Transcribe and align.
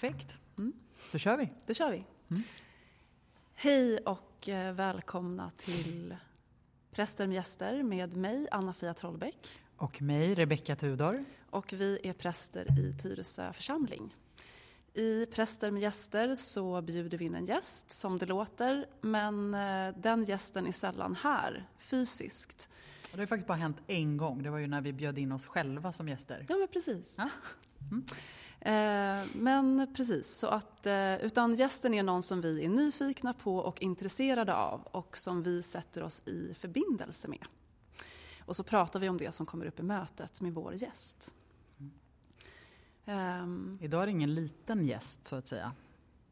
Perfekt. 0.00 0.36
Mm. 0.58 0.72
Då 1.12 1.18
kör 1.18 1.36
vi. 1.36 1.48
Då 1.66 1.74
kör 1.74 1.90
vi. 1.90 2.04
Mm. 2.30 2.42
Hej 3.54 3.98
och 3.98 4.48
eh, 4.48 4.74
välkomna 4.74 5.50
till 5.50 6.16
Präster 6.90 7.26
med 7.26 7.34
gäster 7.34 7.82
med 7.82 8.16
mig, 8.16 8.48
Anna-Fia 8.50 8.94
Trollbäck. 8.94 9.58
Och 9.76 10.02
mig, 10.02 10.34
Rebecka 10.34 10.76
Tudor. 10.76 11.24
Och 11.50 11.72
vi 11.72 11.98
är 12.02 12.12
präster 12.12 12.78
i 12.80 12.98
Tyresö 13.02 13.52
församling. 13.52 14.16
I 14.94 15.26
Präster 15.26 15.70
med 15.70 15.82
gäster 15.82 16.34
så 16.34 16.82
bjuder 16.82 17.18
vi 17.18 17.24
in 17.24 17.34
en 17.34 17.44
gäst, 17.44 17.90
som 17.90 18.18
det 18.18 18.26
låter, 18.26 18.86
men 19.00 19.54
eh, 19.54 19.94
den 19.96 20.24
gästen 20.24 20.66
är 20.66 20.72
sällan 20.72 21.16
här, 21.22 21.68
fysiskt. 21.78 22.68
Och 23.10 23.16
det 23.16 23.22
har 23.22 23.26
faktiskt 23.26 23.48
bara 23.48 23.58
hänt 23.58 23.78
en 23.86 24.16
gång, 24.16 24.42
det 24.42 24.50
var 24.50 24.58
ju 24.58 24.66
när 24.66 24.80
vi 24.80 24.92
bjöd 24.92 25.18
in 25.18 25.32
oss 25.32 25.46
själva 25.46 25.92
som 25.92 26.08
gäster. 26.08 26.46
Ja, 26.48 26.56
men 26.56 26.68
precis. 26.68 27.14
Ja. 27.16 27.30
Mm. 27.90 28.04
Eh, 28.60 29.24
men 29.34 29.94
precis, 29.96 30.36
så 30.38 30.46
att, 30.46 30.86
eh, 30.86 31.16
utan 31.16 31.54
gästen 31.54 31.94
är 31.94 32.02
någon 32.02 32.22
som 32.22 32.40
vi 32.40 32.64
är 32.64 32.68
nyfikna 32.68 33.34
på 33.34 33.56
och 33.56 33.82
intresserade 33.82 34.54
av 34.54 34.80
och 34.82 35.16
som 35.16 35.42
vi 35.42 35.62
sätter 35.62 36.02
oss 36.02 36.22
i 36.26 36.54
förbindelse 36.54 37.28
med. 37.28 37.44
Och 38.44 38.56
så 38.56 38.62
pratar 38.62 39.00
vi 39.00 39.08
om 39.08 39.16
det 39.16 39.32
som 39.32 39.46
kommer 39.46 39.66
upp 39.66 39.80
i 39.80 39.82
mötet 39.82 40.40
med 40.40 40.54
vår 40.54 40.74
gäst. 40.74 41.34
Um, 43.04 43.78
Idag 43.80 44.02
är 44.02 44.06
det 44.06 44.12
ingen 44.12 44.34
liten 44.34 44.86
gäst 44.86 45.26
så 45.26 45.36
att 45.36 45.48
säga. 45.48 45.72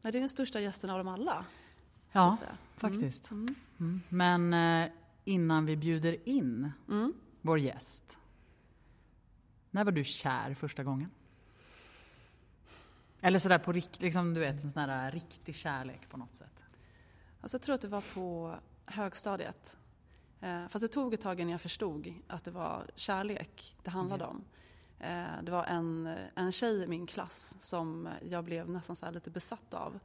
Nej, 0.01 0.11
det 0.11 0.17
är 0.17 0.19
den 0.19 0.29
största 0.29 0.59
gästen 0.59 0.89
av 0.89 0.97
dem 0.97 1.07
alla. 1.07 1.45
Ja, 2.11 2.37
mm. 2.41 2.55
faktiskt. 2.75 3.31
Mm. 3.31 3.55
Mm. 3.79 4.01
Men 4.09 4.53
eh, 4.83 4.91
innan 5.23 5.65
vi 5.65 5.77
bjuder 5.77 6.29
in 6.29 6.71
mm. 6.89 7.13
vår 7.41 7.59
gäst. 7.59 8.17
När 9.71 9.83
var 9.83 9.91
du 9.91 10.03
kär 10.03 10.53
första 10.53 10.83
gången? 10.83 11.09
Eller 13.27 13.39
sådär 13.39 13.57
på 13.57 13.71
riktigt, 13.71 14.01
liksom, 14.01 14.33
du 14.33 14.39
vet 14.39 14.63
en 14.63 14.71
sån 14.71 14.89
här 14.89 15.11
riktig 15.11 15.55
kärlek 15.55 16.09
på 16.09 16.17
något 16.17 16.35
sätt. 16.35 16.63
Alltså 17.41 17.55
jag 17.55 17.61
tror 17.61 17.75
att 17.75 17.81
det 17.81 17.87
var 17.87 18.03
på 18.13 18.55
högstadiet. 18.85 19.77
Eh, 20.41 20.67
fast 20.67 20.81
det 20.81 20.87
tog 20.87 21.13
ett 21.13 21.21
tag 21.21 21.39
innan 21.39 21.51
jag 21.51 21.61
förstod 21.61 22.13
att 22.27 22.43
det 22.43 22.51
var 22.51 22.85
kärlek 22.95 23.75
det 23.83 23.89
handlade 23.89 24.23
mm. 24.23 24.35
om. 24.35 24.43
Eh, 24.99 25.43
det 25.43 25.51
var 25.51 25.63
en, 25.63 26.15
en 26.35 26.51
tjej 26.51 26.83
i 26.83 26.87
min 26.87 27.07
klass 27.07 27.55
som 27.59 28.09
jag 28.29 28.43
blev 28.43 28.69
nästan 28.69 28.95
så 28.95 29.11
lite 29.11 29.29
besatt 29.29 29.73
av. 29.73 29.99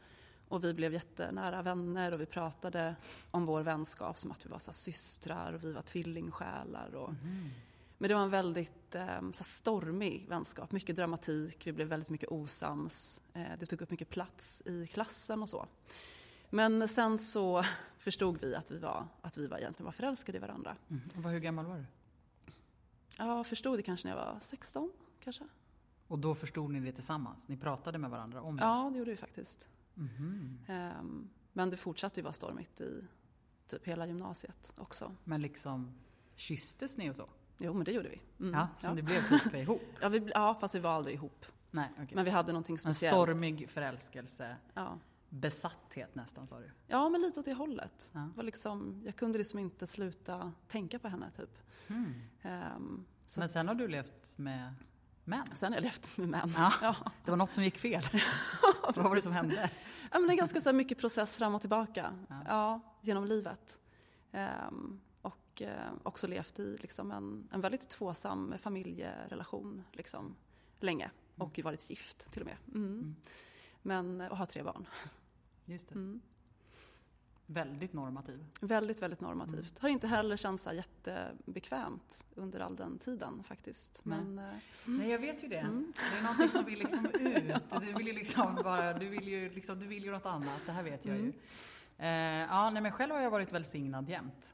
Och 0.49 0.65
vi 0.65 0.75
blev 0.75 0.93
jättenära 0.93 1.63
vänner 1.63 2.15
och 2.15 2.21
vi 2.21 2.27
pratade 2.27 2.97
om 3.31 3.47
vår 3.47 3.61
vänskap 3.61 4.19
som 4.19 4.31
att 4.31 4.47
vi 4.47 4.51
var 4.51 4.59
så 4.59 4.73
systrar 4.73 5.53
och 5.53 5.65
vi 5.65 5.73
var 5.73 5.83
tvillingsjälar. 5.83 6.95
Och, 6.95 7.09
mm. 7.09 7.51
Men 8.03 8.09
det 8.09 8.15
var 8.15 8.23
en 8.23 8.31
väldigt 8.31 8.95
eh, 8.95 9.31
stormig 9.33 10.27
vänskap, 10.29 10.73
mycket 10.73 10.97
dramatik, 10.97 11.67
vi 11.67 11.73
blev 11.73 11.89
väldigt 11.89 12.09
mycket 12.09 12.29
osams. 12.33 13.23
Eh, 13.33 13.47
det 13.59 13.67
tog 13.67 13.83
upp 13.83 13.91
mycket 13.91 14.11
plats 14.11 14.63
i 14.67 14.87
klassen 14.87 15.43
och 15.43 15.49
så. 15.49 15.67
Men 16.51 16.89
sen 16.89 17.19
så 17.19 17.65
förstod 17.99 18.41
vi 18.41 18.55
att 18.55 18.71
vi 18.71 18.79
var, 18.79 19.07
att 19.21 19.39
vi 19.39 19.47
var 19.47 19.59
egentligen 19.59 19.85
var 19.85 19.93
förälskade 19.93 20.39
i 20.39 20.41
varandra. 20.41 20.77
Mm. 20.89 21.03
Och 21.25 21.31
hur 21.31 21.39
gammal 21.39 21.67
var 21.67 21.77
du? 21.77 21.85
Jag 23.19 23.47
förstod 23.47 23.79
det 23.79 23.83
kanske 23.83 24.09
när 24.09 24.17
jag 24.17 24.25
var 24.25 24.39
16, 24.41 24.93
kanske. 25.21 25.45
Och 26.09 26.19
då 26.19 26.35
förstod 26.35 26.71
ni 26.71 26.81
det 26.81 26.93
tillsammans? 26.93 27.49
Ni 27.49 27.57
pratade 27.57 27.99
med 27.99 28.11
varandra 28.11 28.43
om 28.43 28.57
det? 28.57 28.65
Ja, 28.65 28.91
det 28.93 28.99
gjorde 28.99 29.11
vi 29.11 29.17
faktiskt. 29.17 29.69
Mm. 29.97 30.59
Um, 30.69 31.31
men 31.53 31.71
det 31.71 31.77
fortsatte 31.77 32.21
ju 32.21 32.25
vara 32.25 32.33
stormigt 32.33 32.81
i 32.81 33.05
typ 33.67 33.87
hela 33.87 34.07
gymnasiet 34.07 34.73
också. 34.77 35.15
Men 35.25 35.43
liksom, 35.43 35.95
kysstes 36.37 36.97
ni 36.97 37.11
och 37.11 37.17
så? 37.17 37.29
Jo, 37.65 37.73
men 37.73 37.85
det 37.85 37.93
gjorde 37.93 38.09
vi. 38.09 38.21
Mm. 38.41 38.55
Ja, 38.55 38.69
så 38.79 38.91
ja. 38.91 38.95
det 38.95 39.03
blev 39.03 39.29
typ 39.29 39.55
ihop? 39.55 39.83
ja, 40.01 40.09
vi, 40.09 40.31
ja, 40.35 40.55
fast 40.55 40.75
vi 40.75 40.79
var 40.79 40.91
aldrig 40.91 41.15
ihop. 41.15 41.47
Nej, 41.71 41.91
okay. 41.95 42.15
Men 42.15 42.25
vi 42.25 42.31
hade 42.31 42.53
någonting 42.53 42.79
speciellt. 42.79 43.17
En 43.17 43.23
stormig 43.23 43.71
förälskelse. 43.71 44.57
Ja. 44.75 44.99
Besatthet 45.29 46.15
nästan 46.15 46.47
sa 46.47 46.59
du? 46.59 46.71
Ja, 46.87 47.09
men 47.09 47.21
lite 47.21 47.41
åt 47.41 47.47
det 47.47 47.53
hållet. 47.53 48.11
Ja. 48.15 48.29
Var 48.37 48.45
liksom, 48.45 49.03
jag 49.05 49.17
kunde 49.17 49.39
liksom 49.39 49.59
inte 49.59 49.87
sluta 49.87 50.53
tänka 50.69 50.99
på 50.99 51.09
henne 51.09 51.31
typ. 51.31 51.59
Mm. 51.89 52.15
Um, 52.77 53.05
men 53.37 53.49
sen 53.49 53.69
har 53.69 53.75
du 53.75 53.89
levt 53.89 54.39
med 54.39 54.75
män? 55.25 55.47
Sen 55.53 55.73
har 55.73 55.77
jag 55.77 55.83
levt 55.85 56.17
med 56.17 56.29
män. 56.29 56.55
Ja, 56.57 56.73
ja. 56.83 56.97
Det 57.25 57.31
var 57.31 57.39
något 57.39 57.53
som 57.53 57.65
gick 57.65 57.79
fel. 57.79 58.09
Vad 58.95 59.05
var 59.05 59.15
det 59.15 59.23
som 59.23 59.33
hände? 59.33 59.71
Ja, 60.13 60.19
men 60.19 60.27
det 60.27 60.35
är 60.35 60.39
ganska 60.39 60.61
så 60.61 60.73
mycket 60.73 60.99
process 60.99 61.37
fram 61.37 61.55
och 61.55 61.61
tillbaka. 61.61 62.15
Ja. 62.29 62.43
ja 62.47 62.81
genom 63.01 63.25
livet. 63.25 63.81
Um, 64.69 65.01
och 65.63 65.69
uh, 65.69 65.99
också 66.03 66.27
levt 66.27 66.59
i 66.59 66.77
liksom 66.81 67.11
en, 67.11 67.49
en 67.53 67.61
väldigt 67.61 67.89
tvåsam 67.89 68.55
familjerelation 68.59 69.85
liksom, 69.93 70.35
länge. 70.81 71.05
Mm. 71.05 71.49
Och 71.49 71.61
varit 71.65 71.91
gift 71.91 72.33
till 72.33 72.43
och 72.43 72.47
med. 72.47 72.57
Mm. 72.75 72.87
Mm. 72.87 73.17
Men, 73.83 74.21
och 74.21 74.37
har 74.37 74.47
tre 74.47 74.63
barn. 74.63 74.87
Just 75.65 75.89
det. 75.89 75.95
Mm. 75.95 76.21
Väldigt 77.47 77.93
normativ. 77.93 78.47
Väldigt, 78.61 79.03
väldigt 79.03 79.21
normativt. 79.21 79.71
Mm. 79.71 79.81
Har 79.81 79.89
inte 79.89 80.07
heller 80.07 80.37
känts 80.37 80.65
så 80.65 80.73
jättebekvämt 80.73 82.25
under 82.35 82.61
all 82.61 82.77
den 82.77 82.99
tiden 82.99 83.43
faktiskt. 83.45 84.05
Men, 84.05 84.35
Nej. 84.35 84.61
Mm. 84.87 84.99
Nej, 84.99 85.11
jag 85.11 85.19
vet 85.19 85.45
ju 85.45 85.49
det. 85.49 85.59
Mm. 85.59 85.93
Det 86.13 86.19
är 86.19 86.23
någonting 86.23 86.49
som 86.49 86.65
vill 86.65 86.79
liksom 86.79 87.07
ut. 87.07 87.65
Du 87.81 87.93
vill 87.93 88.07
ju 88.07 88.13
liksom 88.13 88.55
bara, 88.65 88.93
du 88.93 89.09
vill 89.09 89.29
ju, 89.29 89.51
liksom, 89.51 89.79
du 89.79 89.87
vill 89.87 90.05
ju 90.05 90.11
något 90.11 90.27
annat. 90.27 90.61
Det 90.67 90.73
här 90.73 90.83
vet 90.83 91.05
jag 91.05 91.17
ju. 91.17 91.23
Mm. 91.23 91.35
Eh, 91.99 92.49
ja, 92.51 92.71
nej, 92.71 92.83
men 92.83 92.93
själv 92.93 93.13
har 93.13 93.21
jag 93.21 93.31
varit 93.31 93.53
välsignad 93.53 94.09
jämt. 94.09 94.53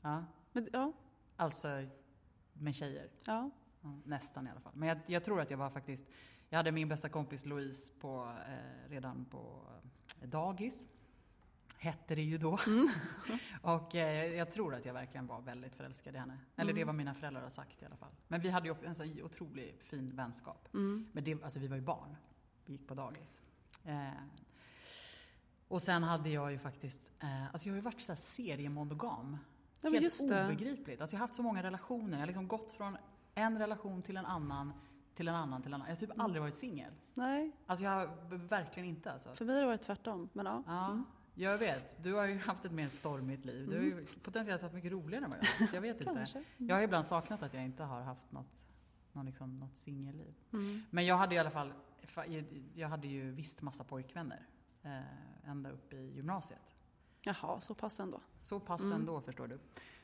Ja. 0.00 0.24
Men, 0.52 0.68
ja. 0.72 0.92
Alltså 1.36 1.86
med 2.52 2.74
tjejer. 2.74 3.10
Ja. 3.24 3.50
Nästan 4.04 4.46
i 4.46 4.50
alla 4.50 4.60
fall. 4.60 4.72
Men 4.76 4.88
jag, 4.88 4.98
jag, 5.06 5.24
tror 5.24 5.40
att 5.40 5.50
jag 5.50 5.58
var 5.58 5.70
faktiskt, 5.70 6.06
jag 6.48 6.56
hade 6.56 6.72
min 6.72 6.88
bästa 6.88 7.08
kompis 7.08 7.44
Louise 7.46 7.92
på, 8.00 8.34
eh, 8.48 8.90
redan 8.90 9.24
på 9.24 9.62
eh, 10.22 10.28
dagis 10.28 10.86
hette 11.78 12.14
det 12.14 12.22
ju 12.22 12.38
då. 12.38 12.58
Mm. 12.66 12.88
och 13.62 13.94
eh, 13.94 14.34
jag 14.34 14.50
tror 14.50 14.74
att 14.74 14.84
jag 14.84 14.94
verkligen 14.94 15.26
var 15.26 15.40
väldigt 15.40 15.74
förälskad 15.74 16.14
i 16.14 16.18
henne. 16.18 16.38
Eller 16.56 16.70
mm. 16.70 16.80
det 16.80 16.84
vad 16.84 16.94
mina 16.94 17.14
föräldrar 17.14 17.42
har 17.42 17.50
sagt 17.50 17.82
i 17.82 17.84
alla 17.84 17.96
fall. 17.96 18.12
Men 18.28 18.40
vi 18.40 18.48
hade 18.48 18.66
ju 18.66 18.72
också 18.72 18.86
en 18.86 18.94
så 18.94 19.04
otroligt 19.22 19.84
fin 19.84 20.16
vänskap. 20.16 20.68
Mm. 20.74 21.08
Men 21.12 21.24
det, 21.24 21.42
alltså 21.42 21.58
vi 21.58 21.66
var 21.66 21.76
ju 21.76 21.82
barn. 21.82 22.16
Vi 22.64 22.72
gick 22.72 22.88
på 22.88 22.94
dagis. 22.94 23.42
Eh, 23.84 24.08
och 25.68 25.82
sen 25.82 26.02
hade 26.02 26.30
jag 26.30 26.52
ju 26.52 26.58
faktiskt, 26.58 27.12
eh, 27.20 27.46
alltså 27.46 27.68
jag 27.68 27.72
har 27.72 27.76
ju 27.76 27.82
varit 27.82 28.00
så 28.00 28.12
här 28.12 28.16
seriemonogam. 28.16 29.36
Ja, 29.80 29.90
Helt 29.90 30.22
obegripligt. 30.22 31.00
Alltså 31.00 31.16
jag 31.16 31.20
har 31.20 31.26
haft 31.26 31.34
så 31.34 31.42
många 31.42 31.62
relationer. 31.62 32.12
Jag 32.12 32.18
har 32.18 32.26
liksom 32.26 32.48
gått 32.48 32.72
från 32.72 32.96
en 33.34 33.58
relation 33.58 34.02
till 34.02 34.16
en 34.16 34.26
annan 34.26 34.72
till 35.18 35.28
en 35.28 35.34
annan 35.34 35.62
till 35.62 35.70
en 35.70 35.74
annan. 35.74 35.86
Jag 35.86 35.94
har 35.94 36.00
typ 36.00 36.10
mm. 36.10 36.20
aldrig 36.24 36.42
varit 36.42 36.56
singel. 36.56 36.92
Nej. 37.14 37.52
Alltså 37.66 37.84
jag 37.84 37.90
har 37.90 38.36
verkligen 38.36 38.88
inte 38.88 39.12
alltså. 39.12 39.34
För 39.34 39.44
mig 39.44 39.54
har 39.54 39.62
det 39.62 39.66
varit 39.66 39.82
tvärtom. 39.82 40.28
Men 40.32 40.46
ja. 40.46 40.62
ja. 40.66 40.86
Mm. 40.86 41.04
Jag 41.34 41.58
vet. 41.58 42.02
Du 42.02 42.14
har 42.14 42.26
ju 42.26 42.38
haft 42.38 42.64
ett 42.64 42.72
mer 42.72 42.88
stormigt 42.88 43.44
liv. 43.44 43.68
Du 43.68 43.76
har 43.76 43.82
ju 43.82 43.92
mm. 43.92 44.06
potentiellt 44.22 44.62
haft 44.62 44.74
mycket 44.74 44.92
roligare 44.92 45.24
än 45.24 45.30
vad 45.30 45.38
jag 45.38 45.66
har 45.66 45.74
Jag 45.74 45.80
vet 45.80 46.00
inte. 46.00 46.44
Jag 46.56 46.76
har 46.76 46.82
ibland 46.82 47.06
saknat 47.06 47.42
att 47.42 47.54
jag 47.54 47.64
inte 47.64 47.84
har 47.84 48.00
haft 48.00 48.32
något, 48.32 48.64
någon 49.12 49.26
liksom, 49.26 49.58
något 49.58 49.76
singelliv. 49.76 50.34
Mm. 50.52 50.82
Men 50.90 51.06
jag 51.06 51.16
hade 51.16 51.34
i 51.34 51.38
alla 51.38 51.50
fall, 51.50 51.72
jag 52.74 52.88
hade 52.88 53.08
ju 53.08 53.30
visst 53.30 53.62
massa 53.62 53.84
pojkvänner. 53.84 54.46
Eh, 54.82 55.50
ända 55.50 55.70
upp 55.70 55.92
i 55.92 56.12
gymnasiet. 56.16 56.77
Jaha, 57.22 57.60
så 57.60 57.74
pass 57.74 58.00
ändå? 58.00 58.20
Så 58.38 58.60
pass 58.60 58.80
mm. 58.80 58.92
ändå 58.92 59.20
förstår 59.20 59.46
du. 59.46 59.58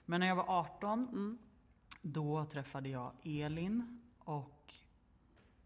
Men 0.04 0.20
när 0.20 0.26
jag 0.26 0.36
var 0.36 0.44
18, 0.48 1.08
mm. 1.08 1.38
då 2.02 2.44
träffade 2.44 2.88
jag 2.88 3.12
Elin 3.22 4.00
och 4.18 4.74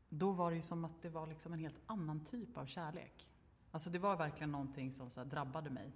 då 0.09 0.33
var 0.33 0.51
det 0.51 0.57
ju 0.57 0.63
som 0.63 0.85
att 0.85 1.03
det 1.03 1.09
var 1.09 1.27
liksom 1.27 1.53
en 1.53 1.59
helt 1.59 1.81
annan 1.87 2.25
typ 2.25 2.57
av 2.57 2.67
kärlek. 2.67 3.31
Alltså 3.71 3.91
det 3.91 3.99
var 3.99 4.17
verkligen 4.17 4.53
någonting 4.53 4.93
som 4.93 5.11
så 5.11 5.25
drabbade 5.25 5.71
mig. 5.71 5.93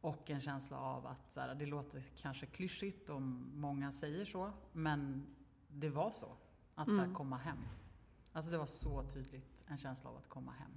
Och 0.00 0.30
en 0.30 0.40
känsla 0.40 0.78
av 0.78 1.06
att 1.06 1.32
så 1.32 1.40
här, 1.40 1.54
det 1.54 1.66
låter 1.66 2.02
kanske 2.16 2.46
klyschigt 2.46 3.10
om 3.10 3.50
många 3.54 3.92
säger 3.92 4.24
så, 4.24 4.52
men 4.72 5.26
det 5.68 5.88
var 5.88 6.10
så. 6.10 6.36
Att 6.74 6.86
mm. 6.86 6.96
så 6.96 7.00
här, 7.00 7.04
mm. 7.04 7.16
komma 7.16 7.36
hem. 7.36 7.58
Alltså 8.32 8.50
det 8.50 8.58
var 8.58 8.66
så 8.66 9.02
tydligt 9.02 9.62
en 9.66 9.78
känsla 9.78 10.10
av 10.10 10.16
att 10.16 10.28
komma 10.28 10.52
hem. 10.52 10.70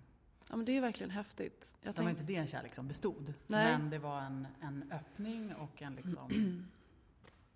Ja 0.50 0.56
men 0.56 0.66
det 0.66 0.72
är 0.72 0.74
ju 0.74 0.82
verkligen 0.82 1.12
häftigt. 1.12 1.76
Jag 1.82 1.94
Sen 1.94 2.04
var 2.04 2.12
inte 2.12 2.24
det 2.24 2.36
en 2.36 2.48
kärlek 2.48 2.76
som 2.76 2.88
bestod. 2.88 3.34
Nej. 3.48 3.78
Men 3.78 3.90
det 3.90 4.00
var 4.00 4.22
en, 4.22 4.48
en 4.62 4.92
öppning 4.92 5.56
och 5.56 5.82
en 5.82 5.96
liksom... 5.96 6.30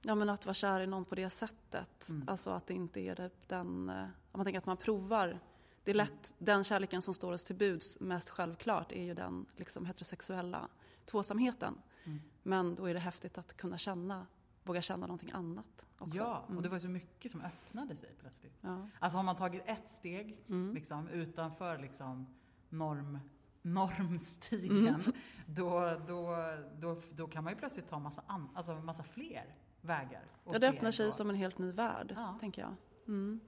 Ja 0.04 0.16
men 0.16 0.30
att 0.30 0.46
vara 0.46 0.54
kär 0.54 0.80
i 0.80 0.88
någon 0.88 1.06
på 1.06 1.16
det 1.16 1.30
sättet. 1.30 2.10
Mm. 2.10 2.30
Alltså 2.30 2.50
att 2.50 2.68
det 2.68 2.74
inte 2.74 3.00
är 3.00 3.30
den... 3.48 3.90
Eh, 3.90 4.04
om 4.04 4.38
man 4.38 4.46
tänker 4.46 4.58
att 4.58 4.66
man 4.66 4.78
provar 4.78 5.40
det 5.84 5.92
är 5.92 5.96
lätt, 5.96 6.36
den 6.38 6.64
kärleken 6.64 7.02
som 7.02 7.14
står 7.14 7.32
oss 7.32 7.44
till 7.44 7.56
buds 7.56 8.00
mest 8.00 8.30
självklart 8.30 8.92
är 8.92 9.04
ju 9.04 9.14
den 9.14 9.46
liksom, 9.56 9.86
heterosexuella 9.86 10.68
tvåsamheten. 11.06 11.82
Mm. 12.04 12.22
Men 12.44 12.76
då 12.76 12.86
är 12.86 12.94
det 12.94 13.00
häftigt 13.00 13.38
att 13.38 13.58
kunna 13.58 13.78
känna, 13.78 14.28
våga 14.64 14.82
känna 14.82 15.08
någonting 15.08 15.32
annat 15.32 15.88
också. 15.98 16.20
Ja, 16.20 16.40
och 16.40 16.54
det 16.54 16.60
mm. 16.60 16.72
var 16.72 16.80
så 16.80 16.90
mycket 16.90 17.32
som 17.32 17.42
öppnade 17.42 17.96
sig 17.96 18.16
plötsligt. 18.20 18.58
Ja. 18.62 18.90
Alltså 19.00 19.18
har 19.18 19.24
man 19.24 19.36
tagit 19.36 19.64
ett 19.66 19.90
steg 19.90 20.38
mm. 20.50 20.74
liksom, 20.74 21.08
utanför 21.08 21.78
liksom, 21.78 22.28
norm, 22.72 23.20
normstigen, 23.62 24.88
mm. 24.88 25.02
då, 25.46 26.02
då, 26.08 26.36
då, 26.80 27.02
då 27.12 27.28
kan 27.28 27.44
man 27.44 27.54
ju 27.54 27.60
plötsligt 27.60 27.88
ta 27.88 28.00
massa, 28.00 28.24
an, 28.28 28.50
alltså 28.54 28.74
massa 28.74 29.04
fler 29.04 29.56
vägar. 29.82 30.24
Och 30.44 30.56
ja, 30.56 30.60
det 30.60 30.70
öppnar 30.70 30.92
sig 30.92 31.08
och... 31.08 31.14
som 31.14 31.30
en 31.30 31.36
helt 31.36 31.58
ny 31.58 31.72
värld, 31.72 32.14
ja. 32.16 32.38
tänker 32.40 32.62
jag. 32.62 32.76
Mm. 33.08 33.40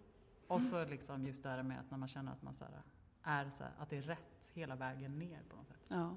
Och 0.48 0.62
så 0.62 0.86
liksom 0.86 1.28
just 1.28 1.44
det 1.44 1.50
här 1.50 1.64
med 1.64 1.80
att 1.80 1.92
när 1.92 1.98
man 1.98 2.08
känner 2.08 2.31
att 2.31 2.42
man 2.42 2.54
så 2.54 2.66
här, 2.66 2.81
är 3.24 3.50
så 3.58 3.64
här, 3.64 3.74
att 3.78 3.90
det 3.90 3.98
är 3.98 4.02
rätt 4.02 4.52
hela 4.54 4.75
vägen 4.75 5.20
ner 5.20 5.42
på 5.50 5.56
något 5.56 5.68
sätt. 5.68 5.86
Ja. 5.88 6.16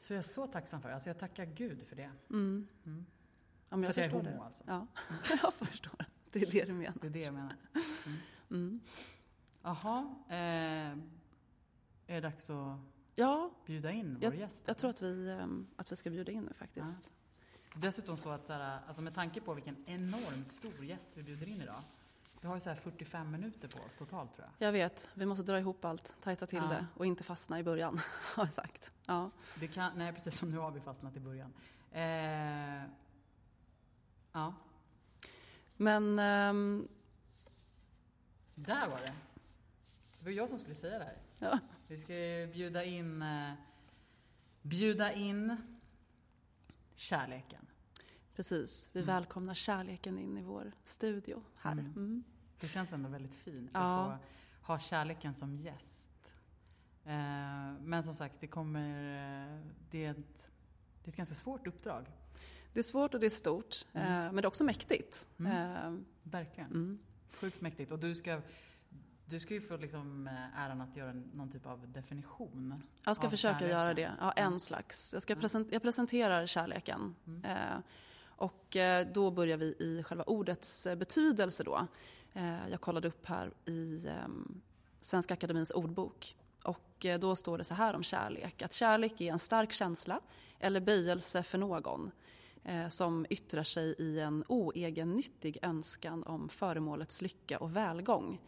Så 0.00 0.12
jag 0.12 0.18
är 0.18 0.22
så 0.22 0.46
tacksam 0.46 0.82
för 0.82 0.88
det. 0.88 0.94
Alltså 0.94 1.08
jag 1.08 1.18
tackar 1.18 1.44
Gud 1.44 1.82
för 1.82 1.96
det. 1.96 2.10
Mm. 2.30 2.68
Mm. 2.86 3.06
Ja, 3.68 3.76
men 3.76 3.82
jag 3.82 3.94
för 3.94 4.02
jag 4.02 4.06
är 4.06 4.10
förstår 4.10 4.30
homo 4.30 4.40
det. 4.40 4.46
alltså. 4.46 4.64
Ja, 4.66 4.86
jag 5.42 5.54
förstår. 5.54 6.04
Det 6.30 6.42
är 6.42 6.50
det 6.50 6.64
du 6.64 6.72
menar. 6.72 6.94
Det 7.00 7.06
är 7.06 7.10
det 7.10 7.20
jag 7.20 7.34
menar. 7.34 7.56
Mm. 8.50 8.80
Jaha, 9.62 10.14
eh, 10.28 10.98
är 12.10 12.14
det 12.14 12.20
dags 12.20 12.50
att 12.50 12.78
Ja, 13.14 13.50
bjuda 13.66 13.90
in 13.92 14.14
vår 14.14 14.24
jag, 14.24 14.34
gäst? 14.34 14.64
jag 14.66 14.76
tror 14.76 14.90
att 14.90 15.02
vi, 15.02 15.30
ehm, 15.30 15.66
att 15.76 15.92
vi 15.92 15.96
ska 15.96 16.10
bjuda 16.10 16.32
in 16.32 16.42
nu 16.44 16.52
faktiskt. 16.54 17.12
Dessutom 17.74 18.16
så 18.16 18.30
att 18.30 18.50
alltså 18.50 19.02
med 19.02 19.14
tanke 19.14 19.40
på 19.40 19.54
vilken 19.54 19.84
enormt 19.86 20.52
stor 20.52 20.84
gäst 20.84 21.10
vi 21.14 21.22
bjuder 21.22 21.48
in 21.48 21.62
idag. 21.62 21.82
Vi 22.40 22.48
har 22.48 22.54
ju 22.54 22.60
så 22.60 22.68
här 22.68 22.76
45 22.76 23.30
minuter 23.30 23.68
på 23.68 23.82
oss 23.84 23.94
totalt 23.94 24.34
tror 24.34 24.48
jag. 24.58 24.68
Jag 24.68 24.72
vet, 24.72 25.10
vi 25.14 25.26
måste 25.26 25.42
dra 25.44 25.58
ihop 25.58 25.84
allt, 25.84 26.14
tajta 26.22 26.46
till 26.46 26.58
Ja. 26.58 26.68
det 26.68 26.86
och 26.94 27.06
inte 27.06 27.24
fastna 27.24 27.58
i 27.58 27.62
början, 27.62 28.00
har 28.34 28.44
jag 28.44 28.52
sagt. 28.52 28.92
Ja. 29.06 29.30
Det 29.54 29.68
kan, 29.68 29.98
nej 29.98 30.12
precis 30.12 30.38
som 30.38 30.50
nu 30.50 30.56
har 30.58 30.70
vi 30.70 30.80
fastnat 30.80 31.16
i 31.16 31.20
början. 31.20 31.52
Eh, 31.92 32.82
ja, 34.32 34.54
Men 35.76 36.18
ehm, 36.18 36.88
där 38.54 38.88
var 38.88 38.98
det. 38.98 39.14
Det 40.18 40.24
var 40.24 40.30
jag 40.32 40.48
som 40.48 40.58
skulle 40.58 40.74
säga 40.74 40.98
det 40.98 41.04
här. 41.04 41.16
Ja, 41.40 41.58
Vi 41.88 41.98
ska 42.00 42.14
ju 42.26 42.46
bjuda 42.52 42.84
in, 42.84 43.22
eh, 43.22 43.52
bjuda 44.62 45.12
in 45.12 45.56
kärleken. 46.94 47.66
precis. 48.36 48.90
Vi 48.92 49.00
Mm. 49.00 49.14
välkomnar 49.14 49.54
kärleken 49.54 50.18
in 50.18 50.38
i 50.38 50.42
vår 50.42 50.72
studio 50.84 51.42
här. 51.56 51.72
Mm. 51.72 51.84
Mm. 51.86 52.24
Det 52.60 52.68
känns 52.68 52.92
ändå 52.92 53.08
väldigt 53.08 53.34
fint 53.34 53.70
Ja. 53.74 54.12
att 54.12 54.20
få 54.20 54.72
ha 54.72 54.78
kärleken 54.78 55.34
som 55.34 55.56
gäst. 55.56 56.08
Eh, 57.04 57.72
men 57.80 58.02
som 58.02 58.14
sagt, 58.14 58.34
det 58.40 58.46
kommer... 58.46 58.88
eh, 59.56 59.60
Det 59.90 60.04
är, 60.04 60.10
ett, 60.10 60.48
det 61.02 61.08
är 61.08 61.10
ett 61.10 61.16
ganska 61.16 61.34
svårt 61.34 61.66
uppdrag. 61.66 62.06
Det 62.72 62.78
är 62.78 62.84
svårt 62.84 63.14
och 63.14 63.20
det 63.20 63.26
är 63.26 63.30
stort, 63.30 63.86
Mm. 63.92 64.24
men 64.24 64.36
det 64.36 64.42
är 64.42 64.46
också 64.46 64.64
mäktigt. 64.64 65.28
Mm. 65.38 66.04
Verkligen. 66.22 66.70
mm. 66.70 66.98
Sjukt 67.34 67.60
mäktigt. 67.60 67.92
Och 67.92 67.98
du 67.98 68.14
ska, 68.14 68.40
du 69.30 69.40
ska 69.40 69.54
ju 69.54 69.60
få 69.60 69.76
liksom 69.76 70.26
eh, 70.26 70.58
äran 70.60 70.80
att 70.80 70.96
göra 70.96 71.12
någon 71.12 71.50
typ 71.50 71.66
av 71.66 71.88
definition. 71.92 72.82
Jag 73.04 73.16
ska 73.16 73.30
försöka 73.30 73.58
kärleken. 73.58 73.78
göra 73.78 73.94
det. 73.94 74.12
Ja, 74.20 74.32
en 74.32 74.46
Mm. 74.46 74.60
slags. 74.60 75.12
Jag, 75.12 75.22
ska 75.22 75.32
Mm. 75.32 75.40
present- 75.42 75.68
jag 75.72 75.82
presenterar 75.82 76.46
kärleken. 76.46 77.14
Mm. 77.26 77.44
Eh, 77.44 77.78
och 78.26 78.76
eh, 78.76 79.06
då 79.12 79.30
börjar 79.30 79.56
vi 79.56 79.66
i 79.66 80.02
själva 80.02 80.24
ordets 80.24 80.86
eh, 80.86 80.94
betydelse 80.96 81.64
då. 81.64 81.86
Eh, 82.32 82.68
jag 82.70 82.80
kollade 82.80 83.08
upp 83.08 83.26
här 83.26 83.52
i 83.64 84.06
eh, 84.06 84.14
Svenska 85.00 85.34
Akademins 85.34 85.70
ordbok. 85.70 86.36
Och 86.64 87.06
då 87.20 87.36
står 87.36 87.58
det 87.58 87.64
så 87.64 87.74
här 87.74 87.94
om 87.94 88.02
kärlek. 88.02 88.62
Att 88.62 88.72
kärlek 88.72 89.20
är 89.20 89.32
en 89.32 89.38
stark 89.38 89.72
känsla 89.72 90.20
eller 90.58 90.80
böjelse 90.80 91.42
för 91.42 91.58
någon. 91.58 92.10
Som 92.90 93.26
yttrar 93.30 93.62
sig 93.62 93.94
i 93.98 94.20
en 94.20 94.44
oegennyttig 94.48 95.58
önskan 95.62 96.24
om 96.24 96.48
föremålets 96.48 97.22
lycka 97.22 97.58
och 97.58 97.76
välgång. 97.76 98.40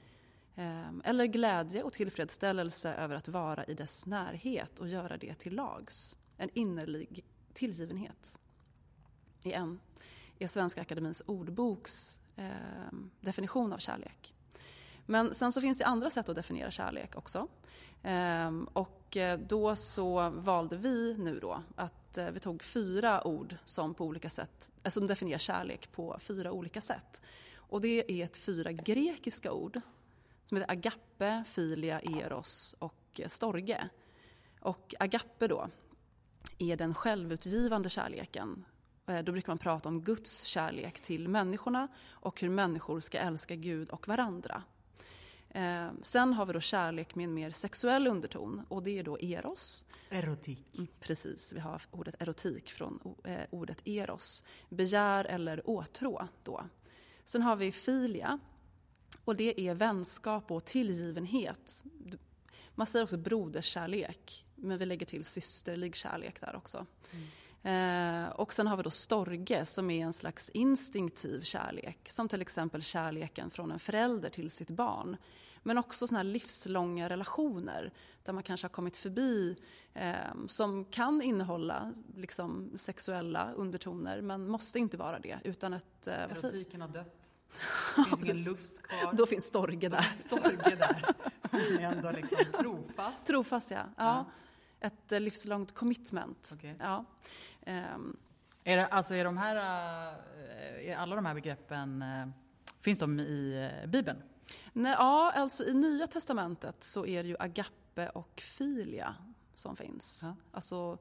Ehm, 0.57 1.03
eller 1.05 1.27
glädje 1.27 1.83
och 1.83 1.93
tillfredsställelse 1.93 2.95
över 2.95 3.15
att 3.15 3.29
vara 3.29 3.65
i 3.65 3.75
dess 3.75 4.07
närhet 4.07 4.79
och 4.79 4.89
göra 4.89 5.17
det 5.17 5.35
till 5.35 5.55
lags. 5.55 6.17
En 6.37 6.51
innerlig 6.55 7.25
tillgivenhet. 7.53 8.39
I 9.45 9.53
en 9.53 9.81
är 10.39 10.47
Svenska 10.47 10.81
Akademins 10.81 11.23
ordboks 11.27 12.21
eh, 12.37 12.47
definition 13.21 13.73
av 13.73 13.79
kärlek. 13.79 14.35
Men 15.07 15.35
sen 15.35 15.53
så 15.53 15.61
finns 15.61 15.79
det 15.79 15.87
andra 15.87 16.11
sätt 16.11 16.29
att 16.29 16.37
definiera 16.37 16.71
kärlek 16.71 17.17
också. 17.17 17.49
Ehm, 18.03 18.65
och 18.73 19.17
eh, 19.17 19.39
då 19.39 19.77
så 19.77 20.31
valde 20.31 20.77
vi 20.77 21.17
nu 21.19 21.41
då 21.41 21.63
att 21.77 22.19
eh, 22.19 22.31
vi 22.31 22.41
tog 22.41 22.63
fyra 22.63 23.27
ord 23.27 23.57
som 23.65 23.95
på 23.95 24.05
olika 24.05 24.31
sätt, 24.31 24.71
eh, 24.83 24.91
som 24.91 25.07
definierar 25.07 25.39
kärlek 25.39 25.93
på 25.93 26.17
fyra 26.21 26.53
olika 26.53 26.81
sätt. 26.81 27.21
Och 27.55 27.81
det 27.81 28.21
är 28.21 28.25
ett 28.25 28.37
fyra 28.37 28.73
grekiska 28.73 29.53
ord 29.53 29.81
som 30.47 30.57
heter 30.57 30.73
agape, 30.73 31.45
filia, 31.47 32.01
eros 32.01 32.75
och 32.79 33.21
storge. 33.27 33.89
Och 34.61 34.95
agape 35.01 35.47
då 35.49 35.69
är 36.59 36.77
den 36.77 36.95
självutgivande 36.95 37.89
kärleken. 37.91 38.65
Eh, 39.07 39.19
Då 39.23 39.33
brukar 39.33 39.51
man 39.51 39.59
prata 39.59 39.89
om 39.89 40.03
Guds 40.03 40.45
kärlek 40.45 41.01
till 41.01 41.29
människorna 41.29 41.89
och 42.11 42.41
hur 42.41 42.49
människor 42.51 43.01
ska 43.01 43.19
älska 43.19 43.55
Gud 43.57 43.91
och 43.91 44.09
varandra. 44.09 44.63
Eh, 45.49 45.89
Sen 46.03 46.33
har 46.33 46.47
vi 46.47 46.53
då 46.53 46.61
kärlek 46.61 47.15
med 47.15 47.25
en 47.25 47.35
mer 47.35 47.51
sexuell 47.51 48.07
underton 48.07 48.63
och 48.69 48.83
det 48.83 48.99
är 48.99 49.03
då 49.05 49.19
eros. 49.19 49.85
Erotik. 50.11 50.75
Mm, 50.75 50.87
Precis, 51.01 51.53
vi 51.53 51.61
har 51.61 51.83
ordet 51.91 52.23
erotik 52.23 52.71
från 52.73 53.15
eh, 53.25 53.41
ordet 53.51 53.83
eros. 53.89 54.45
Begär 54.69 55.25
eller 55.25 55.71
åtrå 55.71 56.29
då. 56.43 56.65
Sen 57.25 57.43
har 57.43 57.57
vi 57.57 57.73
filia 57.73 58.39
och 59.25 59.37
det 59.37 59.61
är 59.69 59.75
vänskap 59.75 60.51
och 60.51 60.65
tillgivenhet. 60.65 61.85
Man 62.75 62.87
säger 62.87 63.05
också 63.05 63.17
broderskärlek, 63.17 64.45
men 64.55 64.79
vi 64.79 64.87
lägger 64.87 65.07
till 65.07 65.25
systerlig 65.25 65.97
kärlek 65.97 66.41
där 66.41 66.57
också. 66.57 66.87
Eh, 67.63 68.29
och 68.29 68.53
sen 68.53 68.67
har 68.67 68.77
vi 68.77 68.83
då 68.83 68.91
storge 68.91 69.65
som 69.65 69.91
är 69.91 70.05
en 70.05 70.13
slags 70.13 70.51
instinktiv 70.51 71.43
kärlek. 71.43 72.09
Som 72.11 72.29
till 72.29 72.43
exempel 72.43 72.83
kärleken 72.83 73.51
från 73.51 73.73
en 73.73 73.79
förälder 73.79 74.31
till 74.31 74.51
sitt 74.51 74.71
barn. 74.71 75.17
Men 75.63 75.79
också 75.79 76.07
såna 76.07 76.19
här 76.19 76.25
livslånga 76.25 77.09
relationer 77.09 77.93
där 78.25 78.33
man 78.33 78.43
kanske 78.43 78.65
har 78.65 78.73
kommit 78.73 78.97
förbi 78.97 79.57
eh, 79.95 80.15
som 80.47 80.85
kan 80.85 81.23
innehålla 81.23 81.95
liksom, 82.17 82.73
sexuella 82.77 83.53
undertoner 83.53 84.21
men 84.21 84.49
måste 84.49 84.79
inte 84.79 84.97
vara 84.97 85.19
det. 85.19 85.39
Utan 85.45 85.73
ett, 85.73 86.07
eh, 86.07 86.15
Erotiken 86.15 86.81
har 86.81 86.89
dött. 86.89 87.32
Det 87.97 88.05
finns 88.05 88.29
ingen 88.29 88.45
lust 88.45 88.83
kvar. 88.83 89.13
då 89.13 89.27
finns 89.27 89.45
storge 89.45 89.89
där. 89.89 89.99
är 89.99 90.03
Storge 90.03 90.77
där. 90.77 91.05
Hon 91.51 91.61
är 91.61 91.81
ändå 91.81 92.11
liksom 92.11 92.45
trofast. 92.53 93.27
Trofast 93.27 93.71
ja. 93.71 93.77
ja. 93.77 93.93
Ja. 93.97 94.27
Ett 94.81 95.13
eh, 95.13 95.21
livslångt 95.21 95.75
commitment. 95.75 96.51
Okej. 96.55 96.77
Ja. 96.81 97.05
Ehm, 97.67 98.17
Är, 98.65 98.77
det, 98.77 98.87
alltså 98.87 99.15
är, 99.15 99.25
de 99.25 99.37
här, 99.37 99.57
eh, 99.57 100.89
är 100.91 100.97
alla 100.97 101.17
de 101.17 101.27
här 101.27 101.35
begreppen, 101.35 102.03
eh, 102.03 102.29
finns 102.81 102.99
de 102.99 103.21
i 103.21 103.71
Bibeln? 103.87 104.23
Nej, 104.73 104.93
ja, 104.99 105.33
alltså 105.33 105.65
i 105.65 105.75
Nya 105.75 106.07
Testamentet 106.07 106.85
så 106.85 107.07
är 107.07 107.23
det 107.23 107.29
ju 107.29 107.37
agape 107.39 108.09
och 108.09 108.41
filia 108.41 109.15
som 109.55 109.77
finns. 109.77 110.21
Ja. 110.23 110.37
Alltså 110.53 110.99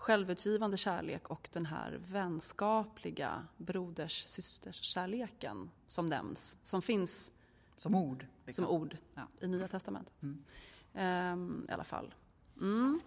självutgivande 0.00 0.76
kärlek 0.76 1.30
och 1.30 1.48
den 1.52 1.66
här 1.66 2.00
vänskapliga 2.06 3.46
broders 3.56 4.22
systerskärleken 4.22 5.70
som 5.86 6.08
nämns, 6.08 6.56
som 6.62 6.82
finns 6.82 7.32
Som 7.76 7.94
ord? 7.94 8.26
Liksom. 8.46 8.64
som 8.64 8.74
ord 8.74 8.96
Ja. 9.14 9.22
i 9.40 9.46
Nya 9.48 9.68
Testamentet. 9.68 10.22
Mm. 10.22 10.44
Ehm, 10.94 11.66
I 11.68 11.72
alla 11.72 11.84
fall. 11.84 12.14
Mm. 12.60 13.00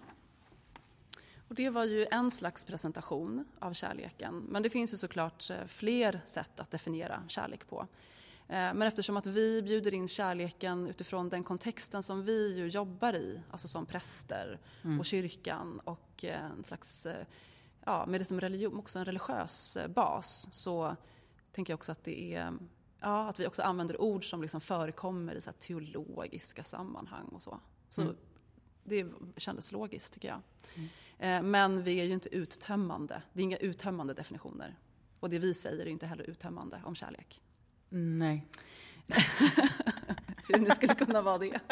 Och 1.48 1.56
det 1.56 1.70
var 1.70 1.86
ju 1.86 2.08
en 2.12 2.32
slags 2.32 2.66
presentation 2.66 3.46
av 3.60 3.74
kärleken. 3.74 4.46
Men 4.50 4.64
det 4.64 4.70
finns 4.70 4.94
ju 4.94 4.98
såklart 4.98 5.50
eh, 5.50 5.66
fler 5.68 6.22
sätt 6.26 6.60
att 6.60 6.72
definiera 6.72 7.24
kärlek 7.28 7.68
på. 7.70 7.88
Eh, 8.48 8.74
Men 8.74 8.82
eftersom 8.82 9.18
att 9.18 9.26
vi 9.28 9.62
bjuder 9.62 9.94
in 9.94 10.08
kärleken 10.08 10.88
utifrån 10.88 11.30
den 11.30 11.44
kontexten 11.44 12.04
som 12.04 12.24
vi 12.24 12.56
ju 12.58 12.68
jobbar 12.68 13.14
i, 13.14 13.42
alltså 13.52 13.68
som 13.68 13.86
präster 13.86 14.60
Mm. 14.84 15.00
och 15.00 15.06
kyrkan 15.06 15.80
och 15.84 16.26
eh, 16.26 16.46
en 16.46 16.64
slags, 16.64 17.06
eh, 17.06 17.26
ja, 17.86 18.06
med 18.06 18.22
det 18.22 18.26
som 18.26 18.42
religion, 18.42 18.80
också 18.80 19.00
en 19.00 19.06
religiös 19.06 19.78
bas, 19.96 20.48
så 20.52 20.96
tänker 21.52 21.74
jag 21.74 21.78
också 21.78 21.92
att 21.92 22.04
det 22.04 22.36
är 22.36 22.54
Ja, 23.06 23.30
att 23.30 23.40
vi 23.40 23.48
också 23.48 23.62
använder 23.62 24.02
ord 24.02 24.30
som 24.30 24.42
liksom 24.42 24.62
förekommer 24.62 25.36
i 25.36 25.42
så 25.42 25.52
teologiska 25.52 26.64
sammanhang 26.64 27.26
och 27.28 27.44
så. 27.44 27.60
Så 27.90 28.02
Mm. 28.02 28.16
det 28.84 29.06
kändes 29.38 29.72
logiskt 29.72 30.14
tycker 30.14 30.28
jag. 30.28 30.42
Mm. 31.20 31.52
Men 31.52 31.84
vi 31.84 32.00
är 32.00 32.04
ju 32.04 32.14
inte 32.14 32.36
uttömmande. 32.36 33.22
Det 33.34 33.40
är 33.42 33.44
inga 33.44 33.58
uttömmande 33.58 34.14
definitioner. 34.14 34.76
Och 35.20 35.30
det 35.30 35.40
vi 35.40 35.54
säger 35.54 35.86
är 35.86 35.90
inte 35.90 36.06
heller 36.06 36.24
uttömmande 36.30 36.82
om 36.86 36.96
kärlek. 36.96 37.42
Nej. 37.96 38.46
Hur 40.48 40.66
det 40.66 40.76
skulle 40.76 40.96
kunna 40.96 41.22
vara 41.22 41.38
det. 41.38 41.60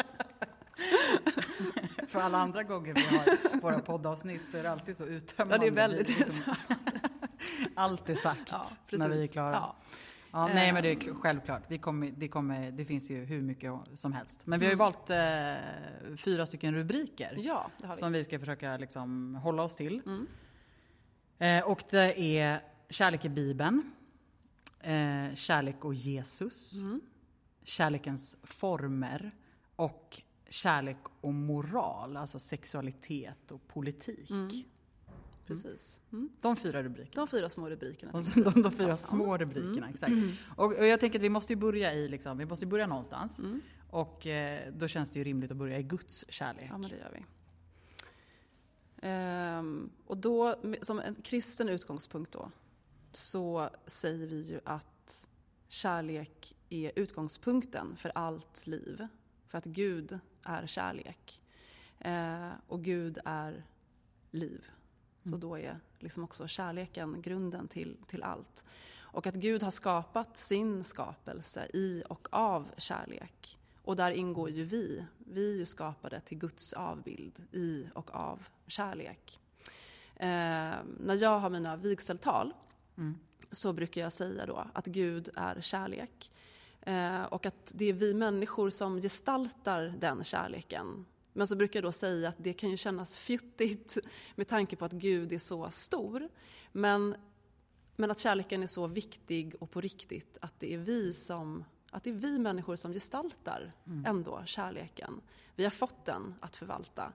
För 2.08 2.20
alla 2.20 2.38
andra 2.38 2.62
gånger 2.62 2.94
vi 2.94 3.00
har 3.16 3.60
våra 3.60 3.78
poddavsnitt 3.78 4.48
så 4.48 4.56
är 4.58 4.62
det 4.62 4.70
alltid 4.70 4.96
så 4.96 5.04
uttömmande. 5.06 5.54
Ja, 5.54 5.60
det 5.60 5.68
är 5.82 5.88
väldigt 5.88 6.18
liksom- 6.18 6.54
Allt 7.74 8.08
är 8.08 8.14
sagt 8.14 8.48
Ja, 8.52 8.66
när 8.90 9.08
vi 9.08 9.22
är 9.22 9.26
klara. 9.26 9.52
Ja. 9.52 9.76
Ja, 10.32 10.48
nej 10.54 10.72
men 10.72 10.82
det 10.82 10.88
är 10.88 10.92
Ehm. 10.92 10.98
kl- 11.00 11.20
självklart. 11.20 11.62
Vi 11.68 11.78
kommer, 11.78 12.10
det, 12.16 12.28
kommer, 12.28 12.70
det 12.70 12.84
finns 12.84 13.10
ju 13.10 13.24
hur 13.24 13.42
mycket 13.42 13.72
som 13.94 14.12
helst. 14.12 14.46
Men 14.46 14.60
vi 14.60 14.66
har 14.66 14.70
ju 14.70 14.74
Mm. 14.74 14.78
valt 14.78 15.10
eh, 15.10 16.16
fyra 16.16 16.46
stycken 16.46 16.74
rubriker. 16.74 17.34
ja, 17.38 17.70
det 17.78 17.86
har 17.86 17.94
vi. 17.94 18.00
Som 18.00 18.12
vi 18.12 18.24
ska 18.24 18.38
försöka 18.38 18.76
liksom 18.76 19.34
hålla 19.34 19.62
oss 19.62 19.76
till. 19.76 20.02
Mm. 20.06 20.26
Eh, 21.38 21.64
och 21.70 21.82
det 21.90 22.20
är 22.20 22.60
kärlek 22.90 23.24
i 23.24 23.28
Bibeln. 23.28 23.92
Eh, 24.82 25.34
kärlek 25.34 25.84
och 25.84 25.94
Jesus. 25.94 26.82
Mm. 26.82 27.00
Kärlekens 27.62 28.36
former. 28.42 29.30
Och 29.76 30.22
kärlek 30.48 30.98
och 31.20 31.34
moral, 31.34 32.16
alltså 32.16 32.38
sexualitet 32.38 33.50
och 33.50 33.68
politik. 33.68 34.68
Precis. 35.46 36.00
Mm. 36.12 36.28
De 36.40 36.56
fyra 36.56 36.82
rubrikerna. 36.82 37.22
De 37.22 37.28
fyra 37.28 37.48
små 37.48 37.70
rubrikerna. 37.70 38.12
De, 38.12 38.42
de, 38.42 38.62
de 38.62 38.72
fyra 38.72 38.88
Ja. 38.88 38.96
små 38.96 39.38
rubrikerna, 39.38 39.90
exakt. 39.90 40.12
Och, 40.56 40.72
och 40.72 40.86
jag 40.86 41.00
tänker 41.00 41.18
att 41.18 41.22
vi 41.22 41.28
måste 41.28 41.52
ju 41.52 41.56
börja 41.56 41.94
i, 41.94 42.08
liksom, 42.08 42.38
vi 42.38 42.44
måste 42.44 42.66
börja 42.66 42.86
någonstans. 42.86 43.38
Mm. 43.38 43.60
Och 43.90 44.26
eh, 44.26 44.72
då 44.72 44.88
känns 44.88 45.10
det 45.10 45.18
ju 45.18 45.24
rimligt 45.24 45.50
att 45.50 45.56
börja 45.56 45.78
i 45.78 45.82
Guds 45.82 46.24
kärlek. 46.28 46.66
Ja, 46.70 46.78
men 46.78 46.90
det 46.90 46.96
gör 46.96 47.10
vi. 47.14 47.24
Ehm, 49.02 49.90
och 50.06 50.16
då, 50.16 50.56
som 50.82 51.00
en 51.00 51.14
kristen 51.14 51.68
utgångspunkt 51.68 52.32
då, 52.32 52.50
så 53.12 53.70
säger 53.86 54.26
vi 54.26 54.40
ju 54.42 54.60
att 54.64 55.28
kärlek 55.68 56.54
är 56.68 56.92
utgångspunkten 56.96 57.96
för 57.96 58.12
allt 58.14 58.66
liv. 58.66 59.08
För 59.48 59.58
att 59.58 59.64
Gud 59.64 60.18
är 60.42 60.66
kärlek. 60.66 61.40
Eh, 61.98 62.50
och 62.66 62.84
Gud 62.84 63.18
är 63.24 63.64
liv. 64.30 64.66
Så 65.22 65.28
Mm. 65.28 65.40
då 65.40 65.58
är 65.58 65.80
liksom 65.98 66.24
också 66.24 66.48
kärleken 66.48 67.22
grunden 67.22 67.68
till, 67.68 67.96
till 68.06 68.22
allt. 68.22 68.64
Och 69.00 69.26
att 69.26 69.34
Gud 69.34 69.62
har 69.62 69.70
skapat 69.70 70.36
sin 70.36 70.84
skapelse 70.84 71.66
i 71.74 72.02
och 72.08 72.28
av 72.30 72.70
kärlek. 72.76 73.58
Och 73.84 73.96
där 73.96 74.10
ingår 74.10 74.50
ju 74.50 74.64
vi. 74.64 75.04
Vi 75.18 75.52
är 75.52 75.56
ju 75.56 75.66
skapade 75.66 76.20
till 76.20 76.38
Guds 76.38 76.72
avbild 76.72 77.42
i 77.52 77.86
och 77.94 78.14
av 78.14 78.46
kärlek. 78.66 79.40
Eh, 80.16 80.28
när 81.00 81.22
jag 81.22 81.38
har 81.38 81.50
mina 81.50 81.76
vigseltal 81.76 82.54
Mm. 82.98 83.18
så 83.50 83.72
brukar 83.72 84.00
jag 84.00 84.12
säga 84.12 84.46
då 84.46 84.66
att 84.72 84.86
Gud 84.86 85.28
är 85.34 85.60
kärlek. 85.60 86.32
Eh, 86.80 87.22
och 87.22 87.46
att 87.46 87.72
det 87.74 87.84
är 87.84 87.92
vi 87.92 88.14
människor 88.14 88.70
som 88.70 89.00
gestaltar 89.00 89.94
den 89.98 90.24
kärleken. 90.24 91.06
Men 91.32 91.46
så 91.46 91.56
brukar 91.56 91.78
jag 91.78 91.84
då 91.84 91.92
säga 91.92 92.28
att 92.28 92.34
det 92.38 92.52
kan 92.52 92.70
ju 92.70 92.76
kännas 92.76 93.18
fjuttigt 93.18 93.98
med 94.34 94.48
tanke 94.48 94.76
på 94.76 94.84
att 94.84 94.92
Gud 94.92 95.32
är 95.32 95.38
så 95.38 95.70
stor. 95.70 96.28
Men, 96.72 97.16
men 97.96 98.10
att 98.10 98.18
kärleken 98.18 98.62
är 98.62 98.66
så 98.66 98.86
viktig 98.86 99.54
och 99.60 99.70
på 99.70 99.80
riktigt 99.80 100.38
att 100.40 100.60
det 100.60 100.74
är 100.74 100.78
vi 100.78 101.12
som 101.12 101.64
att 101.92 102.04
det 102.04 102.10
är 102.10 102.14
vi 102.14 102.38
människor 102.38 102.76
som 102.76 102.92
gestaltar 102.92 103.72
ändå 104.06 104.42
kärleken. 104.46 105.20
Vi 105.56 105.64
har 105.64 105.70
fått 105.70 106.04
den 106.04 106.34
att 106.40 106.56
förvalta. 106.56 107.12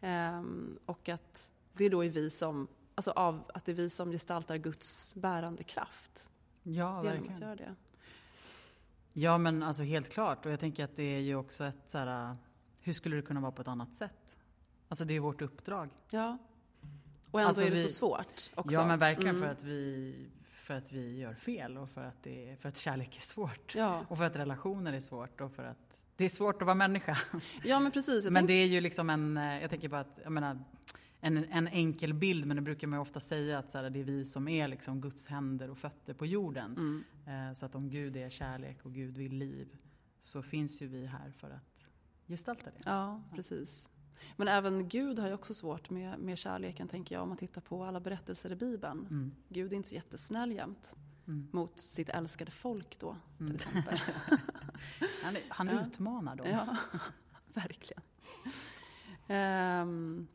Ehm, 0.00 0.78
och 0.86 1.08
att 1.08 1.52
det 1.72 1.88
då 1.88 2.04
är 2.04 2.08
vi 2.08 2.30
som, 2.30 2.68
alltså 2.94 3.10
av, 3.10 3.50
att 3.54 3.64
det 3.64 3.72
är 3.72 3.76
vi 3.76 3.90
som 3.90 4.10
gestaltar 4.10 4.56
Guds 4.56 5.14
bärande 5.14 5.62
kraft 5.64 6.30
Ja, 6.62 6.72
genom 6.72 6.96
att 6.98 7.04
verkligen. 7.06 7.40
göra 7.40 7.56
det. 7.56 7.74
Ja, 9.12 9.38
men 9.38 9.62
alltså 9.62 9.82
helt 9.82 10.08
klart. 10.12 10.46
Och 10.46 10.52
jag 10.52 10.60
tänker 10.60 10.84
att 10.84 10.96
det 10.96 11.02
är 11.02 11.20
ju 11.20 11.34
också 11.36 11.64
ett 11.64 11.84
så 11.88 11.98
här, 11.98 12.36
hur 12.80 12.92
skulle 12.92 13.16
det 13.16 13.22
kunna 13.22 13.40
vara 13.40 13.52
på 13.52 13.62
ett 13.62 13.68
annat 13.68 13.94
sätt? 13.94 14.36
Alltså 14.88 15.04
det 15.04 15.14
är 15.14 15.20
vårt 15.20 15.42
uppdrag. 15.42 15.90
Ja. 16.10 16.38
Och 17.30 17.40
ändå 17.40 17.48
Alltså 17.48 17.62
är 17.64 17.70
det 17.70 17.76
vi- 17.76 17.82
så 17.82 17.88
svårt 17.88 18.50
också. 18.54 18.74
Ja, 18.76 18.86
men 18.86 18.98
verkligen 18.98 19.36
Mm. 19.36 19.48
för 19.48 19.52
att 19.54 19.62
vi 19.62 20.14
för 20.52 20.74
att 20.74 20.92
vi 20.92 21.18
gör 21.18 21.34
fel 21.34 21.78
och 21.78 21.88
för 21.90 22.04
att, 22.04 22.22
det, 22.22 22.56
för 22.60 22.68
att 22.68 22.76
kärlek 22.76 23.16
är 23.16 23.20
svårt. 23.20 23.74
Ja. 23.74 24.04
Och 24.08 24.18
för 24.18 24.24
att 24.24 24.36
relationer 24.36 24.92
är 24.92 25.00
svårt 25.00 25.40
och 25.40 25.52
för 25.52 25.64
att 25.64 26.02
det 26.16 26.24
är 26.24 26.28
svårt 26.28 26.62
att 26.62 26.66
vara 26.66 26.74
människa. 26.74 27.18
ja, 27.64 27.80
men 27.80 27.92
precis. 27.92 28.30
Men 28.30 28.46
det 28.46 28.52
är 28.52 28.66
ju 28.66 28.80
liksom 28.80 29.10
en, 29.10 29.36
eh, 29.36 29.60
jag 29.60 29.70
tänker 29.70 29.88
bara 29.88 30.00
att, 30.00 30.18
jag 30.22 30.32
menar, 30.32 30.64
en, 31.24 31.36
en 31.44 31.68
enkel 31.68 32.14
bild, 32.14 32.46
men 32.46 32.56
det 32.56 32.62
brukar 32.62 32.86
man 32.86 32.98
ofta 32.98 33.20
säga 33.20 33.58
att 33.58 33.70
så 33.70 33.78
här, 33.78 33.90
det 33.90 34.00
är 34.00 34.04
vi 34.04 34.24
som 34.24 34.48
är 34.48 34.68
liksom 34.68 35.00
Guds 35.00 35.26
händer 35.26 35.70
och 35.70 35.78
fötter 35.78 36.14
på 36.14 36.26
jorden. 36.26 36.76
Mm. 37.26 37.50
Eh, 37.50 37.54
så 37.56 37.66
att 37.66 37.74
om 37.74 37.90
Gud 37.90 38.16
är 38.16 38.30
kärlek 38.30 38.84
och 38.84 38.94
Gud 38.94 39.18
vill 39.18 39.32
liv 39.36 39.76
så 40.20 40.42
finns 40.42 40.82
ju 40.82 40.86
vi 40.86 41.06
här 41.06 41.30
för 41.30 41.50
att 41.50 41.86
gestalta 42.28 42.70
det. 42.70 42.82
Ja, 42.84 43.22
precis. 43.34 43.88
Men 44.36 44.48
även 44.48 44.88
Gud 44.88 45.18
har 45.18 45.28
ju 45.28 45.34
också 45.34 45.54
svårt 45.54 45.90
med, 45.90 46.18
med 46.18 46.38
kärleken, 46.38 46.88
tänker 46.88 47.14
jag, 47.14 47.22
om 47.22 47.28
man 47.28 47.38
tittar 47.38 47.60
på 47.60 47.84
alla 47.84 48.00
berättelser 48.00 48.52
i 48.52 48.56
Bibeln. 48.56 49.06
Mm. 49.10 49.32
Gud 49.48 49.72
är 49.72 49.76
inte 49.76 49.88
så 49.88 49.94
jättesnäll 49.94 50.52
jämt 50.52 50.96
Mm. 51.26 51.48
mot 51.52 51.80
sitt 51.80 52.08
älskade 52.08 52.50
folk 52.50 52.98
då, 52.98 53.16
till 53.36 53.46
Mm. 53.46 53.54
exempel. 53.56 53.98
Han, 55.22 55.36
han 55.48 55.68
utmanar 55.68 56.36
dem. 56.36 56.46
ja, 56.50 56.76
verkligen. 57.54 58.02
Ehm, 59.28 60.26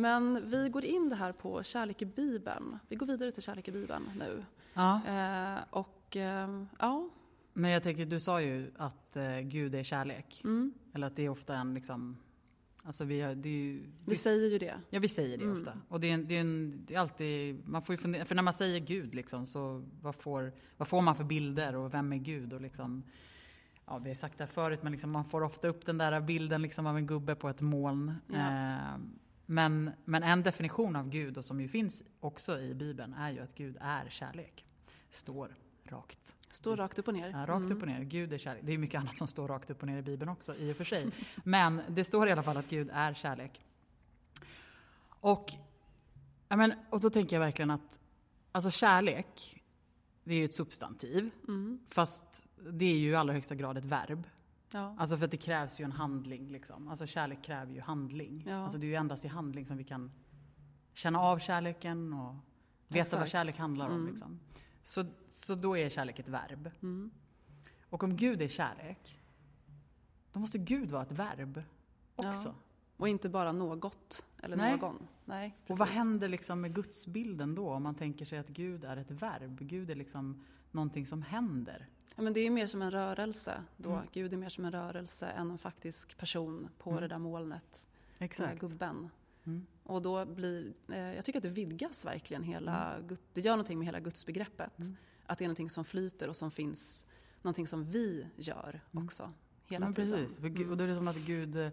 men 0.00 0.50
vi 0.50 0.68
går 0.68 0.84
in 0.84 1.08
det 1.08 1.16
här 1.16 1.32
på 1.32 1.62
kärlek 1.62 2.02
i 2.02 2.06
Bibeln. 2.06 2.78
Vi 2.88 2.96
går 2.96 3.06
vidare 3.06 3.32
till 3.32 3.42
kärlek 3.42 3.68
i 3.68 3.72
Bibeln 3.72 4.10
nu. 4.18 4.44
Ja. 4.74 5.00
Eh, 5.06 5.58
och 5.70 6.16
ehm, 6.16 6.68
ja, 6.78 7.08
Men 7.52 7.70
jag 7.70 7.82
tänker, 7.82 8.06
du 8.06 8.20
sa 8.20 8.40
ju 8.40 8.70
att 8.76 9.16
eh, 9.16 9.38
Gud 9.40 9.74
är 9.74 9.82
kärlek. 9.82 10.40
mm, 10.44 10.72
Eller 10.94 11.06
att 11.06 11.16
det 11.16 11.22
är 11.24 11.28
ofta 11.28 11.56
en 11.56 11.74
liksom, 11.74 12.16
alltså 12.84 13.04
vi, 13.04 13.20
har- 13.20 13.34
det 13.34 13.48
ju, 13.48 13.82
vi 14.06 14.16
säger 14.16 14.50
ju 14.50 14.58
det. 14.58 14.74
Ja, 14.90 15.00
vi 15.00 15.08
säger 15.08 15.38
det 15.38 15.44
Mm. 15.44 15.56
ofta. 15.56 15.72
Och 15.88 16.00
det 16.00 16.10
är, 16.10 16.18
det, 16.18 16.36
är 16.36 16.40
en, 16.40 16.82
det 16.86 16.94
är 16.94 16.98
alltid, 16.98 17.68
man 17.68 17.82
får 17.82 17.92
ju 17.92 17.96
fundera, 17.98 18.24
för 18.24 18.34
när 18.34 18.42
man 18.42 18.54
säger 18.54 18.80
Gud 18.80 19.14
liksom, 19.14 19.46
så 19.46 19.84
vad 20.02 20.14
får, 20.14 20.52
vad 20.76 20.88
får 20.88 21.02
man 21.02 21.14
för 21.16 21.24
bilder 21.24 21.76
och 21.76 21.94
vem 21.94 22.12
är 22.12 22.16
Gud? 22.16 22.52
Och 22.52 22.60
liksom, 22.60 23.02
ja, 23.86 23.98
vi 23.98 24.10
har 24.10 24.14
sagt 24.14 24.38
det 24.38 24.44
här 24.44 24.50
förut, 24.52 24.82
men 24.82 24.92
liksom, 24.92 25.10
man 25.10 25.24
får 25.24 25.42
ofta 25.42 25.68
upp 25.68 25.86
den 25.86 25.98
där 25.98 26.20
bilden 26.20 26.62
liksom, 26.62 26.86
av 26.86 26.96
en 26.96 27.06
gubbe 27.06 27.34
på 27.34 27.48
ett 27.48 27.60
moln. 27.60 28.14
Ja. 28.26 28.36
Eh, 28.38 28.98
men, 29.50 29.90
men 30.04 30.22
en 30.22 30.42
definition 30.42 30.96
av 30.96 31.08
Gud, 31.08 31.38
och 31.38 31.44
som 31.44 31.60
ju 31.60 31.68
finns 31.68 32.02
också 32.20 32.60
i 32.60 32.74
Bibeln, 32.74 33.14
är 33.14 33.30
ju 33.30 33.40
att 33.40 33.54
Gud 33.54 33.76
är 33.80 34.08
kärlek. 34.10 34.64
Står 35.10 35.54
rakt. 35.84 36.34
Står 36.50 36.76
rakt 36.76 36.98
upp 36.98 37.08
och 37.08 37.14
ner. 37.14 37.30
Ja, 37.30 37.38
rakt 37.38 37.64
Mm. 37.64 37.72
upp 37.76 37.82
och 37.82 37.88
ner. 37.88 38.00
Gud 38.02 38.32
är 38.32 38.38
kärlek. 38.38 38.62
Det 38.66 38.72
är 38.72 38.78
mycket 38.78 39.00
annat 39.00 39.18
som 39.18 39.28
står 39.28 39.48
rakt 39.48 39.70
upp 39.70 39.80
och 39.82 39.88
ner 39.88 39.98
i 39.98 40.02
Bibeln 40.02 40.28
också 40.28 40.56
i 40.56 40.72
och 40.72 40.76
för 40.76 40.84
sig. 40.84 41.10
Men 41.44 41.80
det 41.88 42.04
står 42.04 42.28
i 42.28 42.32
alla 42.32 42.42
fall 42.42 42.56
att 42.56 42.68
Gud 42.70 42.90
är 42.92 43.14
kärlek. 43.14 43.60
Och, 45.20 45.52
ja, 46.48 46.56
men, 46.56 46.72
och 46.90 47.00
då 47.00 47.10
tänker 47.10 47.36
jag 47.36 47.40
verkligen 47.40 47.70
att 47.70 48.00
alltså 48.52 48.70
kärlek, 48.70 49.62
det 50.24 50.34
är 50.34 50.38
ju 50.38 50.44
ett 50.44 50.54
substantiv. 50.54 51.30
Mm. 51.48 51.80
Fast 51.88 52.42
det 52.70 52.84
är 52.84 52.96
ju 52.96 53.10
i 53.10 53.14
allra 53.14 53.32
högsta 53.32 53.54
grad 53.54 53.78
ett 53.78 53.84
verb. 53.84 54.26
Ja. 54.72 54.94
Alltså 54.98 55.16
för 55.16 55.24
att 55.24 55.30
det 55.30 55.36
krävs 55.36 55.80
ju 55.80 55.84
en 55.84 55.92
handling. 55.92 56.48
Liksom. 56.48 56.88
Alltså 56.88 57.06
kärlek 57.06 57.42
kräver 57.42 57.72
ju 57.74 57.80
handling. 57.80 58.44
Ja. 58.46 58.56
Alltså 58.56 58.78
det 58.78 58.86
är 58.86 58.88
ju 58.88 58.94
endast 58.94 59.24
i 59.24 59.28
handling 59.28 59.66
som 59.66 59.76
vi 59.76 59.84
kan 59.84 60.10
känna 60.92 61.20
av 61.20 61.38
kärleken 61.38 62.12
och 62.12 62.34
veta 62.88 63.16
vad 63.16 63.24
Exakt. 63.24 63.30
kärlek 63.30 63.56
handlar 63.58 63.86
om. 63.86 63.94
Mm. 63.94 64.06
Liksom. 64.06 64.40
Så, 64.82 65.04
så 65.30 65.54
då 65.54 65.76
är 65.76 65.88
kärlek 65.88 66.18
ett 66.18 66.28
verb. 66.28 66.70
Mm. 66.82 67.10
Och 67.90 68.02
om 68.02 68.16
Gud 68.16 68.42
är 68.42 68.48
kärlek, 68.48 69.20
då 70.32 70.40
måste 70.40 70.58
Gud 70.58 70.90
vara 70.90 71.02
ett 71.02 71.12
verb 71.12 71.62
också. 72.16 72.48
Ja. 72.48 72.54
Och 72.96 73.08
inte 73.08 73.28
bara 73.28 73.52
något 73.52 74.26
eller 74.42 74.56
Nej. 74.56 74.76
någon. 74.76 75.06
Nej, 75.24 75.56
Och 75.66 75.78
vad 75.78 75.88
händer 75.88 76.28
liksom 76.28 76.60
med 76.60 76.74
gudsbilden 76.74 77.54
då 77.54 77.70
om 77.70 77.82
man 77.82 77.94
tänker 77.94 78.24
sig 78.24 78.38
att 78.38 78.48
Gud 78.48 78.84
är 78.84 78.96
ett 78.96 79.10
verb? 79.10 79.58
Gud 79.60 79.90
är 79.90 79.94
liksom 79.94 80.44
någonting 80.70 81.06
som 81.06 81.22
händer. 81.22 81.88
Ja, 82.16 82.22
men 82.22 82.32
det 82.32 82.40
är 82.40 82.50
mer 82.50 82.66
som 82.66 82.82
en 82.82 82.90
rörelse 82.90 83.64
då. 83.76 83.90
Mm. 83.92 84.06
Gud 84.12 84.32
är 84.32 84.36
mer 84.36 84.48
som 84.48 84.64
en 84.64 84.72
rörelse 84.72 85.26
än 85.26 85.50
en 85.50 85.58
faktisk 85.58 86.18
person 86.18 86.68
på 86.78 86.90
Mm. 86.90 87.02
det 87.02 87.08
där 87.08 87.18
molnet. 87.18 87.88
Den 88.18 88.18
där 88.18 88.24
Exakt. 88.26 88.60
gubben. 88.60 89.10
Mm. 89.46 89.66
Och 89.84 90.02
då 90.02 90.24
blir, 90.26 90.72
eh, 90.88 90.98
jag 90.98 91.24
tycker 91.24 91.38
att 91.38 91.42
det 91.42 91.48
vidgas 91.48 92.04
verkligen 92.04 92.42
hela, 92.42 92.96
Gud, 93.08 93.18
det 93.32 93.40
gör 93.40 93.52
någonting 93.52 93.78
med 93.78 93.86
hela 93.86 94.00
gudsbegreppet. 94.00 94.78
Mm. 94.78 94.96
Att 95.26 95.38
det 95.38 95.44
är 95.44 95.48
någonting 95.48 95.70
som 95.70 95.84
flyter 95.84 96.28
och 96.28 96.36
som 96.36 96.50
finns, 96.50 97.06
någonting 97.42 97.66
som 97.66 97.84
vi 97.84 98.26
gör 98.36 98.80
Mm. 98.92 99.04
också. 99.04 99.32
Hela 99.66 99.86
Men 99.86 99.94
tiden. 99.94 100.12
precis, 100.26 100.38
Gud, 100.38 100.70
och 100.70 100.76
då 100.76 100.84
är 100.84 100.88
det 100.88 100.96
som 100.96 101.08
att 101.08 101.16
Gud 101.16 101.56
eh, 101.56 101.70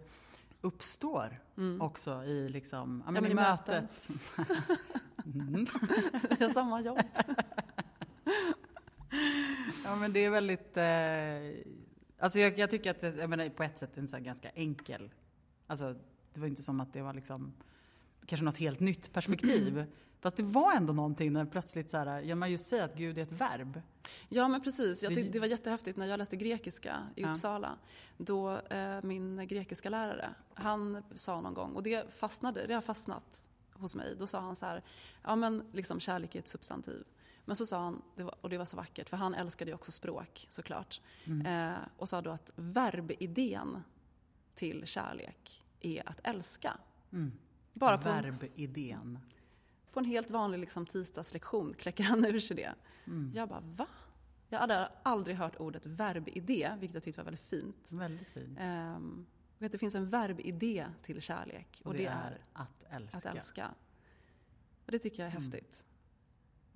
uppstår 0.60 1.40
Mm. 1.56 1.80
också 1.80 2.24
i, 2.24 2.48
liksom, 2.48 3.02
ja, 3.06 3.08
Ja, 3.08 3.12
men 3.12 3.22
men 3.22 3.32
i 3.32 3.34
mötet. 3.34 4.08
mm. 5.26 5.66
Vi 6.38 6.44
har 6.44 6.52
samma 6.52 6.80
jobb. 6.80 6.98
Ja 9.84 9.96
men 9.96 10.12
det 10.12 10.24
är 10.24 10.30
väldigt, 10.30 10.76
eh, 10.76 11.72
alltså 12.18 12.38
jag, 12.38 12.58
jag 12.58 12.70
tycker 12.70 12.90
att 12.90 13.02
jag 13.02 13.30
menar, 13.30 13.48
på 13.48 13.62
ett 13.62 13.78
sätt 13.78 13.96
en 13.96 14.08
så 14.08 14.18
ganska 14.18 14.50
enkel, 14.50 15.10
alltså 15.66 15.94
det 16.34 16.40
var 16.40 16.46
inte 16.46 16.62
som 16.62 16.80
att 16.80 16.92
det 16.92 17.02
var 17.02 17.14
liksom 17.14 17.52
kanske 18.26 18.44
något 18.44 18.58
helt 18.58 18.80
nytt 18.80 19.12
perspektiv. 19.12 19.84
Fast 20.20 20.36
det 20.36 20.42
var 20.42 20.72
ändå 20.72 20.92
någonting 20.92 21.32
när 21.32 21.44
plötsligt 21.44 21.90
så 21.90 21.96
här, 21.96 22.20
ja, 22.20 22.34
man 22.34 22.50
just 22.50 22.66
säger 22.66 22.84
att 22.84 22.96
Gud 22.96 23.18
är 23.18 23.22
ett 23.22 23.32
verb. 23.32 23.82
Ja 24.28 24.48
men 24.48 24.62
precis, 24.62 25.02
jag 25.02 25.14
tyckte 25.14 25.32
det 25.32 25.40
var 25.40 25.46
jättehäftigt 25.46 25.96
när 25.96 26.06
jag 26.06 26.18
läste 26.18 26.36
grekiska 26.36 26.96
i 27.16 27.22
Ja. 27.22 27.30
Uppsala. 27.30 27.78
Då 28.16 28.58
eh, 28.58 29.02
min 29.02 29.48
grekiska 29.48 29.90
lärare, 29.90 30.34
han 30.54 31.02
sa 31.14 31.40
någon 31.40 31.54
gång, 31.54 31.72
och 31.72 31.82
det 31.82 32.14
fastnade, 32.14 32.66
det 32.66 32.74
har 32.74 32.80
fastnat 32.80 33.48
hos 33.72 33.94
mig. 33.94 34.14
Då 34.18 34.26
sa 34.26 34.40
han 34.40 34.56
så 34.56 34.66
här, 34.66 34.82
ja 35.22 35.36
men 35.36 35.64
liksom 35.72 36.00
kärlek 36.00 36.34
är 36.34 36.38
ett 36.38 36.48
substantiv. 36.48 37.04
Men 37.46 37.56
så 37.56 37.66
sa 37.66 37.82
han, 37.82 38.02
det 38.16 38.22
var, 38.22 38.34
och 38.40 38.50
det 38.50 38.58
var 38.58 38.64
så 38.64 38.76
vackert, 38.76 39.08
för 39.08 39.16
han 39.16 39.34
älskade 39.34 39.70
ju 39.70 39.74
också 39.74 39.92
språk 39.92 40.46
såklart. 40.48 41.00
Mm. 41.24 41.46
Eh, 41.46 41.78
och 41.96 42.08
sa 42.08 42.22
då 42.22 42.30
att 42.30 42.50
verbidén 42.56 43.82
till 44.54 44.86
kärlek 44.86 45.64
är 45.80 46.08
att 46.08 46.20
älska. 46.22 46.78
Mm. 47.12 47.32
Bara 47.72 47.98
på 47.98 48.08
Verbidén. 48.08 49.18
på 49.92 50.00
en 50.00 50.04
helt 50.04 50.30
vanlig 50.30 50.58
liksom, 50.58 50.86
tisdagslektion 50.86 51.74
kläcker 51.74 52.04
han 52.04 52.24
ur 52.24 52.38
sig 52.40 52.56
det. 52.56 52.74
Mm. 53.06 53.32
Jag 53.34 53.48
bara, 53.48 53.60
va? 53.60 53.86
Jag 54.48 54.58
hade 54.58 54.92
aldrig 55.02 55.36
hört 55.36 55.56
ordet 55.56 55.86
verbidé, 55.86 56.72
vilket 56.78 56.94
jag 56.94 57.02
tyckte 57.02 57.20
var 57.20 57.24
väldigt 57.24 57.44
fint. 57.44 57.88
Väldigt 57.92 58.28
fint. 58.28 58.58
Um, 58.60 59.26
och 59.58 59.62
att 59.62 59.72
det 59.72 59.78
finns 59.78 59.94
en 59.94 60.10
verbidé 60.10 60.86
till 61.02 61.20
kärlek. 61.20 61.82
Och, 61.84 61.92
det, 61.92 61.98
det, 61.98 62.06
är 62.06 62.38
att 62.52 62.84
älska. 62.90 63.18
Att 63.18 63.24
älska. 63.24 63.74
Och 64.84 64.92
det 64.92 64.98
tycker 64.98 65.22
jag 65.22 65.32
är 65.32 65.36
mm. 65.36 65.52
häftigt. 65.52 65.86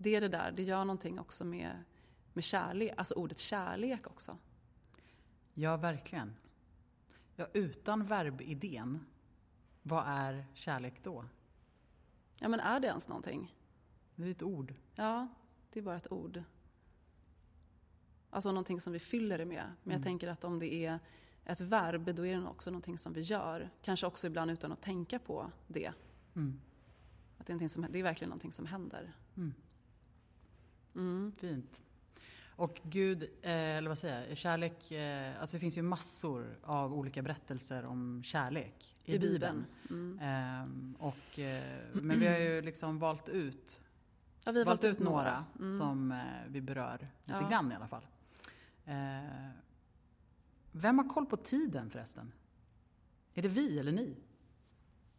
Det 0.03 0.17
är 0.17 0.21
det 0.21 0.29
där, 0.29 0.53
det 0.53 0.63
gör 0.63 0.85
någonting 0.85 1.19
också 1.19 1.45
med, 1.45 1.85
med 2.33 2.45
kärlek, 2.45 2.95
alltså 2.97 3.15
ordet 3.15 3.39
kärlek 3.39 4.07
också. 4.07 4.39
Ja, 5.55 5.77
verkligen. 5.77 6.37
Ja, 7.37 7.47
utan 7.53 8.05
verbidén, 8.05 9.07
vad 9.83 10.05
är 10.07 10.47
kärlek 10.55 10.95
då? 11.03 11.25
Ja, 12.39 12.49
men 12.49 12.61
är 12.61 12.81
det 12.81 12.87
ens 12.87 13.09
någonting? 13.09 13.55
Det 14.15 14.25
är 14.25 14.31
ett 14.31 14.43
ord. 14.43 14.75
Ja, 14.95 15.29
det 15.73 15.79
är 15.79 15.83
bara 15.83 15.97
ett 15.97 16.13
ord. 16.13 16.43
Alltså 18.31 18.53
någonting 18.53 18.81
som 18.81 18.93
vi 18.93 18.99
fyller 18.99 19.39
det 19.39 19.45
med. 19.45 19.65
Men 19.83 19.93
mm. 19.93 19.97
jag 19.97 20.03
tänker 20.03 20.29
att 20.29 20.45
om 20.45 20.59
det 20.59 20.75
är 20.75 20.99
ett 21.45 21.61
verb, 21.61 22.15
då 22.15 22.27
är 22.27 22.37
det 22.37 22.47
också 22.47 22.71
någonting 22.71 22.99
som 22.99 23.13
vi 23.13 23.21
gör. 23.21 23.71
Kanske 23.83 24.07
också 24.07 24.27
ibland 24.27 24.51
utan 24.51 24.73
att 24.73 24.83
tänka 24.83 25.19
på 25.19 25.51
det. 25.67 25.93
Mm. 26.35 26.61
Att 27.39 27.47
det, 27.47 27.53
är 27.53 27.69
som, 27.69 27.87
det 27.91 27.99
är 27.99 28.03
verkligen 28.03 28.29
någonting 28.29 28.53
som 28.53 28.67
händer. 28.67 29.13
Mm. 29.37 29.55
Mm. 30.95 31.33
Fint. 31.37 31.83
Och 32.61 32.81
Gud, 32.83 33.23
eh, 33.23 33.51
eller 33.53 33.89
vad 33.89 33.99
säger 33.99 34.29
jag, 34.29 34.39
kärlek, 34.39 34.91
eh, 34.91 35.41
alltså 35.41 35.57
det 35.57 35.61
finns 35.61 35.79
ju 35.79 35.83
massor 35.83 36.59
av 36.63 36.95
olika 36.95 37.23
berättelser 37.23 37.85
om 37.85 38.23
kärlek 38.23 38.97
i, 39.05 39.15
I 39.15 39.19
Bibeln. 39.19 39.65
Bibeln. 39.89 40.19
Mm. 40.19 40.95
Eh, 40.99 41.07
och, 41.07 41.39
eh, 41.39 41.63
men 41.93 42.21
vi 42.21 42.27
har 42.27 42.39
ju 42.39 42.63
liksom 42.63 42.99
valt 42.99 43.29
ut, 43.29 43.81
ja, 44.45 44.53
vi 44.53 44.59
har 44.59 44.67
valt, 44.67 44.85
valt 44.85 44.93
ut 44.93 45.05
några 45.05 45.45
mm. 45.59 45.79
som 45.79 46.23
vi 46.49 46.61
berör 46.61 47.09
lite 47.25 47.41
ja. 47.43 47.49
grann 47.49 47.73
i 47.73 47.75
alla 47.75 47.89
fall. 47.89 48.07
Vem 50.73 50.99
har 50.99 51.09
koll 51.09 51.27
på 51.27 51.37
tiden 51.37 51.91
förresten? 51.91 52.33
Är 53.35 53.43
det 53.43 53.49
vi 53.49 53.79
eller 53.79 53.93
ni? 53.93 54.17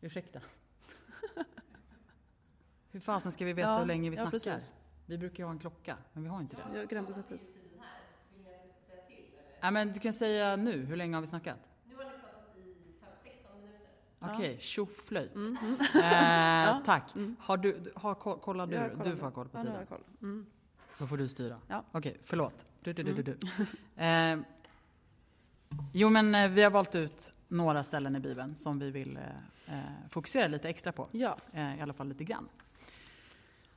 Ursäkta. 0.01 0.41
Hur 2.91 2.99
fasen 2.99 3.31
ska 3.31 3.45
vi 3.45 3.53
veta 3.53 3.69
ja, 3.69 3.79
hur 3.79 3.85
länge 3.85 4.09
vi 4.09 4.15
ja, 4.15 4.21
snackar? 4.23 4.31
Precis. 4.31 4.73
Vi 5.11 5.17
brukar 5.17 5.43
ju 5.43 5.45
ha 5.45 5.51
en 5.51 5.59
klocka, 5.59 5.97
men 6.13 6.23
vi 6.23 6.29
har 6.29 6.41
inte 6.41 6.55
det. 6.55 6.77
Jag 6.77 6.89
glömde 6.89 7.13
ta 7.13 7.21
tid. 7.21 7.39
Ja, 9.59 9.71
men 9.71 9.93
du 9.93 9.99
kan 9.99 10.13
säga 10.13 10.55
nu, 10.55 10.85
hur 10.85 10.95
länge 10.95 11.15
har 11.15 11.21
vi 11.21 11.27
snackat? 11.27 11.57
Nu 11.89 11.95
har 11.95 12.03
ni 12.03 12.09
pratat 12.09 12.57
i 12.57 13.29
16 13.29 13.61
minuter. 13.61 13.87
Okej, 14.19 14.35
okay, 14.35 14.57
tjoflöjt. 14.59 15.35
Mm. 15.35 15.57
Mm. 15.61 16.77
Eh, 16.77 16.81
tack. 16.85 17.15
Mm. 17.15 17.35
Har 17.39 17.57
du, 17.57 17.91
har, 17.95 18.15
kollar 18.15 18.67
du? 18.67 19.03
Du 19.03 19.17
får 19.17 19.25
ha 19.25 19.31
koll 19.31 19.49
på 19.49 19.57
tiden. 19.57 19.73
Ja, 19.79 19.85
koll. 19.85 20.03
Mm. 20.21 20.45
Så 20.93 21.07
får 21.07 21.17
du 21.17 21.27
styra. 21.27 21.59
Ja. 21.67 21.83
Okej, 21.91 22.11
okay, 22.11 22.21
förlåt. 22.23 22.65
Du, 22.81 22.93
du, 22.93 23.03
du, 23.03 23.23
du, 23.23 23.37
mm. 23.95 24.39
eh, 24.39 24.45
jo, 25.93 26.09
men 26.09 26.35
eh, 26.35 26.49
vi 26.49 26.63
har 26.63 26.71
valt 26.71 26.95
ut 26.95 27.33
några 27.47 27.83
ställen 27.83 28.15
i 28.15 28.19
Bibeln 28.19 28.55
som 28.55 28.79
vi 28.79 28.91
vill 28.91 29.17
eh, 29.17 29.75
eh 29.75 30.09
fokusera 30.09 30.47
lite 30.47 30.69
extra 30.69 30.91
på. 30.91 31.07
Ja. 31.11 31.37
Eh, 31.53 31.77
I 31.77 31.81
alla 31.81 31.93
fall 31.93 32.07
lite 32.07 32.23
grann. 32.23 32.49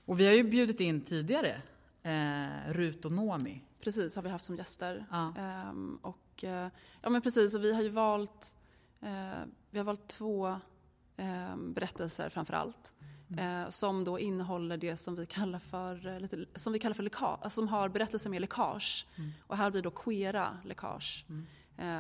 Och 0.05 0.21
vi 0.21 0.27
har 0.27 0.33
ju 0.33 0.43
bjudit 0.43 0.81
in 0.81 1.01
tidigare 1.01 1.63
eh, 2.03 2.73
Rut 2.73 3.05
och 3.05 3.13
Nomi. 3.13 3.63
Precis, 3.81 4.17
har 4.17 4.23
vi 4.23 4.29
haft 4.29 4.45
som 4.45 4.57
gäster. 4.57 5.07
Ja. 5.11 5.35
Ehm, 5.39 5.99
och, 6.03 6.45
eh, 6.45 6.69
ja 7.03 7.11
men 7.11 7.23
precis, 7.23 7.55
och 7.55 7.65
vi 7.65 7.75
har 7.75 7.83
ju 7.83 7.89
valt, 7.89 8.57
eh, 9.01 9.43
vi 9.71 9.79
har 9.79 9.85
valt 9.85 10.09
två 10.09 10.49
eh, 11.17 11.57
berättelser 11.57 12.29
framför 12.29 12.55
allt. 12.55 12.93
Mm. 13.29 13.63
Eh, 13.63 13.71
som 13.71 14.05
då 14.05 14.19
innehåller 14.19 14.77
det 14.77 14.97
som 14.97 15.15
vi 15.17 15.27
kallar 15.27 15.59
för, 15.59 16.07
eh, 16.07 16.21
lite, 16.21 16.47
som 16.57 16.73
vi 16.73 16.79
kallar 16.79 16.95
för 16.95 17.03
läckage, 17.03 17.39
alltså 17.43 17.61
som 17.61 17.69
har 17.69 17.89
berättelser 17.89 18.31
med 18.31 18.41
läckage. 18.41 19.07
Mm. 19.17 19.31
Och 19.47 19.57
här 19.57 19.71
blir 19.71 19.83
då 19.83 19.91
queera 19.91 20.59
läckage. 20.65 21.25
Mm. 21.29 21.47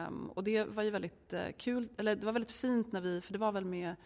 Um, 0.08 0.30
och 0.30 0.44
det 0.44 0.64
var 0.64 0.82
ju 0.82 0.90
väldigt 0.90 1.34
kul, 1.58 1.88
eller 1.96 2.16
det 2.16 2.26
var 2.26 2.32
väldigt 2.32 2.50
fint 2.50 2.92
när 2.92 3.00
vi, 3.00 3.20
för 3.20 3.32
det 3.32 3.38
var 3.38 3.52
väl 3.52 3.64
med 3.64 3.96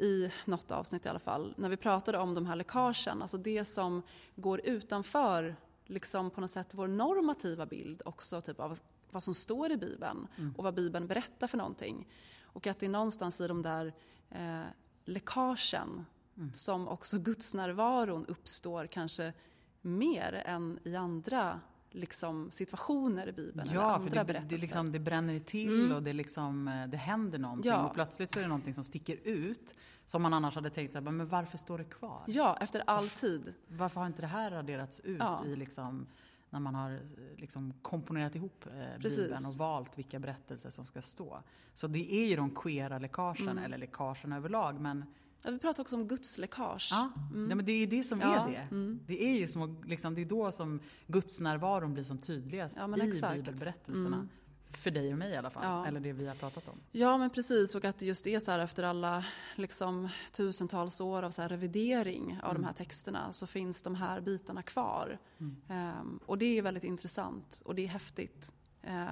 i 0.00 0.30
något 0.44 0.70
avsnitt 0.70 1.06
i 1.06 1.08
alla 1.08 1.18
fall, 1.18 1.54
när 1.56 1.68
vi 1.68 1.76
pratade 1.76 2.18
om 2.18 2.34
de 2.34 2.46
här 2.46 2.56
läckagen, 2.56 3.22
alltså 3.22 3.38
det 3.38 3.64
som 3.64 4.02
går 4.34 4.60
utanför 4.64 5.56
liksom 5.86 6.30
på 6.30 6.40
något 6.40 6.50
sätt 6.50 6.68
vår 6.70 6.88
normativa 6.88 7.66
bild 7.66 8.02
också 8.04 8.40
typ 8.40 8.60
av 8.60 8.78
vad 9.10 9.22
som 9.22 9.34
står 9.34 9.72
i 9.72 9.76
Bibeln 9.76 10.28
mm. 10.36 10.54
och 10.56 10.64
vad 10.64 10.74
Bibeln 10.74 11.06
berättar 11.06 11.46
för 11.46 11.58
någonting. 11.58 12.08
Och 12.42 12.66
att 12.66 12.78
det 12.78 12.86
är 12.86 12.90
någonstans 12.90 13.40
i 13.40 13.46
de 13.46 13.62
där 13.62 13.92
eh, 14.30 14.62
läckagen 15.04 16.06
mm. 16.36 16.54
som 16.54 16.88
också 16.88 17.18
gudsnärvaron 17.18 18.26
uppstår 18.26 18.86
kanske 18.86 19.32
mer 19.80 20.42
än 20.46 20.78
i 20.84 20.96
andra 20.96 21.60
liksom, 21.94 22.50
situationer 22.50 23.28
i 23.28 23.32
Bibeln. 23.32 23.66
Ja, 23.66 23.80
eller 23.80 23.82
andra 23.82 24.10
för 24.10 24.16
det, 24.16 24.24
berättelser. 24.24 24.56
Det, 24.56 24.60
liksom, 24.60 24.92
det 24.92 24.98
bränner 24.98 25.38
till 25.38 25.80
mm. 25.84 25.96
och 25.96 26.02
det, 26.02 26.12
liksom, 26.12 26.68
eh, 26.68 26.86
det 26.86 26.96
händer 26.96 27.38
någonting. 27.38 27.72
Ja. 27.72 27.86
Och 27.86 27.94
plötsligt 27.94 28.30
så 28.30 28.38
är 28.38 28.42
det 28.42 28.48
någonting 28.48 28.74
som 28.74 28.84
sticker 28.84 29.18
ut. 29.24 29.74
Som 30.04 30.22
man 30.22 30.34
annars 30.34 30.54
hade 30.54 30.70
tänkt, 30.70 30.92
så 30.92 30.98
här, 30.98 31.10
men 31.10 31.28
varför 31.28 31.58
står 31.58 31.78
det 31.78 31.84
kvar? 31.84 32.22
Ja, 32.26 32.58
efter 32.60 32.82
all 32.86 33.08
tid. 33.08 33.54
Varför 33.68 34.00
har 34.00 34.06
inte 34.06 34.22
det 34.22 34.26
här 34.26 34.50
raderats 34.50 35.00
ut 35.00 35.18
ja. 35.20 35.44
i 35.46 35.56
liksom, 35.56 36.06
när 36.50 36.60
man 36.60 36.74
har 36.74 37.00
liksom 37.36 37.74
komponerat 37.82 38.34
ihop 38.34 38.66
eh, 38.66 39.02
Bibeln 39.02 39.46
och 39.46 39.58
valt 39.58 39.98
vilka 39.98 40.18
berättelser 40.18 40.70
som 40.70 40.86
ska 40.86 41.02
stå. 41.02 41.42
Så 41.74 41.86
det 41.86 42.14
är 42.14 42.26
ju 42.26 42.36
de 42.36 42.50
queera 42.50 42.98
läckagen, 42.98 43.48
mm. 43.48 43.64
eller 43.64 43.78
läckagen 43.78 44.32
överlag. 44.32 44.80
Men 44.80 45.04
Ja, 45.44 45.50
vi 45.50 45.58
pratar 45.58 45.82
också 45.82 45.96
om 45.96 46.08
gudsläckage. 46.08 46.88
Ja, 46.90 47.10
mm. 47.30 47.50
ja 47.50 47.56
men 47.56 47.64
det 47.64 47.72
är 47.72 47.86
det 47.86 48.02
som 48.02 48.20
ja. 48.20 48.48
är 48.48 48.50
det. 48.50 48.56
Mm. 48.56 49.00
Det 49.06 49.24
är 49.24 49.38
ju 49.38 49.48
som, 49.48 49.82
liksom, 49.84 50.14
det 50.14 50.20
är 50.20 50.26
då 50.26 50.52
som 50.52 50.80
gudsnärvaron 51.06 51.94
blir 51.94 52.04
som 52.04 52.18
tydligast 52.18 52.76
ja, 52.76 52.96
i 52.96 53.08
exakt. 53.08 53.34
bibelberättelserna. 53.34 54.16
Mm. 54.16 54.28
För 54.70 54.90
dig 54.90 55.12
och 55.12 55.18
mig 55.18 55.30
i 55.30 55.36
alla 55.36 55.50
fall, 55.50 55.64
ja. 55.64 55.86
eller 55.86 56.00
det 56.00 56.12
vi 56.12 56.26
har 56.26 56.34
pratat 56.34 56.68
om. 56.68 56.78
Ja 56.92 57.18
men 57.18 57.30
precis, 57.30 57.74
och 57.74 57.84
att 57.84 57.98
det 57.98 58.06
just 58.06 58.26
är 58.26 58.40
så 58.40 58.50
här 58.50 58.58
efter 58.58 58.82
alla 58.82 59.24
liksom, 59.54 60.08
tusentals 60.32 61.00
år 61.00 61.22
av 61.22 61.30
så 61.30 61.42
här 61.42 61.48
revidering 61.48 62.38
av 62.42 62.54
de 62.54 62.56
mm. 62.56 62.64
här 62.64 62.72
texterna 62.72 63.32
så 63.32 63.46
finns 63.46 63.82
de 63.82 63.94
här 63.94 64.20
bitarna 64.20 64.62
kvar. 64.62 65.18
Um, 65.38 66.20
och 66.26 66.38
det 66.38 66.58
är 66.58 66.62
väldigt 66.62 66.84
intressant 66.84 67.62
och 67.64 67.74
det 67.74 67.84
är 67.84 67.88
häftigt. 67.88 68.54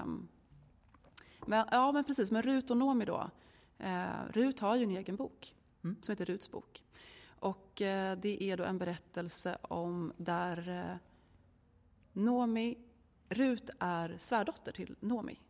Um, 0.05 0.29
men, 1.47 1.67
ja 1.71 1.93
men 1.93 2.05
precis, 2.05 2.31
men 2.31 2.43
Rut 2.43 2.71
och 2.71 2.77
Nomi 2.77 3.05
då. 3.05 3.31
Uh, 3.81 4.33
Rut 4.33 4.61
har 4.61 4.77
ju 4.77 4.83
en 4.83 4.91
egen 4.91 5.17
bok 5.17 5.55
mm. 5.85 5.97
som 6.03 6.13
heter 6.13 6.25
Ruts 6.25 6.51
bok. 6.51 6.85
Och 7.41 7.83
eh, 7.83 8.19
det 8.19 8.43
är 8.43 8.57
då 8.57 8.65
en 8.65 8.79
berättelse 8.79 9.59
om 9.63 10.13
där 10.17 10.69
eh, 10.69 10.97
Nomi, 12.13 12.79
Rut 13.29 13.71
är 13.79 14.17
svärdotter 14.19 14.73
till 14.73 14.97
Nomi. 15.01 15.41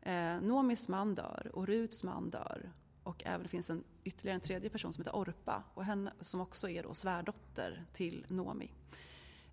Eh, 0.00 0.40
Nomis 0.40 0.88
man 0.88 1.14
dör 1.14 1.50
och 1.52 1.66
Ruts 1.66 2.04
man 2.04 2.30
dör. 2.30 2.72
Och 3.02 3.22
även 3.26 3.42
det 3.42 3.48
finns 3.48 3.70
en, 3.70 3.84
ytterligare 4.04 4.34
en 4.34 4.40
tredje 4.40 4.70
person 4.70 4.92
som 4.92 5.04
heter 5.04 5.16
Orpa 5.16 5.62
och 5.74 5.84
henne, 5.84 6.12
som 6.20 6.40
också 6.40 6.68
är 6.68 6.82
då 6.82 6.94
svärdotter 6.94 7.84
till 7.92 8.26
Nomi. 8.28 8.72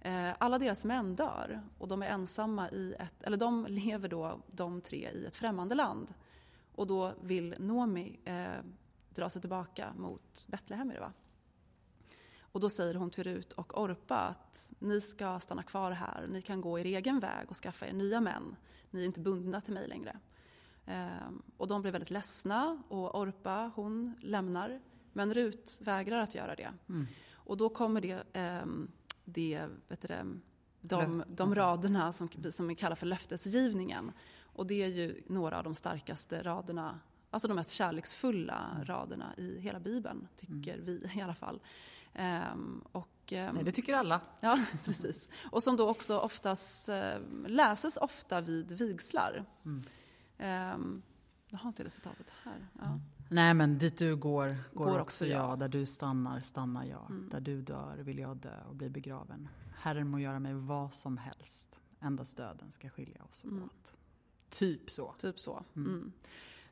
Eh, 0.01 0.31
alla 0.37 0.59
deras 0.59 0.85
män 0.85 1.15
dör 1.15 1.61
och 1.77 1.87
de 1.87 2.03
är 2.03 2.07
ensamma 2.07 2.69
i 2.69 2.95
ett, 2.99 3.23
eller 3.23 3.37
de 3.37 3.65
lever 3.69 4.09
då 4.09 4.41
de 4.47 4.81
tre 4.81 5.09
i 5.09 5.25
ett 5.25 5.35
främmande 5.35 5.75
land. 5.75 6.13
Och 6.75 6.87
då 6.87 7.13
vill 7.21 7.55
Nomi 7.59 8.19
eh, 8.25 8.47
dra 9.15 9.29
sig 9.29 9.41
tillbaka 9.41 9.93
mot 9.97 10.47
Betlehem. 10.47 10.89
Det? 10.89 11.11
Och 12.39 12.59
då 12.59 12.69
säger 12.69 12.93
hon 12.93 13.09
till 13.09 13.23
Rut 13.23 13.53
och 13.53 13.81
Orpa 13.81 14.17
att 14.17 14.69
ni 14.79 15.01
ska 15.01 15.39
stanna 15.39 15.63
kvar 15.63 15.91
här, 15.91 16.27
ni 16.27 16.41
kan 16.41 16.61
gå 16.61 16.79
er 16.79 16.85
egen 16.85 17.19
väg 17.19 17.49
och 17.49 17.57
skaffa 17.57 17.87
er 17.87 17.93
nya 17.93 18.21
män. 18.21 18.55
Ni 18.89 19.01
är 19.01 19.05
inte 19.05 19.19
bundna 19.19 19.61
till 19.61 19.73
mig 19.73 19.87
längre. 19.87 20.19
Ehm, 20.85 21.41
och 21.57 21.67
de 21.67 21.81
blir 21.81 21.91
väldigt 21.91 22.09
ledsna 22.09 22.83
och 22.87 23.19
Orpa 23.19 23.71
hon 23.75 24.15
lämnar. 24.21 24.81
Men 25.13 25.33
Rut 25.33 25.79
vägrar 25.81 26.17
att 26.17 26.35
göra 26.35 26.55
det. 26.55 26.73
Mm. 26.89 27.07
Och 27.33 27.57
då 27.57 27.69
kommer 27.69 28.01
det, 28.01 28.23
ehm, 28.33 28.91
det, 29.25 29.67
vet 29.87 30.01
du 30.01 30.07
det 30.07 30.25
de, 30.81 31.23
de 31.27 31.55
raderna 31.55 32.11
som, 32.11 32.29
som 32.51 32.67
vi 32.67 32.75
kallar 32.75 32.95
för 32.95 33.05
löftesgivningen. 33.05 34.11
Och 34.41 34.67
det 34.67 34.83
är 34.83 34.87
ju 34.87 35.23
några 35.27 35.57
av 35.57 35.63
de 35.63 35.75
starkaste 35.75 36.43
raderna 36.43 36.99
Alltså 37.35 37.47
de 37.47 37.53
mest 37.53 37.71
kärleksfulla 37.71 38.69
mm. 38.75 38.85
raderna 38.85 39.35
i 39.37 39.59
hela 39.59 39.79
Bibeln, 39.79 40.27
tycker 40.35 40.73
mm. 40.73 40.85
vi 40.85 41.09
i 41.15 41.21
alla 41.21 41.35
fall. 41.35 41.59
Um, 42.53 42.83
och, 42.91 43.33
um, 43.33 43.55
Nej, 43.55 43.63
det 43.63 43.71
tycker 43.71 43.93
alla. 43.93 44.21
Ja, 44.39 44.65
precis. 44.85 45.29
Och 45.51 45.63
som 45.63 45.77
då 45.77 45.89
också 45.89 46.17
oftast 46.17 46.89
uh, 46.89 46.95
läses 47.47 47.97
ofta 47.97 48.41
vid 48.41 48.71
vigslar. 48.71 49.45
Mm. 49.65 49.83
Um, 50.73 51.01
jag 51.49 51.57
har 51.57 51.67
inte 51.67 51.83
det 51.83 51.89
citatet 51.89 52.27
här. 52.43 52.67
Ja. 52.79 52.85
Mm. 52.85 53.01
Nej, 53.29 53.53
men 53.53 53.77
dit 53.77 53.97
du 53.97 54.15
går, 54.15 54.55
går, 54.73 54.85
går 54.85 54.99
också 54.99 55.25
jag. 55.25 55.51
jag. 55.51 55.59
Där 55.59 55.67
du 55.67 55.85
stannar, 55.85 56.39
stannar 56.39 56.85
jag. 56.85 57.09
Mm. 57.09 57.29
Där 57.29 57.41
du 57.41 57.61
dör 57.61 57.97
vill 57.97 58.19
jag 58.19 58.37
dö 58.37 58.63
och 58.69 58.75
bli 58.75 58.89
begraven. 58.89 59.49
Herren 59.75 60.07
må 60.07 60.19
göra 60.19 60.39
mig 60.39 60.53
vad 60.53 60.93
som 60.93 61.17
helst. 61.17 61.79
Endast 61.99 62.37
döden 62.37 62.71
ska 62.71 62.89
skilja 62.89 63.23
oss 63.23 63.43
mm. 63.43 63.63
åt. 63.63 63.95
Typ 64.49 64.89
så. 64.89 65.15
Typ 65.19 65.39
så. 65.39 65.63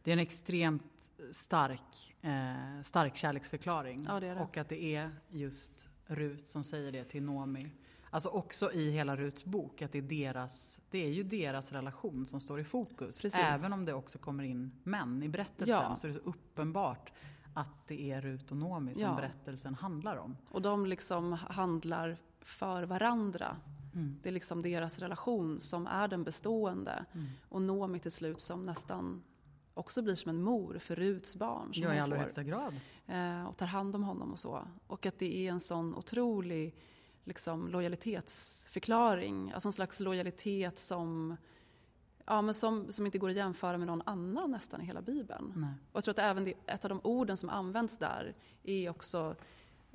Det 0.04 0.12
är 0.12 0.14
en 0.14 0.20
extremt 0.20 1.10
stark, 1.32 2.16
eh, 2.22 2.82
stark 2.84 3.16
kärleksförklaring. 3.16 4.06
Ja, 4.08 4.20
det 4.20 4.28
är 4.28 4.36
det. 4.36 4.42
Och 4.42 4.58
att 4.58 4.70
det 4.70 4.84
är 4.96 5.10
just 5.30 5.90
Rut 6.06 6.48
som 6.48 6.64
säger 6.64 6.92
det 6.92 7.04
till 7.04 7.24
Nomi. 7.24 7.72
Alltså 8.10 8.30
också 8.30 8.72
i 8.72 8.92
hela 8.92 9.16
Ruts 9.16 9.46
bok, 9.46 9.82
att 9.82 9.92
det 9.92 9.98
är, 9.98 10.02
deras, 10.02 10.80
det 10.92 11.06
är 11.06 11.10
ju 11.10 11.24
deras 11.24 11.72
relation 11.72 12.26
som 12.26 12.40
står 12.40 12.60
i 12.60 12.64
fokus. 12.64 13.22
Precis. 13.22 13.40
Även 13.40 13.74
om 13.74 13.86
det 13.86 13.94
också 13.94 14.18
kommer 14.18 14.44
in 14.44 14.72
män 14.84 15.24
i 15.24 15.30
berättelsen 15.30 15.76
Ja. 15.90 15.96
så 15.96 16.08
är 16.08 16.12
det 16.12 16.20
så 16.20 16.30
uppenbart 16.30 17.12
att 17.54 17.88
det 17.88 18.12
är 18.12 18.22
Rut 18.22 18.52
och 18.52 18.58
Noomi 18.58 18.94
som 18.94 19.02
Ja. 19.02 19.16
berättelsen 19.16 19.76
handlar 19.76 20.16
om. 20.18 20.38
Och 20.50 20.62
de 20.62 20.86
liksom 20.86 21.34
handlar 21.34 22.18
för 22.42 22.84
varandra. 22.84 23.58
Mm. 23.94 24.20
Det 24.24 24.30
är 24.30 24.34
liksom 24.34 24.62
deras 24.62 25.00
relation 25.00 25.60
som 25.62 25.88
är 25.88 26.08
den 26.08 26.24
bestående. 26.24 27.06
Mm. 27.14 27.28
Och 27.50 27.62
Noomi 27.62 28.00
till 28.00 28.12
slut 28.12 28.40
som 28.42 28.66
nästan 28.66 29.24
också 29.74 30.02
blir 30.02 30.16
som 30.16 30.30
en 30.30 30.42
mor 30.42 30.78
för 30.80 30.96
Ruts 30.96 31.36
barn 31.36 31.74
som 31.74 31.84
Ja, 31.84 31.94
i 31.96 32.00
allra 32.00 32.18
högsta 32.18 32.44
grad. 32.44 32.74
eh, 33.08 33.46
och 33.48 33.58
tar 33.58 33.66
hand 33.66 33.96
om 33.96 34.04
honom 34.04 34.32
och 34.32 34.40
så. 34.40 34.68
Och 34.88 35.06
att 35.06 35.20
det 35.20 35.48
är 35.48 35.52
en 35.52 35.60
sån 35.60 35.96
otrolig 35.96 36.76
liksom, 37.24 37.68
lojalitetsförklaring. 37.68 39.52
Alltså 39.52 39.70
en 39.70 39.74
slags 39.74 40.00
lojalitet 40.00 40.80
som, 40.80 41.38
ja, 42.26 42.42
men 42.42 42.54
som, 42.54 42.92
som 42.92 43.06
inte 43.06 43.18
går 43.18 43.30
att 43.30 43.36
jämföra 43.36 43.78
med 43.78 43.88
någon 43.88 44.02
annan 44.06 44.52
nästan 44.52 44.82
i 44.82 44.86
hela 44.86 45.02
Bibeln. 45.02 45.54
Nej. 45.56 45.70
Och 45.92 45.98
jag 45.98 46.04
tror 46.04 46.12
att 46.12 46.20
även 46.20 46.44
det, 46.44 46.54
ett 46.68 46.86
av 46.86 46.90
de 46.90 47.02
orden 47.04 47.38
som 47.38 47.50
används 47.50 47.98
där 47.98 48.36
är 48.64 48.90
också 48.90 49.36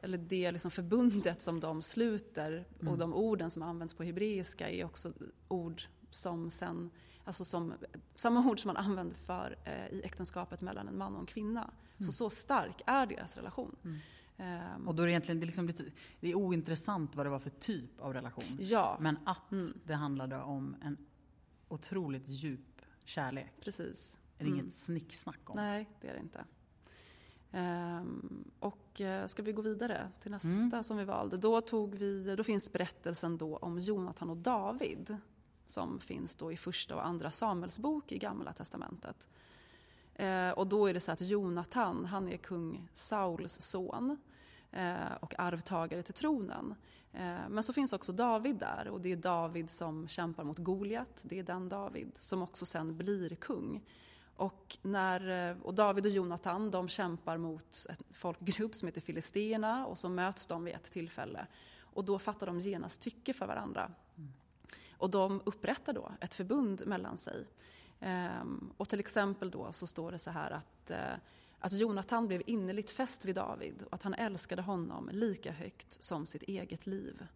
eller 0.02 0.18
det 0.18 0.52
liksom 0.52 0.70
förbundet 0.70 1.40
som 1.42 1.60
de 1.60 1.82
sluter 1.82 2.64
Mm. 2.80 2.92
och 2.92 2.98
de 2.98 3.14
orden 3.14 3.50
som 3.50 3.62
används 3.62 3.94
på 3.94 4.02
hebreiska 4.02 4.70
är 4.70 4.84
också 4.84 5.12
ord 5.48 5.82
som 6.10 6.50
sen, 6.50 6.90
alltså 7.28 7.44
som, 7.44 7.74
samma 8.16 8.50
ord 8.50 8.60
som 8.62 8.68
man 8.68 8.76
använder 8.76 9.16
för 9.16 9.56
eh, 9.64 9.86
i 9.88 10.02
äktenskapet 10.04 10.60
mellan 10.60 10.88
en 10.88 10.98
man 10.98 11.14
och 11.14 11.20
en 11.20 11.26
kvinna. 11.26 11.70
Så 11.98 12.12
så 12.12 12.30
stark 12.30 12.82
är 12.86 13.06
deras 13.06 13.36
relation. 13.36 13.76
Mm. 13.84 13.98
Ehm, 14.36 14.88
Och 14.88 14.94
då 14.94 15.02
är 15.02 15.06
det 15.06 15.12
egentligen 15.12 15.40
det 15.40 15.44
är 15.44 15.46
liksom 15.46 15.66
lite, 15.66 15.84
det 16.20 16.30
är 16.30 16.34
ointressant 16.34 17.14
vad 17.16 17.26
det 17.26 17.30
var 17.30 17.38
för 17.38 17.50
typ 17.50 18.00
av 18.00 18.12
relation. 18.14 18.56
ja, 18.60 18.96
Men 19.00 19.18
att 19.24 19.52
Mm. 19.52 19.72
det 19.84 19.94
handlade 19.94 20.36
om 20.42 20.76
en 20.82 20.96
otroligt 21.68 22.28
djup 22.28 22.82
kärlek 23.04 23.52
precis. 23.60 24.18
är 24.38 24.44
det 24.44 24.50
Mm. 24.50 24.60
inget 24.60 24.72
snicksnack 24.72 25.50
om. 25.50 25.56
Nej, 25.56 25.88
det 26.00 26.08
är 26.08 26.14
det 26.14 26.20
inte. 26.20 26.44
Ehm, 27.52 28.44
och 28.60 29.00
eh, 29.00 29.26
ska 29.26 29.42
vi 29.42 29.52
gå 29.52 29.62
vidare 29.62 30.10
till 30.20 30.30
nästa 30.30 30.48
Mm. 30.48 30.84
som 30.84 30.96
vi 30.96 31.04
valde. 31.04 31.36
Då, 31.36 31.60
tog 31.60 31.94
vi, 31.94 32.34
då 32.36 32.44
finns 32.44 32.72
berättelsen 32.72 33.38
då 33.38 33.56
om 33.56 33.78
Jonathan 33.78 34.30
och 34.30 34.36
David 34.36 35.16
som 35.70 36.00
finns 36.00 36.36
då 36.36 36.52
i 36.52 36.56
första 36.56 36.96
och 36.96 37.06
andra 37.06 37.30
Samuels 37.30 37.78
bok 37.78 38.12
i 38.12 38.18
Gamla 38.18 38.52
Testamentet. 38.52 39.28
Eh, 40.14 40.50
och 40.50 40.66
då 40.66 40.86
är 40.86 40.94
det 40.94 41.00
så 41.00 41.12
att 41.12 41.20
Jonathan, 41.20 42.04
han 42.04 42.28
är 42.28 42.36
kung 42.36 42.88
Sauls 42.92 43.60
son 43.60 44.18
eh, 44.72 45.12
och 45.20 45.34
arvtagare 45.38 46.02
till 46.02 46.14
tronen. 46.14 46.74
Eh, 47.12 47.48
men 47.48 47.62
så 47.62 47.72
finns 47.72 47.92
också 47.92 48.12
David 48.12 48.56
där 48.56 48.88
och 48.88 49.00
det 49.00 49.12
är 49.12 49.16
David 49.16 49.70
som 49.70 50.08
kämpar 50.08 50.44
mot 50.44 50.58
Goliat. 50.58 51.22
Det 51.22 51.38
är 51.38 51.42
den 51.42 51.68
David 51.68 52.12
som 52.18 52.42
också 52.42 52.66
sen 52.66 52.96
blir 52.96 53.34
kung. 53.34 53.84
Och, 54.36 54.78
när, 54.82 55.50
eh, 55.50 55.56
och 55.62 55.74
David 55.74 56.06
och 56.06 56.12
Jonathan 56.12 56.70
de 56.70 56.88
kämpar 56.88 57.36
mot 57.36 57.86
en 57.88 57.96
folkgrupp 58.12 58.74
som 58.74 58.88
heter 58.88 59.00
Filisterna 59.00 59.86
och 59.86 59.98
så 59.98 60.08
möts 60.08 60.46
de 60.46 60.64
vid 60.64 60.74
ett 60.74 60.92
tillfälle. 60.92 61.46
Och 61.80 62.04
då 62.04 62.18
fattar 62.18 62.46
de 62.46 62.60
genast 62.60 63.02
tycke 63.02 63.32
för 63.32 63.46
varandra. 63.46 63.90
Och 64.98 65.10
de 65.10 65.42
upprättar 65.44 65.92
då 65.92 66.12
ett 66.20 66.34
förbund 66.34 66.86
mellan 66.86 67.18
sig. 67.18 67.46
Ehm, 68.00 68.72
och 68.76 68.88
till 68.88 69.00
exempel 69.00 69.50
då 69.50 69.72
så 69.72 69.86
står 69.86 70.12
det 70.12 70.18
så 70.18 70.30
här 70.30 70.50
att, 70.50 70.90
eh, 70.90 71.14
att 71.58 71.72
Jonathan 71.72 72.28
blev 72.28 72.42
innerligt 72.46 72.90
fäst 72.90 73.24
vid 73.24 73.34
David 73.34 73.82
och 73.82 73.94
att 73.94 74.02
han 74.02 74.14
älskade 74.14 74.62
honom 74.62 75.10
lika 75.12 75.52
högt 75.52 76.02
som 76.02 76.26
sitt 76.26 76.42
eget 76.42 76.86
liv. 76.86 77.26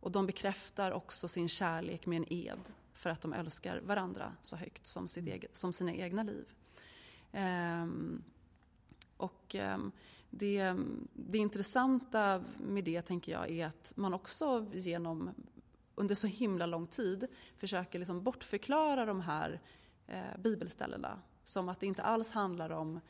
Och 0.00 0.10
de 0.10 0.26
bekräftar 0.26 0.90
också 0.90 1.28
sin 1.28 1.48
kärlek 1.48 2.06
med 2.06 2.16
en 2.16 2.32
ed 2.32 2.72
för 2.92 3.10
att 3.10 3.20
de 3.20 3.32
älskar 3.32 3.80
varandra 3.80 4.32
så 4.42 4.56
högt 4.56 4.86
som, 4.86 5.08
sitt 5.08 5.26
eget, 5.26 5.56
som 5.56 5.72
sina 5.72 5.92
egna 5.92 6.22
liv. 6.22 6.44
Ehm, 7.32 8.22
och 9.16 9.54
ehm, 9.54 9.92
det, 10.30 10.76
det 11.12 11.38
intressanta 11.38 12.44
med 12.58 12.84
det 12.84 13.02
tänker 13.02 13.32
jag 13.32 13.50
är 13.50 13.66
att 13.66 13.92
man 13.96 14.14
också 14.14 14.66
genom 14.72 15.30
under 15.94 16.14
så 16.14 16.26
himla 16.26 16.66
lång 16.66 16.86
tid 16.86 17.26
försöker 17.56 17.98
liksom 17.98 18.22
bortförklara 18.22 19.06
de 19.06 19.20
här 19.20 19.60
eh, 20.06 20.38
bibelställena 20.38 21.18
som 21.44 21.68
att 21.68 21.80
det 21.80 21.86
inte 21.86 22.02
alls 22.02 22.30
handlar 22.30 22.70
om 22.70 23.00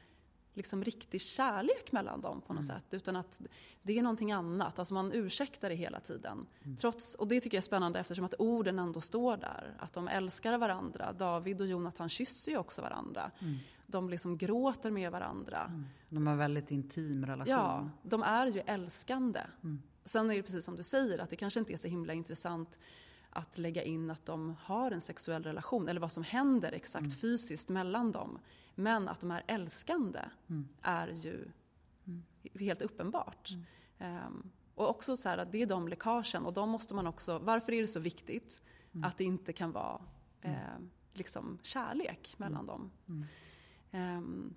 liksom 0.55 0.85
riktig 0.85 1.21
kärlek 1.21 1.93
mellan 1.93 2.21
dem 2.21 2.41
på 2.41 2.53
något 2.53 2.65
sätt. 2.65 2.85
Utan 2.91 3.17
att 3.17 3.41
det 3.83 3.99
är 3.99 4.03
någonting 4.03 4.33
annat. 4.33 4.79
Alltså 4.79 4.95
man 4.95 5.13
ursäktar 5.13 5.69
det 5.69 5.75
hela 5.75 6.01
tiden. 6.01 6.47
Trots, 6.81 7.15
och 7.15 7.29
det 7.29 7.41
tycker 7.41 7.57
jag 7.57 7.63
är 7.63 7.67
spännande 7.67 7.99
eftersom 7.99 8.25
att 8.25 8.35
orden 8.39 8.79
ändå 8.79 9.01
står 9.01 9.37
där. 9.37 9.75
Att 9.79 9.93
de 9.93 10.09
älskar 10.09 10.59
varandra. 10.59 11.13
David 11.13 11.61
och 11.61 11.67
Jonathan 11.67 12.09
kysser 12.09 12.53
ju 12.53 12.59
också 12.59 12.83
varandra. 12.83 13.31
De 13.87 14.11
liksom 14.11 14.39
gråter 14.39 14.91
med 14.91 15.13
varandra. 15.13 15.83
De 16.09 16.27
har 16.27 16.33
en 16.33 16.39
väldigt 16.39 16.71
intim 16.71 17.27
relation. 17.27 17.55
Ja, 17.55 17.91
de 18.03 18.23
är 18.23 18.47
ju 18.47 18.61
älskande. 18.61 19.41
Mm. 20.15 20.27
Sen 20.27 20.31
är 20.31 20.37
det 20.37 20.43
precis 20.43 20.65
som 20.65 20.77
du 20.77 20.83
säger 20.83 21.19
att 21.19 21.31
det 21.31 21.37
kanske 21.37 21.61
inte 21.61 21.73
är 21.73 21.77
så 21.77 21.89
himla 21.89 22.13
intressant 22.15 22.79
att 23.31 23.59
lägga 23.59 23.83
in 23.83 24.11
att 24.11 24.27
de 24.27 24.57
har 24.63 24.91
en 24.91 25.01
sexuell 25.01 25.43
relation 25.43 25.89
eller 25.89 26.01
vad 26.01 26.13
som 26.13 26.23
händer 26.23 26.73
exakt 26.73 27.07
Mm. 27.07 27.17
fysiskt 27.17 27.69
mellan 27.69 28.13
dem. 28.13 28.39
Men 28.75 29.09
att 29.09 29.21
de 29.21 29.31
är 29.31 29.43
älskande 29.47 30.21
Mm. 30.49 30.69
är 30.83 31.09
ju 31.09 31.49
helt 32.59 32.83
uppenbart. 32.83 33.51
Mm. 33.51 33.65
Ehm, 33.99 34.51
och 34.75 34.89
också 34.91 35.17
så 35.17 35.29
här 35.29 35.39
att 35.39 35.53
det 35.53 35.63
är 35.63 35.67
de 35.67 35.89
läckagen 35.89 36.47
och 36.47 36.53
de 36.53 36.69
måste 36.71 36.95
man 36.95 37.07
också, 37.07 37.39
varför 37.39 37.73
är 37.73 37.81
det 37.81 37.89
så 37.89 38.01
viktigt 38.01 38.61
Mm. 38.95 39.05
att 39.05 39.19
det 39.19 39.25
inte 39.25 39.53
kan 39.53 39.73
vara 39.73 40.01
eh, 40.43 40.79
liksom 41.13 41.59
kärlek 41.63 42.35
mellan 42.39 42.67
dem. 42.67 42.91
Mm. 43.09 43.25
Ehm, 43.91 44.55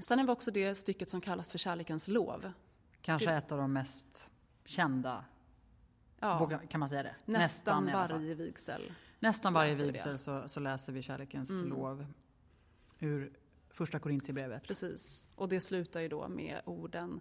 sen 0.00 0.18
är 0.18 0.24
det 0.26 0.32
också 0.32 0.50
det 0.50 0.74
stycket 0.74 1.10
som 1.10 1.20
kallas 1.20 1.50
för 1.50 1.58
kärlekens 1.58 2.08
lov. 2.08 2.52
Kanske 3.02 3.24
Skulle- 3.26 3.38
ett 3.38 3.52
av 3.52 3.58
de 3.58 3.72
mest 3.72 4.30
kända, 4.68 5.24
Ja, 6.20 6.60
kan 6.70 6.80
man 6.80 6.88
säga 6.88 7.02
det? 7.02 7.14
nästan, 7.24 7.90
fall. 7.90 8.10
varje 8.10 8.34
vigsel. 8.34 8.92
Nästan 9.20 9.52
varje 9.52 9.74
vigsel 9.74 10.18
så, 10.18 10.48
så 10.48 10.60
läser 10.60 10.92
vi 10.92 11.02
kärlekens 11.02 11.50
Mm. 11.50 11.68
lov 11.68 12.06
ur 12.98 13.32
första 13.70 13.98
Korintierbrevet. 13.98 14.62
Precis. 14.62 15.26
Och 15.34 15.48
det 15.48 15.60
slutar 15.60 16.00
ju 16.00 16.08
då 16.08 16.28
med 16.28 16.60
orden 16.64 17.20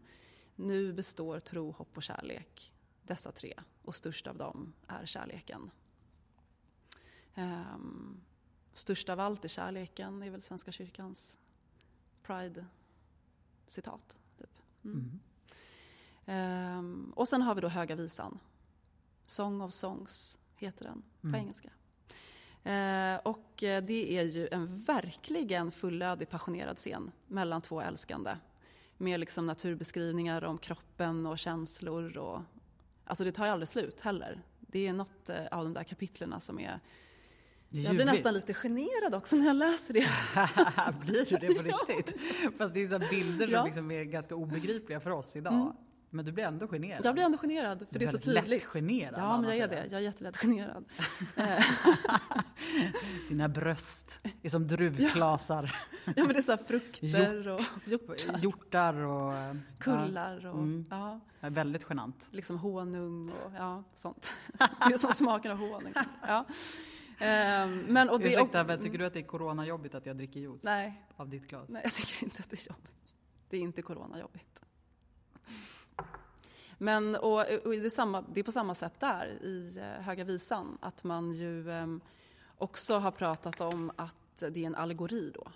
Nu 0.56 0.94
består 0.94 1.40
tro, 1.40 1.72
hopp 1.72 1.98
och 1.98 2.04
kärlek. 2.04 2.74
Dessa 3.04 3.32
tre. 3.32 3.54
Och 3.84 3.96
störst 3.96 4.28
av 4.28 4.38
dem 4.38 4.74
är 4.88 5.06
kärleken. 5.06 5.72
Um, 7.36 8.22
störst 8.74 9.10
av 9.10 9.20
allt 9.20 9.46
är 9.46 9.50
kärleken, 9.50 10.24
är 10.24 10.30
väl 10.30 10.42
Svenska 10.42 10.72
kyrkans 10.72 11.40
Pride-citat. 12.24 14.18
Typ. 14.38 14.60
Mm. 14.84 14.98
Mm. 14.98 15.20
Ehm, 16.28 17.14
och 17.16 17.28
sen 17.28 17.42
har 17.42 17.56
vi 17.56 17.62
då 17.62 17.68
Höga 17.68 17.96
Visan. 17.96 18.40
Song 19.26 19.62
of 19.62 19.74
Songs 19.74 20.38
heter 20.56 20.86
den 20.86 21.04
på 21.22 21.28
Mm. 21.28 21.42
engelska. 21.42 21.70
Eh, 22.64 23.20
och 23.24 23.64
eh, 23.64 23.84
det 23.84 24.18
är 24.20 24.24
ju 24.24 24.48
en 24.52 24.82
verkligen 24.84 25.72
fullödig 25.72 26.30
passionerad 26.30 26.78
scen 26.78 27.12
mellan 27.28 27.62
två 27.62 27.82
älskande. 27.82 28.36
Med 28.98 29.20
liksom 29.20 29.46
naturbeskrivningar 29.46 30.44
om 30.44 30.58
kroppen 30.58 31.26
och 31.26 31.40
känslor. 31.40 32.18
Och, 32.18 32.42
alltså 33.06 33.24
det 33.24 33.32
tar 33.32 33.46
ju 33.46 33.52
aldrig 33.52 33.68
slut 33.68 34.02
heller. 34.02 34.42
Det 34.60 34.88
är 34.88 34.94
något 34.94 35.30
eh, 35.30 35.46
av 35.52 35.64
de 35.64 35.74
där 35.74 35.84
kapitlerna 35.84 36.40
som 36.40 36.60
är... 36.60 36.80
Jag 37.70 37.96
blir 37.96 38.06
nästan 38.06 38.34
lite 38.34 38.54
generad 38.54 39.16
också 39.16 39.36
när 39.36 39.46
jag 39.46 39.56
läser 39.56 39.94
det. 39.94 40.10
blir 41.06 41.26
du 41.26 41.38
det 41.38 41.48
på 41.48 41.64
riktigt? 41.88 42.22
Fast 42.58 42.74
det 42.74 42.80
är 42.84 42.88
så 42.88 43.00
bilder 43.00 43.48
Ja. 43.48 43.60
som 43.60 43.66
liksom 43.66 43.92
är 43.92 44.04
ganska 44.04 44.36
obegripliga 44.36 45.00
för 45.00 45.10
oss 45.12 45.36
idag. 45.36 45.54
Mm. 45.54 45.74
Men 46.10 46.26
du 46.26 46.32
blir 46.32 46.44
ändå 46.44 46.68
generad. 46.68 47.06
Jag 47.06 47.14
blir 47.16 47.24
ändå 47.24 47.38
generad, 47.38 47.80
för 47.80 47.86
Du 47.92 48.00
det 48.00 48.06
är 48.06 48.10
så 48.12 48.18
tydligt. 48.18 48.48
lättgenerad, 48.48 49.14
Ja, 49.18 49.24
Anna, 49.24 49.48
men 49.48 49.58
jag 49.58 49.60
är 49.60 49.68
det. 49.68 49.86
Jag 49.92 49.94
är 49.94 50.00
jättelätt 50.00 50.38
generad. 50.38 50.86
Dina 53.30 53.50
bröst 53.50 54.22
är 54.42 54.50
som 54.50 54.68
druvklasar, 54.68 55.76
ja, 56.06 56.12
men 56.16 56.28
det 56.28 56.38
är 56.38 56.42
så 56.42 56.52
här 56.52 56.58
frukter 56.64 57.48
och 57.48 57.62
hjortar, 57.86 58.38
hjortar 58.40 58.94
och... 58.94 59.34
kullar 59.80 60.46
och 60.46 60.54
Mm. 60.58 60.86
ja, 60.90 61.20
Ja, 61.40 61.50
väldigt 61.50 61.86
genant. 61.90 62.28
liksom 62.32 62.58
honung 62.58 63.30
och 63.30 63.52
ja, 63.58 63.84
sånt. 63.96 64.32
Det 64.58 64.94
är 64.94 64.98
som 64.98 65.14
smaken 65.14 65.52
av 65.52 65.58
honung. 65.58 65.94
Ja. 66.28 66.46
Ehm, 67.20 67.80
men, 67.80 68.10
och 68.10 68.20
det, 68.20 68.26
Ursäkta, 68.34 68.62
och, 68.62 68.68
men 68.68 68.82
tycker 68.82 68.98
du 68.98 69.06
att 69.06 69.14
det 69.14 69.20
är 69.20 69.24
coronajobbigt 69.24 69.96
att 69.96 70.06
jag 70.06 70.18
dricker 70.18 70.40
juice 70.40 70.64
Nej, 70.64 71.02
av 71.16 71.30
ditt 71.30 71.48
glas? 71.48 71.70
nej, 71.70 71.82
jag 71.84 71.94
tycker 71.94 72.24
inte 72.24 72.38
att 72.40 72.50
det 72.50 72.66
är 72.66 72.68
jobbigt. 72.72 73.14
Det 73.50 73.58
är 73.58 73.62
inte 73.62 73.82
coronajobbigt. 73.82 74.57
Men 76.78 77.16
och, 77.16 77.40
och 77.40 77.72
det, 77.72 77.86
är 77.86 77.90
samma, 77.90 78.22
det 78.22 78.40
är 78.40 78.44
på 78.44 78.52
samma 78.52 78.76
sätt 78.76 79.00
där 79.00 79.28
i 79.28 79.78
eh, 79.78 80.04
Höga 80.04 80.24
Visan, 80.24 80.78
att 80.82 81.04
man 81.04 81.32
ju 81.34 81.72
ehm, 81.72 82.02
också 82.58 82.98
har 82.98 83.12
pratat 83.12 83.62
om 83.62 83.92
att 83.96 84.16
det 84.38 84.64
är 84.64 84.68
en 84.68 84.76
allegori 84.76 85.32
då. 85.36 85.52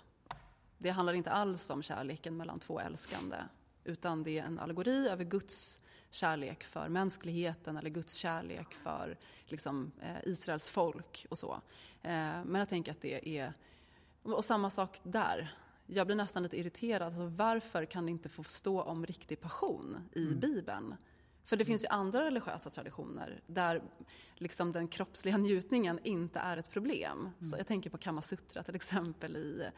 Det 0.78 0.90
handlar 0.90 1.12
inte 1.12 1.30
alls 1.30 1.70
om 1.70 1.82
kärleken 1.82 2.36
mellan 2.36 2.60
två 2.60 2.80
älskande, 2.80 3.36
Utan 3.84 4.22
det 4.22 4.38
är 4.38 4.44
en 4.44 4.58
allegori 4.58 5.08
över 5.08 5.24
Guds 5.24 5.80
kärlek 6.10 6.64
för 6.64 6.88
mänskligheten 6.88 7.76
eller 7.76 7.90
Guds 7.90 8.14
kärlek 8.14 8.74
för 8.74 9.18
liksom, 9.46 9.92
eh, 10.00 10.16
Israels 10.24 10.68
folk 10.68 11.26
och 11.30 11.38
så. 11.38 11.52
Eh, 12.02 12.44
men 12.44 12.54
jag 12.54 12.68
tänker 12.68 12.92
att 12.92 13.00
det 13.00 13.38
är, 13.38 13.52
och 14.22 14.44
samma 14.44 14.70
sak 14.70 15.00
där. 15.02 15.54
Jag 15.86 16.06
blir 16.06 16.16
nästan 16.16 16.42
lite 16.42 16.58
irriterad. 16.58 17.02
Alltså, 17.02 17.36
varför 17.36 17.84
kan 17.84 18.06
det 18.06 18.10
inte 18.10 18.28
få 18.28 18.42
stå 18.42 18.82
om 18.82 19.06
riktig 19.06 19.40
passion 19.40 20.08
i 20.12 20.26
Mm. 20.26 20.40
Bibeln? 20.40 20.96
För 21.44 21.56
det 21.56 21.64
finns 21.64 21.84
ju 21.84 21.88
andra 21.88 22.24
religiösa 22.24 22.70
traditioner 22.70 23.40
där 23.46 23.82
liksom 24.34 24.72
den 24.72 24.88
kroppsliga 24.88 25.36
njutningen 25.38 26.00
inte 26.02 26.38
är 26.38 26.56
ett 26.56 26.70
problem. 26.70 27.28
Så 27.40 27.56
jag 27.58 27.66
tänker 27.66 27.90
på 27.90 27.98
Kamasutra 27.98 28.62
till 28.62 28.74
exempel 28.74 29.36
i, 29.36 29.68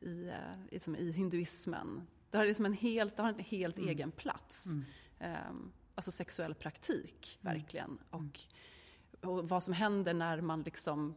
i, 0.00 0.28
eh, 0.72 0.98
i, 0.98 1.12
hinduismen. 1.12 2.06
Det 2.30 2.38
har, 2.38 2.46
liksom 2.46 2.66
en 2.66 2.72
helt, 2.72 3.16
det 3.16 3.22
har 3.22 3.28
en 3.28 3.38
helt 3.38 3.78
egen 3.78 4.12
plats. 4.12 4.66
Mm. 4.66 4.84
Ehm, 5.18 5.72
alltså 5.94 6.10
sexuell 6.10 6.54
praktik, 6.54 7.38
Mm. 7.42 7.54
verkligen. 7.54 7.98
Och, 8.10 8.40
och 9.28 9.48
vad 9.48 9.62
som 9.62 9.74
händer 9.74 10.14
när 10.14 10.40
man 10.40 10.62
liksom 10.62 11.14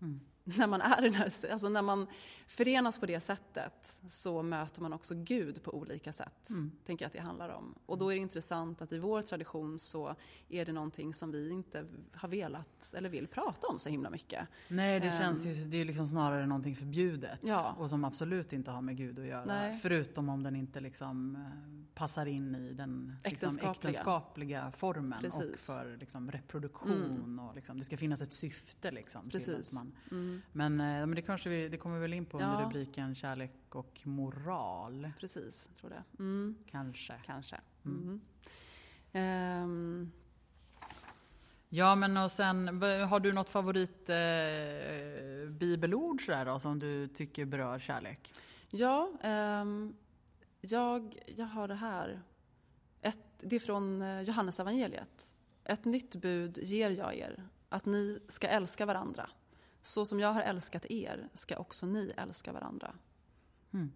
Mm. 0.00 0.20
när 0.58 0.66
man 0.66 0.80
är 0.80 1.02
den 1.02 1.14
här, 1.14 1.50
alltså 1.52 1.68
när 1.68 1.82
man 1.82 2.06
förenas 2.46 2.98
på 2.98 3.06
det 3.06 3.20
sättet 3.20 4.00
så 4.08 4.42
möter 4.42 4.82
man 4.82 4.92
också 4.92 5.14
Gud 5.14 5.62
på 5.62 5.74
olika 5.74 6.12
sätt. 6.12 6.50
Mm. 6.50 6.72
Tänker 6.86 7.04
jag 7.04 7.06
att 7.06 7.12
det 7.12 7.20
handlar 7.20 7.48
om. 7.48 7.74
Och 7.86 7.98
då 7.98 8.10
är 8.10 8.14
det 8.14 8.20
intressant 8.22 8.82
att 8.82 8.92
i 8.92 8.98
vår 8.98 9.22
tradition 9.22 9.78
så 9.78 10.14
är 10.48 10.64
det 10.64 10.72
någonting 10.72 11.14
som 11.14 11.30
vi 11.32 11.50
inte 11.50 11.86
har 12.12 12.28
velat 12.28 12.94
eller 12.96 13.08
vill 13.08 13.26
prata 13.26 13.66
om 13.66 13.78
så 13.78 13.88
himla 13.88 14.10
mycket. 14.10 14.48
Nej, 14.68 15.00
det 15.00 15.06
Ehm. 15.06 15.18
känns 15.18 15.46
ju, 15.46 15.54
det 15.54 15.76
är 15.76 15.84
liksom 15.84 16.08
snarare 16.08 16.46
någonting 16.46 16.76
förbjudet. 16.76 17.40
Ja. 17.42 17.72
Och 17.78 17.90
som 17.90 18.04
absolut 18.04 18.52
inte 18.52 18.70
har 18.70 18.82
med 18.82 18.96
Gud 18.96 19.18
att 19.18 19.26
göra. 19.26 19.44
Nej. 19.44 19.78
Förutom 19.82 20.28
om 20.28 20.42
den 20.42 20.56
inte 20.56 20.80
liksom 20.80 21.36
eh, 21.36 21.94
passar 21.94 22.26
in 22.26 22.54
i 22.54 22.72
den 22.72 23.16
liksom, 23.24 23.32
Äktenskapliga. 23.32 23.90
äktenskapliga 23.90 24.72
formen. 24.76 25.20
Precis. 25.20 25.40
Mm. 25.40 25.52
Och 25.52 25.60
för 25.86 25.96
liksom, 25.96 26.30
reproduktion. 26.30 27.38
Och 27.38 27.54
liksom, 27.54 27.78
det 27.78 27.84
ska 27.84 27.96
finnas 27.96 28.20
ett 28.20 28.32
syfte 28.32 28.90
liksom. 28.90 29.22
Till 29.22 29.30
Precis. 29.30 29.68
att 29.68 29.74
man, 29.84 29.92
Mm, 30.10 30.35
men, 30.52 30.80
eh, 30.80 30.86
men 30.86 31.10
det 31.14 31.22
kanske 31.22 31.48
vi, 31.50 31.68
det 31.68 31.76
kommer 31.78 31.98
väl 31.98 32.12
in 32.12 32.26
på 32.26 32.38
under 32.38 32.60
Ja. 32.60 32.66
rubriken 32.66 33.14
kärlek 33.14 33.52
och 33.74 34.00
moral. 34.04 35.10
precis, 35.20 35.70
tror 35.80 35.90
det. 35.90 36.02
Mm, 36.18 36.56
Kanske. 36.70 37.14
kanske. 37.26 37.60
Mm. 37.84 38.02
Mm. 38.02 38.20
Ehm, 39.12 40.12
Ja 41.68 41.94
men 41.94 42.16
och 42.16 42.30
sen, 42.30 42.82
har 42.82 43.20
du 43.20 43.32
något 43.32 43.48
favorit 43.48 44.08
eh, 44.08 45.50
bibelord 45.50 46.24
sådär 46.26 46.44
då, 46.44 46.60
som 46.60 46.78
du 46.78 47.08
tycker 47.08 47.44
berör 47.44 47.78
kärlek? 47.78 48.34
Ja, 48.70 49.10
ehm, 49.22 49.94
jag, 50.60 51.18
jag 51.36 51.46
har 51.46 51.68
det 51.68 51.74
här. 51.74 52.22
Ett, 53.02 53.18
det 53.40 53.56
är 53.56 53.60
från 53.60 54.02
eh, 54.02 54.20
Johannes 54.20 54.60
evangeliet. 54.60 55.34
Ett 55.64 55.84
nytt 55.84 56.14
bud 56.16 56.58
ger 56.62 56.90
jag 56.90 57.14
er, 57.14 57.48
att 57.68 57.84
ni 57.86 58.18
ska 58.28 58.48
älska 58.48 58.86
varandra. 58.86 59.30
Så 59.86 60.06
som 60.06 60.20
jag 60.20 60.32
har 60.32 60.42
älskat 60.42 60.86
er 60.90 61.28
ska 61.34 61.56
också 61.56 61.86
ni 61.86 62.12
älska 62.16 62.52
varandra. 62.52 62.94
Mm. 63.72 63.92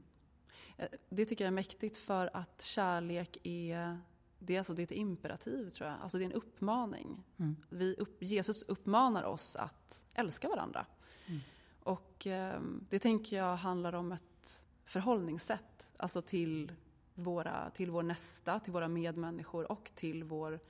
Eh, 0.77 0.89
Det 1.09 1.27
tycker 1.27 1.45
jag 1.45 1.49
är 1.49 1.55
mäktigt 1.55 1.99
för 1.99 2.37
att 2.37 2.63
kärlek 2.63 3.39
är, 3.43 3.99
det 4.39 4.55
är, 4.55 4.59
alltså, 4.59 4.75
det 4.75 4.83
är 4.83 4.85
ett 4.85 4.93
imperativ 4.93 5.71
tror 5.71 5.89
jag. 5.89 5.99
Alltså 6.03 6.19
det 6.19 6.25
är 6.25 6.27
en 6.27 6.33
uppmaning. 6.33 7.25
Mm. 7.37 7.57
Vi 7.69 7.97
upp, 7.97 8.23
Jesus 8.23 8.63
uppmanar 8.63 9.25
oss 9.25 9.57
att 9.57 10.05
älska 10.15 10.49
varandra. 10.49 10.87
Mm. 11.27 11.41
Och 11.83 12.27
eh, 12.27 12.61
det 12.91 12.99
tänker 12.99 13.37
jag 13.37 13.57
handlar 13.57 13.93
om 13.93 14.13
ett 14.13 14.65
förhållningssätt. 14.85 15.93
Alltså 15.97 16.23
till, 16.23 16.73
våra, 17.15 17.71
till 17.71 17.91
vår 17.91 18.03
nästa, 18.03 18.61
till 18.61 18.73
våra 18.73 18.89
medmänniskor 18.89 19.73
och 19.73 19.91
till 19.95 20.25
vår, 20.25 20.61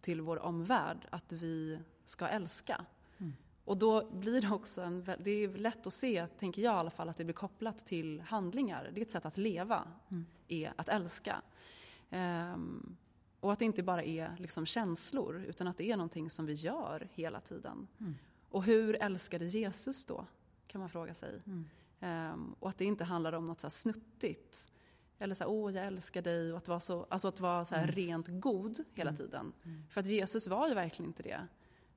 till 0.00 0.20
vår 0.20 0.38
omvärld. 0.38 1.06
Att 1.10 1.32
vi 1.32 1.78
ska 2.04 2.26
älska. 2.28 2.84
Och 3.64 3.76
då 3.76 4.10
blir 4.10 4.40
det 4.40 4.50
också 4.50 4.82
en, 4.82 5.04
det 5.18 5.30
är 5.30 5.48
lätt 5.48 5.86
att 5.86 5.92
se, 5.92 6.26
tänker 6.38 6.62
jag 6.62 6.74
i 6.74 6.76
alla 6.76 6.90
fall, 6.90 7.08
att 7.08 7.16
det 7.16 7.24
blir 7.24 7.34
kopplat 7.34 7.78
till 7.86 8.20
handlingar. 8.20 8.90
Det 8.94 9.00
är 9.00 9.02
ett 9.04 9.10
sätt 9.10 9.26
att 9.26 9.36
leva, 9.36 9.88
Mm. 10.10 10.26
är 10.48 10.72
att 10.76 10.88
älska. 10.88 11.42
Ehm, 12.10 12.96
och 13.40 13.52
att 13.52 13.58
det 13.58 13.64
inte 13.64 13.82
bara 13.82 14.02
är 14.04 14.36
liksom 14.38 14.66
känslor, 14.66 15.44
utan 15.48 15.66
att 15.66 15.76
det 15.78 15.90
är 15.90 15.96
någonting 15.96 16.30
som 16.30 16.46
vi 16.46 16.52
gör 16.54 17.08
hela 17.12 17.40
tiden. 17.40 17.86
Mm. 18.00 18.14
Och 18.50 18.64
hur 18.64 18.96
älskade 19.02 19.44
Jesus 19.44 20.04
då? 20.04 20.26
Kan 20.66 20.80
man 20.80 20.88
fråga 20.90 21.14
sig. 21.14 21.40
Mm. 21.46 21.64
Ehm, 22.00 22.54
och 22.60 22.68
att 22.68 22.78
det 22.78 22.84
inte 22.84 23.04
handlar 23.04 23.32
om 23.32 23.46
något 23.46 23.60
så 23.60 23.70
snuttigt. 23.70 24.70
Eller 25.18 25.34
så 25.34 25.44
här, 25.44 25.50
åh 25.50 25.72
jag 25.74 25.86
älskar 25.86 26.22
dig. 26.22 26.52
Och 26.52 26.58
att 26.58 26.68
vara, 26.68 26.80
så, 26.80 27.06
alltså 27.10 27.28
att 27.28 27.40
vara 27.40 27.64
så 27.64 27.74
Mm. 27.74 27.86
rent 27.88 28.26
god 28.28 28.84
hela 28.94 29.10
Mm. 29.10 29.16
tiden. 29.18 29.52
Mm. 29.64 29.82
För 29.90 30.00
att 30.00 30.06
Jesus 30.06 30.46
var 30.46 30.68
ju 30.68 30.74
verkligen 30.74 31.08
inte 31.10 31.22
det. 31.22 31.40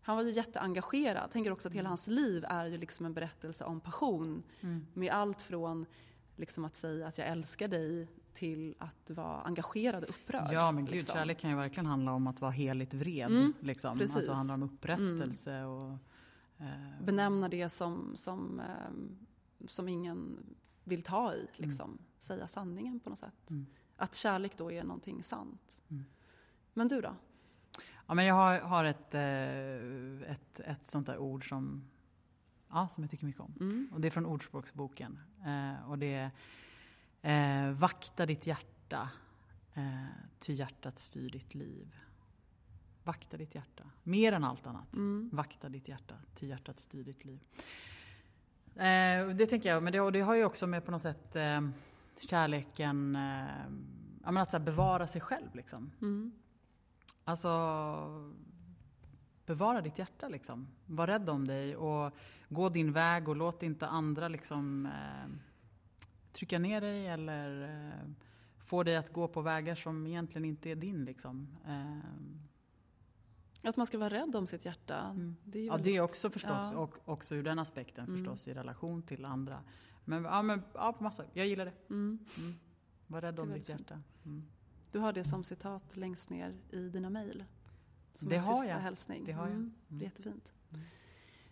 Han 0.08 0.16
var 0.16 0.24
ju 0.24 0.32
jätteengagerad. 0.32 1.24
Jag 1.24 1.32
tänker 1.32 1.52
också 1.52 1.68
att 1.68 1.72
Mm. 1.74 1.78
hela 1.80 1.90
hans 1.90 2.08
liv 2.08 2.46
är 2.50 2.66
ju 2.66 2.78
liksom 2.78 3.06
en 3.06 3.14
berättelse 3.14 3.64
om 3.64 3.80
passion. 3.80 4.44
Mm. 4.62 4.86
Med 4.94 5.12
allt 5.14 5.42
från 5.42 5.86
liksom 6.36 6.66
att 6.66 6.76
säga 6.76 7.08
att 7.08 7.18
jag 7.18 7.28
älskar 7.28 7.68
dig 7.68 8.08
till 8.34 8.76
att 8.80 9.10
vara 9.10 9.42
engagerad 9.42 10.04
och 10.04 10.10
upprörd. 10.10 10.50
Ja 10.52 10.72
men 10.72 10.86
gud, 10.86 10.96
liksom. 10.96 11.14
kärlek 11.14 11.40
kan 11.40 11.50
ju 11.50 11.56
verkligen 11.56 11.86
handla 11.86 12.12
om 12.14 12.28
att 12.28 12.42
vara 12.42 12.52
heligt 12.52 12.94
vred. 12.94 13.28
Mm, 13.32 13.54
liksom. 13.60 13.98
precis. 13.98 14.16
Alltså 14.16 14.32
handla 14.34 14.54
om 14.54 14.64
upprättelse 14.64 15.64
och... 15.64 15.92
eh, 16.58 17.04
Benämna 17.06 17.50
det 17.50 17.70
som, 17.70 18.12
som, 18.16 18.60
ehm, 18.60 19.18
som 19.68 19.88
ingen 19.88 20.38
vill 20.84 21.02
ta 21.02 21.34
i. 21.34 21.48
Liksom. 21.56 21.98
Säga 22.20 22.48
sanningen 22.48 23.00
på 23.00 23.10
något 23.10 23.20
sätt. 23.20 23.50
Mm. 23.50 23.66
Att 23.98 24.16
kärlek 24.16 24.58
då 24.58 24.72
är 24.72 24.84
någonting 24.84 25.24
sant. 25.24 25.84
Mm. 25.90 26.04
Men 26.74 26.88
du 26.88 27.02
då? 27.02 27.16
Ja, 28.08 28.14
men 28.14 28.26
jag 28.26 28.36
har, 28.36 28.60
har 28.60 28.84
ett, 28.84 29.16
eh, 29.16 30.32
ett, 30.32 30.60
ett 30.60 30.88
sånt 30.88 31.06
där 31.08 31.18
ord 31.18 31.50
som, 31.50 31.84
ja, 32.70 32.88
som 32.94 33.04
jag 33.04 33.12
tycker 33.12 33.26
mycket 33.26 33.42
om. 33.42 33.54
Mm. 33.60 33.90
Och 33.94 34.02
det 34.02 34.08
är 34.08 34.10
från 34.10 34.26
Ordspråksboken. 34.26 35.20
Eh, 35.46 35.90
och 35.90 36.00
det 36.00 36.32
är 37.22 37.68
eh, 37.68 37.72
Vakta 37.72 38.26
ditt 38.26 38.48
hjärta, 38.48 39.10
eh, 39.74 40.06
ty 40.40 40.54
hjärtat 40.54 41.00
styr 41.00 41.30
ditt 41.30 41.56
liv. 41.56 41.96
Vakta 43.04 43.38
ditt 43.38 43.56
hjärta, 43.56 43.84
mer 44.04 44.32
än 44.32 44.44
allt 44.44 44.68
annat. 44.68 44.94
Mm. 44.96 45.30
Vakta 45.34 45.70
ditt 45.70 45.88
hjärta, 45.88 46.16
ty 46.36 46.48
hjärtat 46.48 46.80
styr 46.80 47.04
ditt 47.04 47.26
liv. 47.26 47.40
Eh, 48.76 49.28
det 49.28 49.48
tänker 49.50 49.70
jag, 49.70 49.84
men 49.84 49.94
det, 49.94 50.02
och 50.02 50.12
det 50.12 50.22
har 50.22 50.36
ju 50.36 50.46
också 50.46 50.68
med 50.68 50.86
på 50.86 50.92
något 50.92 51.02
sätt 51.02 51.36
eh, 51.36 51.62
kärleken, 52.20 53.16
eh, 53.16 54.42
att 54.42 54.52
så 54.52 54.60
bevara 54.60 55.08
sig 55.08 55.22
själv 55.22 55.56
liksom. 55.56 55.92
Mm. 56.02 56.32
Alltså, 57.28 57.52
bevara 59.46 59.82
ditt 59.82 60.00
hjärta 60.00 60.28
liksom. 60.28 60.68
Var 60.86 61.08
rädd 61.08 61.30
om 61.30 61.48
dig 61.48 61.76
och 61.76 62.14
gå 62.50 62.70
din 62.70 62.94
väg 62.94 63.30
och 63.30 63.36
låt 63.36 63.64
inte 63.64 63.88
andra 63.88 64.28
liksom 64.28 64.86
eh, 64.86 65.30
trycka 66.32 66.60
ner 66.60 66.82
dig 66.82 67.08
eller 67.08 67.64
eh, 67.64 68.10
få 68.66 68.84
dig 68.84 68.96
att 68.96 69.14
gå 69.14 69.28
på 69.28 69.42
vägar 69.42 69.76
som 69.76 70.08
egentligen 70.08 70.46
inte 70.46 70.70
är 70.70 70.76
din 70.76 71.06
liksom. 71.06 71.58
Eh, 71.68 72.00
Att 73.70 73.78
man 73.78 73.88
ska 73.88 73.98
vara 73.98 74.10
rädd 74.10 74.36
om 74.36 74.48
sitt 74.48 74.66
hjärta. 74.66 74.98
Mm. 75.00 75.36
Det 75.44 75.60
är 75.60 75.66
ja, 75.66 75.78
det 75.78 75.96
är 75.96 76.02
också 76.02 76.30
förstås, 76.30 76.72
ja. 76.72 76.78
och 76.78 76.96
också 77.06 77.36
ur 77.36 77.44
den 77.44 77.60
aspekten 77.60 78.06
Mm. 78.06 78.18
förstås 78.18 78.48
i 78.48 78.54
relation 78.54 79.02
till 79.04 79.26
andra. 79.26 79.64
Men 80.06 80.24
ja, 80.24 80.42
men, 80.42 80.62
ja 80.74 80.94
på 80.94 81.04
massa, 81.04 81.24
jag 81.34 81.48
gillar 81.48 81.66
det. 81.66 81.74
Mm. 81.90 82.20
Mm. 82.38 82.54
Var 83.08 83.22
rädd 83.22 83.40
om 83.40 83.54
ditt 83.54 83.70
hjärta. 83.70 84.02
Mm. 84.98 85.02
Du 85.02 85.06
har 85.06 85.14
det 85.14 85.24
som 85.24 85.44
citat 85.44 85.98
längst 85.98 86.30
ner 86.30 86.56
i 86.72 86.90
dina 86.90 87.10
mejl. 87.10 87.44
Som 88.16 88.30
Det 88.30 88.36
en 88.36 88.42
har 88.44 88.56
sista 88.56 88.70
jag. 88.70 88.80
hälsning. 88.80 89.24
Det 89.26 89.32
har 89.32 89.44
jag. 89.48 89.52
Mm. 89.56 89.74
Det 89.88 89.94
Mm. 89.96 90.02
är 90.02 90.06
jättefint. 90.06 90.54
Mm. 90.74 90.86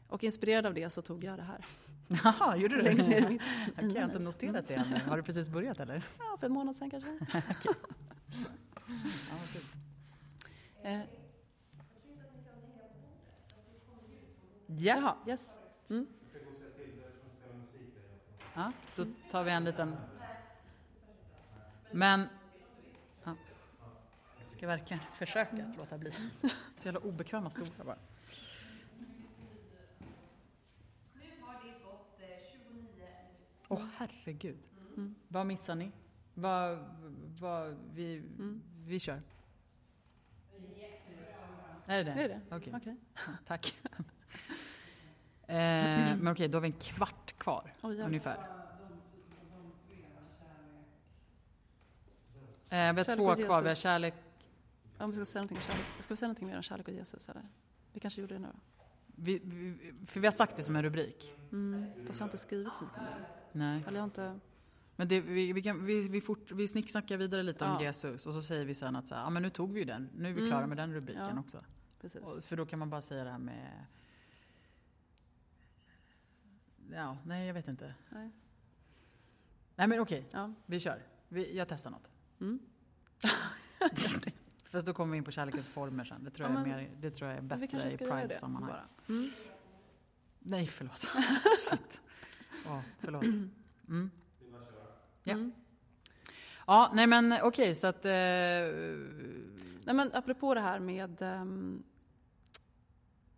Och 0.09 0.23
inspirerad 0.23 0.65
av 0.65 0.73
det 0.73 0.89
så 0.89 1.01
tog 1.01 1.23
jag 1.23 1.37
det 1.39 1.43
här. 1.43 1.65
Jaha, 2.07 2.57
gjorde 2.57 2.75
du 2.75 2.81
det? 2.81 2.93
Längst 2.93 3.09
ner 3.09 3.25
i 3.25 3.29
mitt 3.29 3.41
Jag 3.65 3.75
kan 3.75 3.89
e-mail. 3.89 4.03
inte 4.03 4.19
noterat 4.19 4.67
det 4.67 4.73
ännu. 4.75 4.99
Har 4.99 5.17
du 5.17 5.23
precis 5.23 5.49
börjat 5.49 5.79
eller? 5.79 5.95
Ja, 6.19 6.37
för 6.39 6.45
en 6.47 6.53
månad 6.53 6.75
sedan 6.77 6.89
kanske. 6.89 7.09
Ja, 7.33 7.41
vad 9.39 9.49
kul. 9.53 9.63
Eh, 10.83 10.99
Ja. 14.67 14.95
jaha, 14.95 15.15
yes. 15.27 15.59
Mm. 15.89 16.07
Ja, 18.53 18.71
då 18.95 19.05
tar 19.31 19.43
vi 19.43 19.51
en 19.51 19.63
liten... 19.63 19.95
Men... 21.91 22.27
Ska 24.65 24.71
verkligen 24.71 25.03
försöka 25.13 25.65
att 25.65 25.77
låta 25.77 25.97
bli. 25.97 26.11
Så 26.77 26.87
jävla 26.87 26.99
obekväma 26.99 27.49
stolar 27.49 27.85
bara. 27.85 27.97
Nu 31.13 31.21
har 31.41 31.53
det 31.53 31.83
gått 31.83 32.19
eh, 32.19 32.27
29 32.51 32.73
minuter. 32.73 33.09
Åh 33.67 33.85
herregud. 33.97 34.57
Mm. 34.97 35.15
Vad 35.27 35.45
missar 35.45 35.75
ni? 35.75 35.91
Vad... 36.33 36.77
vad 37.39 37.77
vi, 37.93 38.17
Mm. 38.17 38.61
vi 38.85 38.99
kör. 38.99 39.21
Är 41.85 41.97
det 41.97 42.03
det? 42.03 42.11
Är 42.11 42.29
det 42.29 42.41
Okej, 42.51 42.73
Okej. 42.75 42.97
tack. 43.45 43.77
eh, 45.47 45.55
men 46.17 46.27
okej, 46.27 46.47
då 46.47 46.55
har 46.55 46.61
vi 46.61 46.67
en 46.67 46.73
kvart 46.73 47.33
kvar 47.37 47.73
jävlar. 47.81 48.05
ungefär. 48.05 48.37
vi 52.69 52.77
har 52.77 53.15
två 53.15 53.35
kvar. 53.35 53.61
Vi 53.61 53.67
har 53.67 53.75
kärlek. 53.75 54.13
Om 54.97 55.09
vi 55.11 55.15
ska 55.15 55.25
säga 55.25 55.41
någonting 55.41 55.57
om 55.57 55.63
kärlek. 55.63 55.85
Ska 55.99 56.13
vi 56.13 56.17
säga 56.17 56.27
någonting 56.27 56.47
mer 56.47 56.55
om 56.55 56.61
kärlek 56.61 56.87
och 56.87 56.93
Jesus 56.93 57.29
eller? 57.29 57.43
Vi 57.93 57.99
kanske 57.99 58.21
gjorde 58.21 58.33
det 58.33 58.39
nu. 58.39 58.49
Vi, 59.17 59.39
vi, 59.43 59.93
för 60.07 60.19
vi 60.19 60.27
har 60.27 60.31
sagt 60.31 60.57
det 60.57 60.63
som 60.63 60.75
en 60.75 60.83
rubrik. 60.83 61.33
Mm. 61.51 61.85
Fast 62.07 62.19
jag 62.19 62.23
har 62.23 62.27
inte 62.27 62.37
skrivit 62.37 62.73
så 62.75 62.83
mycket 62.83 62.99
om 62.99 63.05
det. 63.05 63.25
Nej. 63.51 63.83
Eller 63.87 63.97
jag 63.97 64.01
har 64.01 64.07
inte... 64.07 64.39
Men 64.95 65.07
det, 65.07 65.21
vi, 65.21 65.53
vi, 65.53 65.61
kan, 65.63 65.85
vi, 65.85 66.07
vi, 66.09 66.21
fort, 66.21 66.51
vi 66.51 66.67
snicksnackar 66.67 67.17
vidare 67.17 67.43
lite 67.43 67.65
om 67.65 67.71
Ja. 67.71 67.81
Jesus 67.81 68.27
och 68.27 68.33
så 68.33 68.41
säger 68.41 68.65
vi 68.65 68.75
sen 68.75 68.95
att 68.95 69.07
så 69.07 69.15
här, 69.15 69.21
ja, 69.21 69.29
men 69.29 69.43
nu 69.43 69.49
tog 69.49 69.73
vi 69.73 69.79
ju 69.79 69.85
den. 69.85 70.09
Nu 70.15 70.29
är 70.29 70.33
vi 70.33 70.39
Mm. 70.39 70.51
klara 70.51 70.67
med 70.67 70.77
den 70.77 70.93
rubriken 70.93 71.23
Ja. 71.35 71.39
också. 71.39 71.63
Precis. 72.01 72.21
Och, 72.21 72.43
för 72.43 72.55
då 72.57 72.65
kan 72.65 72.79
man 72.79 72.89
bara 72.89 73.01
säga 73.01 73.23
det 73.23 73.29
här 73.31 73.37
med... 73.37 73.85
Ja, 76.91 77.17
nej 77.25 77.47
jag 77.47 77.53
vet 77.53 77.67
inte. 77.67 77.95
Nej. 78.09 78.31
Nej 79.75 79.87
men 79.87 79.99
okej, 79.99 80.25
Ja. 80.31 80.53
vi 80.65 80.79
kör. 80.79 81.03
Vi, 81.27 81.57
jag 81.57 81.67
testar 81.67 81.91
något. 81.91 82.09
Mm. 82.41 82.59
Fast 84.75 84.87
då 84.87 84.93
kommer 84.93 85.11
vi 85.11 85.17
in 85.17 85.23
på 85.23 85.31
kärlekens 85.31 85.67
former 85.67 86.05
sen. 86.05 86.23
Det 86.23 86.29
tror, 86.31 86.49
Ja, 86.49 86.53
jag, 86.53 86.61
är 86.61 86.65
mer, 86.65 86.91
det 87.01 87.11
tror 87.11 87.29
jag 87.29 87.37
är 87.37 87.41
bättre 87.41 87.91
i 87.91 87.97
Pride-sammanhang. 87.97 88.81
Mm. 89.09 89.31
Nej, 90.39 90.67
förlåt. 90.67 90.99
Shit. 91.69 92.01
Ja, 92.65 92.81
förlåt. 92.99 93.23
Mm. 93.23 93.51
Ja. 95.23 95.33
Mm. 95.33 95.51
Ja, 96.67 96.91
nej 96.93 97.07
men 97.07 97.35
okej, 97.41 97.75
så 97.75 97.87
att... 97.87 98.05
Eh, 98.05 98.11
Nej 99.85 99.95
men 99.95 100.11
apropå 100.13 100.53
det 100.53 100.61
här 100.61 100.79
med, 100.79 101.21
ehm, 101.21 101.83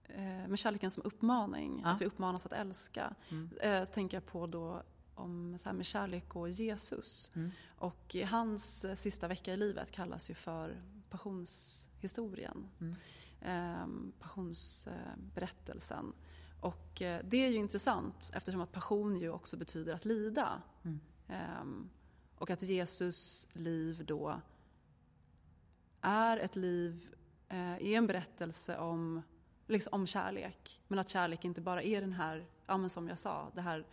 eh, 0.04 0.47
med 0.47 0.60
kärleken 0.60 0.91
som 0.91 1.04
uppmaning, 1.04 1.82
Ja. 1.84 1.89
att 1.89 2.02
vi 2.02 2.06
uppmanas 2.06 2.45
att 2.45 2.54
älska. 2.54 3.13
Mm. 3.30 3.50
Eh, 3.62 3.84
så 3.84 3.93
tänker 3.93 4.17
jag 4.17 4.26
på 4.26 4.47
då 4.47 4.84
om 5.15 5.58
så 5.60 5.69
här 5.69 5.73
med 5.73 5.86
kärlek 5.86 6.36
och 6.36 6.50
Jesus. 6.50 7.32
Mm. 7.36 7.52
Och 7.78 8.15
hans 8.26 8.86
sista 8.95 9.28
vecka 9.28 9.54
i 9.54 9.58
livet 9.58 9.91
kallas 9.91 10.30
ju 10.30 10.34
för 10.34 10.78
passionshistorien. 11.10 12.70
Mm. 12.80 12.96
Ehm, 13.41 14.13
passionsberättelsen. 14.20 16.13
Och 16.62 17.02
eh, 17.02 17.22
det 17.24 17.38
är 17.46 17.50
ju 17.50 17.58
intressant 17.58 18.32
eftersom 18.34 18.62
att 18.62 18.72
passion 18.72 19.15
ju 19.17 19.30
också 19.30 19.58
betyder 19.58 19.93
att 19.93 20.06
lida. 20.06 20.62
Mm. 20.84 21.00
Ehm, 21.28 21.89
och 22.38 22.50
att 22.50 22.62
Jesus 22.62 23.48
liv 23.54 24.06
då 24.06 24.41
är 26.02 26.38
ett 26.38 26.56
liv, 26.56 27.15
eh, 27.50 27.74
är 27.74 27.98
en 27.98 28.08
berättelse 28.08 28.78
om, 28.78 29.22
liksom, 29.67 29.93
om 29.93 30.08
kärlek. 30.08 30.82
Men 30.88 31.00
att 31.00 31.10
kärlek 31.10 31.46
inte 31.46 31.62
bara 31.62 31.84
är 31.84 32.02
den 32.02 32.13
här, 32.13 32.46
ja 32.65 32.78
men 32.78 32.89
som 32.89 33.08
jag 33.08 33.20
sa, 33.20 33.52
det 33.56 33.62
här 33.62 33.86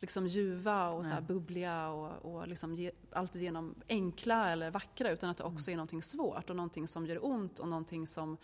liksom 0.00 0.26
ljuva 0.26 0.90
och 0.90 1.04
så 1.04 1.12
Nej. 1.12 1.22
bubbliga 1.22 1.88
och, 1.88 2.34
och 2.34 2.48
liksom 2.48 2.74
ge, 2.74 2.90
alltigenom 3.12 3.74
enkla 3.88 4.50
eller 4.50 4.70
vackra 4.70 5.10
utan 5.10 5.30
att 5.30 5.36
det 5.36 5.44
också 5.44 5.70
är 5.70 5.76
någonting 5.76 6.02
svårt 6.02 6.50
och 6.50 6.56
någonting 6.56 6.88
som 6.88 7.06
gör 7.06 7.24
ont 7.24 7.58
och 7.58 7.68
någonting 7.68 8.06
som 8.06 8.36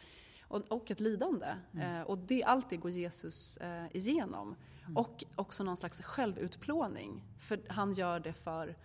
och, 0.49 0.63
och 0.69 0.91
ett 0.91 1.01
lidande. 1.01 1.55
Eh, 1.81 2.01
och 2.01 2.19
det, 2.19 2.45
allt 2.45 2.71
det 2.71 2.77
går 2.77 2.91
Jesus 2.91 3.57
eh, 3.57 3.97
igenom. 3.97 4.55
Och 4.95 5.25
också 5.37 5.65
någon 5.65 5.77
slags 5.77 6.03
självutplåning. 6.03 7.25
För 7.39 7.61
han 7.69 7.93
gör 7.93 8.21
det 8.21 8.33
för, 8.33 8.77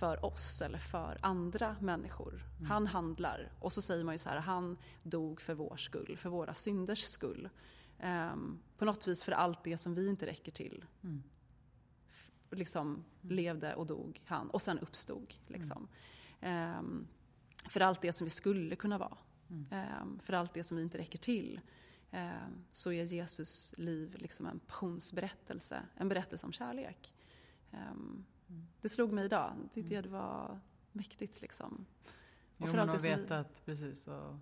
för 0.00 0.24
oss 0.24 0.62
eller 0.62 0.78
för 0.78 1.18
andra 1.22 1.76
människor. 1.80 2.42
Han 2.68 2.86
handlar. 2.86 3.52
Och 3.60 3.72
så 3.72 3.82
säger 3.82 4.04
man 4.04 4.14
ju 4.14 4.18
så 4.18 4.28
här, 4.28 4.38
han 4.38 4.76
dog 5.02 5.40
för 5.40 5.54
vår 5.54 5.76
skull, 5.76 6.16
för 6.16 6.30
våra 6.30 6.54
synders 6.54 7.02
skull. 7.02 7.48
Ehm, 7.98 8.58
på 8.78 8.84
något 8.84 9.06
vis 9.06 9.24
för 9.24 9.32
allt 9.32 9.64
det 9.64 9.78
som 9.78 9.94
vi 9.94 10.08
inte 10.08 10.26
räcker 10.26 10.52
till. 10.52 10.84
Mm. 12.54 12.58
Liksom 12.58 13.04
levde 13.20 13.74
och 13.74 13.86
dog 13.86 14.20
han 14.24 14.50
och 14.50 14.62
sen 14.62 14.78
uppstod. 14.78 15.34
Liksom. 15.46 15.88
Ehm, 16.40 17.06
för 17.68 17.80
allt 17.80 18.02
det 18.02 18.12
som 18.12 18.24
vi 18.24 18.30
skulle 18.30 18.76
kunna 18.76 18.98
vara. 18.98 19.16
Ehm, 19.70 20.18
för 20.18 20.32
allt 20.32 20.54
det 20.54 20.64
som 20.64 20.76
vi 20.76 20.82
inte 20.82 20.98
räcker 20.98 21.18
till. 21.18 21.60
Ehm, 22.10 22.64
så 22.70 22.92
är 22.92 23.04
Jesus 23.04 23.74
liv 23.78 24.16
liksom 24.18 24.46
en 24.46 24.58
passionsberättelse, 24.60 25.82
en 25.94 26.08
berättelse 26.08 26.46
om 26.46 26.52
kärlek. 26.52 27.14
Det 28.80 28.88
slog 28.88 29.12
mig 29.12 29.24
idag, 29.24 29.52
det 29.62 29.68
tyckte 29.74 29.94
jag 29.94 30.04
det 30.04 30.10
var 30.10 30.60
mäktigt 30.92 31.40
liksom. 31.40 31.86
Jo, 32.56 32.66
för 32.66 32.72
men 32.76 32.80
allt 32.80 32.90
att 32.90 32.96
det 32.96 33.08
som 33.08 33.16
vi- 33.16 33.22
veta 33.22 33.38
att, 33.38 33.64
precis, 33.66 34.08
och 34.08 34.36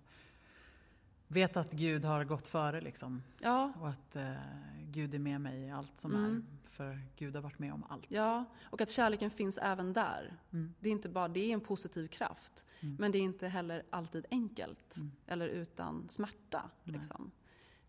veta 1.29 1.61
att 1.61 1.73
Gud 1.73 2.05
har 2.05 2.25
gått 2.25 2.47
före 2.47 2.81
liksom. 2.81 3.23
Ja, 3.41 3.73
Och 3.81 3.89
att 3.89 4.17
eh, 4.17 4.35
Gud 4.81 5.15
är 5.15 5.19
med 5.19 5.41
mig 5.41 5.61
i 5.63 5.71
allt 5.71 5.99
som 6.01 6.15
Mm. 6.15 6.37
är. 6.37 6.43
För 6.73 7.01
Gud 7.17 7.35
har 7.35 7.43
varit 7.43 7.59
med 7.59 7.73
om 7.73 7.85
allt. 7.89 8.05
ja, 8.09 8.45
och 8.63 8.81
att 8.81 8.91
kärleken 8.91 9.31
finns 9.31 9.59
även 9.59 9.93
där. 9.93 10.37
Mm. 10.53 10.75
Det 10.81 10.89
är 10.89 10.93
inte 10.93 11.09
bara, 11.09 11.29
det 11.29 11.41
är 11.41 11.55
en 11.55 11.61
positiv 11.61 12.09
kraft. 12.09 12.67
Mm. 12.81 12.97
Men 12.99 13.13
det 13.13 13.19
är 13.19 13.23
inte 13.23 13.49
heller 13.49 13.83
alltid 13.91 14.27
enkelt. 14.31 14.97
Mm. 14.97 15.13
Eller 15.27 15.49
utan 15.49 16.09
smärta. 16.09 16.71
Liksom. 16.85 17.31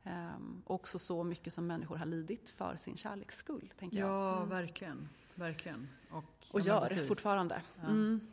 Ehm, 0.03 0.61
också 0.65 0.99
så 0.99 1.23
mycket 1.23 1.53
som 1.53 1.67
människor 1.67 1.95
har 1.97 2.05
lidit 2.05 2.49
för 2.49 2.75
sin 2.75 2.97
kärleks 2.97 3.37
skull, 3.37 3.73
tänker 3.79 3.97
jag. 3.99 4.09
Ja, 4.09 4.37
Mm. 4.37 4.49
verkligen. 4.49 5.09
Verkligen. 5.35 5.89
Och, 6.11 6.45
Och 6.51 6.61
gör 6.61 6.87
precis. 6.87 7.07
fortfarande. 7.07 7.61
Ja. 7.81 7.87
Mm. 7.87 8.27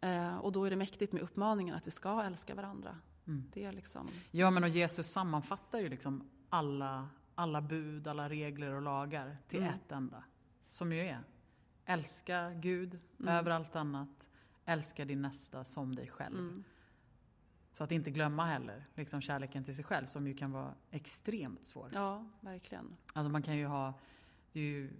Eh, 0.00 0.36
och 0.38 0.52
då 0.52 0.64
är 0.64 0.70
det 0.70 0.76
mäktigt 0.76 1.12
med 1.12 1.22
uppmaningen 1.22 1.74
att 1.74 1.86
vi 1.86 1.90
ska 1.90 2.22
älska 2.22 2.54
varandra. 2.54 2.96
Mm. 3.26 3.44
Det 3.52 3.64
är 3.64 3.72
liksom... 3.72 4.08
Ja, 4.30 4.50
men 4.50 4.62
och 4.62 4.68
Jesus 4.68 5.06
sammanfattar 5.12 5.78
ju 5.78 5.88
liksom 5.88 6.30
alla, 6.50 7.08
alla 7.38 7.62
bud, 7.62 8.06
alla 8.08 8.28
regler 8.28 8.72
och 8.74 8.82
lagar 8.82 9.36
till 9.48 9.62
Mm. 9.62 9.74
ett 9.74 9.92
enda. 9.92 10.24
Som 10.68 10.92
ju 10.92 11.00
är 11.00 11.20
älska 11.84 12.50
Gud 12.54 12.98
Mm. 13.20 13.34
över 13.34 13.50
allt 13.50 13.76
annat. 13.76 14.28
Älska 14.64 15.04
din 15.04 15.22
nästa 15.22 15.64
som 15.64 15.94
dig 15.94 16.08
själv. 16.08 16.38
Mm. 16.38 16.64
Så 17.72 17.84
att 17.84 17.92
inte 17.92 18.10
glömma 18.10 18.44
heller 18.44 18.84
liksom 18.94 19.20
kärleken 19.20 19.64
till 19.64 19.74
sig 19.76 19.84
själv 19.84 20.06
som 20.06 20.26
ju 20.26 20.34
kan 20.34 20.52
vara 20.52 20.74
extremt 20.90 21.66
svår. 21.66 21.90
Ja, 21.94 22.26
verkligen. 22.40 22.96
Alltså 23.12 23.30
man 23.30 23.42
kan 23.42 23.56
ju 23.56 23.66
ha 23.66 23.94
det 24.52 24.60
är 24.60 24.64
ju, 24.64 24.90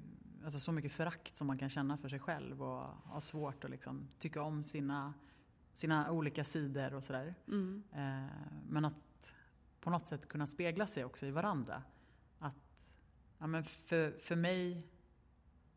alltså 0.45 0.61
så 0.61 0.73
mycket 0.73 0.93
förakt 0.93 1.37
som 1.37 1.47
man 1.47 1.59
kan 1.59 1.69
känna 1.69 1.99
för 1.99 2.09
sig 2.09 2.19
själv 2.19 2.63
och 2.63 2.87
ha 2.89 3.21
svårt 3.21 3.65
att 3.65 3.71
liksom 3.71 4.09
tycka 4.19 4.43
om 4.43 4.63
sina, 4.63 5.15
sina 5.75 6.11
olika 6.11 6.45
sidor 6.45 6.95
och 6.95 7.05
sådär. 7.05 7.35
Mm. 7.49 7.83
Eh, 7.93 8.33
men 8.69 8.85
att 8.85 9.33
på 9.81 9.91
något 9.91 10.07
sätt 10.07 10.29
kunna 10.29 10.47
spegla 10.47 10.87
sig 10.87 11.05
också 11.05 11.27
i 11.27 11.31
varandra. 11.31 11.83
Ja, 13.39 13.47
men 13.47 13.65
för, 13.65 14.19
för 14.19 14.37
mig 14.37 14.87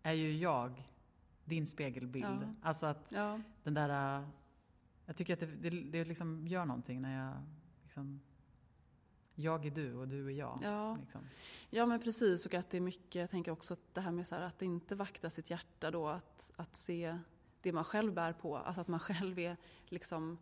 är 0.03 0.13
ju 0.13 0.37
jag 0.37 0.83
din 1.45 1.67
spegelbild. 1.67 2.25
Ja. 2.25 2.53
Alltså 2.61 2.85
att 2.85 3.05
Ja, 3.09 3.39
den 3.63 3.73
där... 3.73 4.19
eh, 4.19 4.27
Jag 5.05 5.15
tycker 5.15 5.33
att 5.33 5.39
det, 5.39 5.45
det, 5.45 5.69
det 5.69 6.05
liksom 6.05 6.47
gör 6.47 6.65
någonting 6.65 7.01
när 7.01 7.25
jag 7.25 7.33
liksom... 7.83 8.21
Jag 9.35 9.65
är 9.65 9.71
du 9.71 9.95
och 9.95 10.07
du 10.07 10.27
är 10.27 10.31
jag. 10.31 10.59
ja. 10.63 10.97
Liksom. 11.01 11.21
ja, 11.69 11.85
men 11.85 11.99
precis. 11.99 12.45
Och 12.45 12.53
att 12.53 12.69
det 12.69 12.77
är 12.77 12.81
mycket, 12.81 13.15
jag 13.15 13.29
tänker 13.29 13.51
också 13.51 13.73
att 13.73 13.93
det 13.93 14.01
här 14.01 14.11
med 14.11 14.27
så 14.27 14.35
här, 14.35 14.41
att 14.41 14.61
inte 14.61 14.95
vakta 14.95 15.29
sitt 15.29 15.49
hjärta 15.49 15.91
då, 15.91 16.07
att, 16.07 16.51
att 16.55 16.75
se 16.75 17.17
det 17.61 17.71
man 17.71 17.83
själv 17.83 18.13
bär 18.13 18.33
på. 18.33 18.57
Alltså 18.57 18.81
att 18.81 18.87
man 18.87 18.99
själv 19.09 19.39
är 19.39 19.57
liksom, 19.85 20.37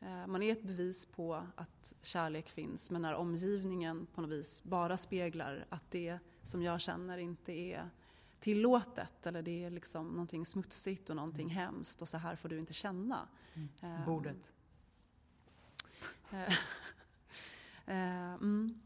eh, 0.00 0.26
man 0.26 0.42
är 0.42 0.52
ett 0.52 0.62
bevis 0.62 1.06
på 1.06 1.46
att 1.56 1.94
kärlek 2.02 2.48
finns, 2.50 2.90
men 2.90 3.02
när 3.02 3.14
omgivningen 3.14 4.06
på 4.14 4.20
något 4.20 4.30
vis 4.30 4.62
bara 4.64 4.96
speglar 4.96 5.66
att 5.68 5.90
det 5.90 6.18
som 6.42 6.62
jag 6.62 6.80
känner 6.80 7.18
inte 7.18 7.52
är 7.52 7.90
tillåtet 8.40 9.26
eller 9.26 9.42
det 9.42 9.64
är 9.64 9.70
liksom 9.70 10.08
någonting 10.08 10.46
smutsigt 10.46 11.10
och 11.10 11.16
någonting 11.16 11.48
hemskt 11.48 12.02
och 12.02 12.08
så 12.08 12.18
här 12.18 12.36
får 12.36 12.48
du 12.48 12.58
inte 12.58 12.72
känna. 12.72 13.28
Mm. 13.54 13.68
Eh, 13.82 14.06
Bordet. 14.06 14.52
eh, 16.30 16.52
eh, 17.86 18.34
mm. 18.34 18.80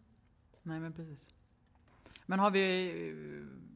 Nej 0.62 0.80
men 0.80 0.92
precis. 0.92 1.28
Men 2.26 2.38
har 2.38 2.50
vi, 2.50 2.92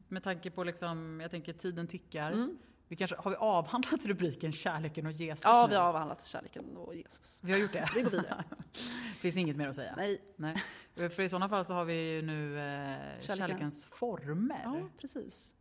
med 0.07 0.23
tanke 0.23 0.51
på 0.51 0.63
liksom, 0.63 1.19
jag 1.21 1.31
tänker 1.31 1.53
tiden 1.53 1.87
tickar. 1.87 2.31
Mm. 2.31 2.57
Vi 2.91 2.97
kanske, 2.97 3.15
har 3.15 3.31
vi 3.31 3.37
avhandlat 3.37 4.05
rubriken 4.05 4.51
Kärleken 4.51 5.05
och 5.05 5.11
Jesus 5.11 5.43
Ja, 5.45 5.61
nu? 5.63 5.69
vi 5.69 5.75
har 5.75 5.83
avhandlat 5.83 6.25
kärleken 6.25 6.77
och 6.77 6.95
Jesus. 6.95 7.39
Vi 7.43 7.51
har 7.51 7.59
gjort 7.59 7.73
det? 7.73 7.89
Vi 7.95 8.01
går 8.01 8.09
vidare. 8.11 8.43
finns 9.19 9.37
inget 9.37 9.55
mer 9.55 9.67
att 9.67 9.75
säga? 9.75 9.93
Nej. 9.97 10.21
Nej. 10.35 10.63
För 11.09 11.21
i 11.21 11.29
sådana 11.29 11.49
fall 11.49 11.65
så 11.65 11.73
har 11.73 11.85
vi 11.85 12.21
nu 12.21 12.59
eh, 12.59 13.19
kärlekens 13.19 13.85
former. 13.85 14.61
Ja, 14.63 14.89
precis. 14.97 15.55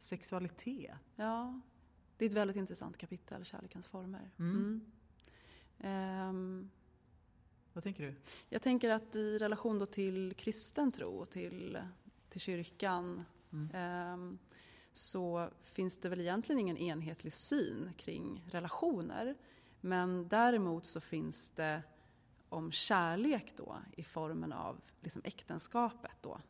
Sexualitet. 0.00 0.90
Ja, 1.16 1.60
det 2.16 2.24
är 2.24 2.28
ett 2.28 2.34
väldigt 2.36 2.56
intressant 2.56 2.98
kapitel, 2.98 3.44
kärlekens 3.44 3.86
former. 3.86 4.30
Mm. 4.38 4.80
Ehm, 5.78 6.70
Vad 7.72 7.84
tänker 7.84 8.02
du? 8.02 8.14
jag 8.48 8.62
tänker 8.62 8.90
att 8.90 9.16
i 9.16 9.38
relation 9.38 9.86
till 9.86 10.34
kristen 10.36 10.92
tro 10.92 11.10
och 11.18 11.30
till, 11.30 11.78
till 12.28 12.40
kyrkan 12.40 13.24
Mm. 13.52 13.70
ehm, 13.74 14.38
så 14.92 15.50
finns 15.62 15.96
det 15.96 16.08
väl 16.08 16.20
egentligen 16.20 16.60
ingen 16.60 16.78
enhetlig 16.78 17.32
syn 17.32 17.92
kring 17.96 18.44
relationer. 18.50 19.34
Men 19.80 20.28
däremot 20.28 20.86
så 20.86 21.00
finns 21.00 21.50
det 21.50 21.82
om 22.48 22.72
kärlek 22.72 23.52
då 23.56 23.76
i 23.96 24.04
formen 24.04 24.52
av 24.52 24.80
liksom 25.00 25.22
äktenskapet 25.24 26.16
då. 26.20 26.40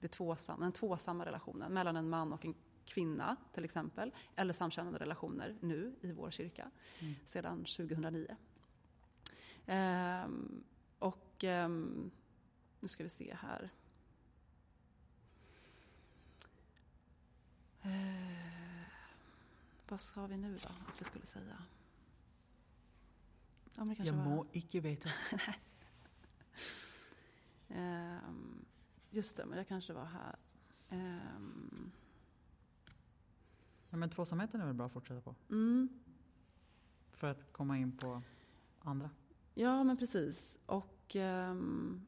Det 0.00 0.08
tvåsamma, 0.08 0.62
den 0.62 0.72
tvåsamma 0.72 1.26
relationen 1.26 1.72
mellan 1.72 1.96
en 1.96 2.08
man 2.08 2.32
och 2.32 2.44
en 2.44 2.54
kvinna 2.84 3.36
till 3.54 3.64
exempel, 3.64 4.14
eller 4.36 4.52
samkönade 4.52 4.98
relationer 4.98 5.56
nu 5.60 5.94
i 6.00 6.12
vår 6.12 6.30
kyrka 6.30 6.70
Mm. 7.00 7.14
sedan 7.26 7.64
2009. 7.64 8.36
Ehm, 9.66 10.64
och 10.98 11.44
ehm, 11.44 12.10
nu 12.80 12.88
ska 12.88 13.02
vi 13.02 13.08
se 13.08 13.34
här. 13.40 13.70
Eh, 17.88 18.84
vad 19.88 20.00
sa 20.00 20.26
vi 20.26 20.36
nu 20.36 20.48
då 20.56 20.68
att 20.68 21.00
vi 21.00 21.04
skulle 21.04 21.26
säga? 21.26 21.56
Ja, 23.76 23.84
men 23.84 23.96
det 23.96 24.04
Jag 24.04 24.12
var- 24.14 24.24
må 24.24 24.46
icke 24.52 24.80
veta. 24.80 25.10
Ehm, 27.68 28.64
just 29.10 29.36
det, 29.36 29.46
men 29.46 29.58
jag 29.58 29.68
kanske 29.68 29.92
var 29.92 30.04
här. 30.04 30.36
Ehm, 30.90 31.90
Ja, 33.90 33.96
men 33.96 34.10
tvåsamheten 34.10 34.60
är 34.60 34.66
väl 34.66 34.74
bra 34.74 34.86
att 34.86 34.92
fortsätta 34.92 35.20
på? 35.20 35.34
mm, 35.50 35.88
För 37.10 37.26
att 37.26 37.52
komma 37.52 37.78
in 37.78 37.96
på 37.96 38.22
andra. 38.80 39.10
ja, 39.54 39.84
men 39.84 39.96
precis. 39.96 40.58
Och... 40.66 41.16
ehm, 41.16 42.06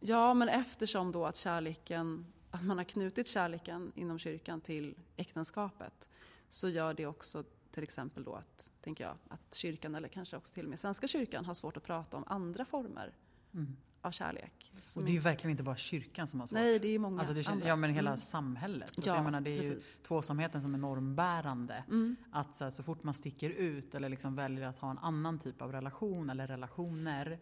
ja, 0.00 0.34
men 0.34 0.48
eftersom 0.48 1.12
då 1.12 1.26
att 1.26 1.36
kärleken, 1.36 2.26
att 2.50 2.64
man 2.64 2.76
har 2.78 2.84
knutit 2.84 3.26
kärleken 3.28 3.92
inom 3.94 4.18
kyrkan 4.18 4.60
till 4.60 4.94
äktenskapet 5.16 6.08
så 6.48 6.68
gör 6.68 6.94
det 6.94 7.06
också 7.06 7.44
till 7.70 7.82
exempel 7.82 8.24
då 8.24 8.34
att, 8.34 8.70
tänker 8.82 9.04
jag, 9.04 9.14
att 9.28 9.54
kyrkan 9.54 9.94
eller 9.94 10.08
kanske 10.08 10.36
också 10.36 10.52
till 10.54 10.64
och 10.64 10.70
med 10.70 10.78
Svenska 10.78 11.08
kyrkan 11.08 11.44
har 11.44 11.54
svårt 11.54 11.76
att 11.76 11.82
prata 11.84 12.16
om 12.16 12.24
andra 12.26 12.64
former 12.64 13.12
Mm. 13.54 13.76
av 14.02 14.10
kärlek. 14.10 14.72
Och 14.96 15.02
det 15.02 15.10
är 15.10 15.12
ju 15.12 15.18
verkligen 15.18 15.50
inte 15.50 15.62
bara 15.62 15.76
kyrkan 15.76 16.28
som 16.28 16.40
har 16.40 16.46
svårt. 16.46 16.54
Nej, 16.58 16.78
det 16.78 16.88
är 16.88 16.98
många 16.98 17.18
Alltså 17.20 17.34
det, 17.34 17.42
känns- 17.42 17.52
andra. 17.52 17.68
ja 17.68 17.76
men 17.76 17.90
hela 17.94 18.10
Mm. 18.10 18.18
samhället. 18.20 18.92
Ja, 18.96 19.02
Ja, 19.06 19.14
jag 19.14 19.24
menar, 19.24 19.40
det 19.40 19.50
är 19.50 19.58
precis. 19.60 19.98
ju 20.02 20.06
tvåsamheten 20.06 20.62
som 20.62 20.74
är 20.74 20.78
normbärande. 20.78 21.84
Mm. 21.88 22.16
Att 22.32 22.56
så, 22.56 22.64
här, 22.64 22.70
så 22.70 22.82
fort 22.82 23.02
man 23.02 23.14
sticker 23.14 23.50
ut 23.50 23.94
eller 23.94 24.08
liksom 24.08 24.34
väljer 24.36 24.66
att 24.66 24.78
ha 24.78 24.90
en 24.90 24.98
annan 24.98 25.38
typ 25.38 25.62
av 25.62 25.72
relation 25.72 26.30
eller 26.30 26.46
relationer, 26.46 27.38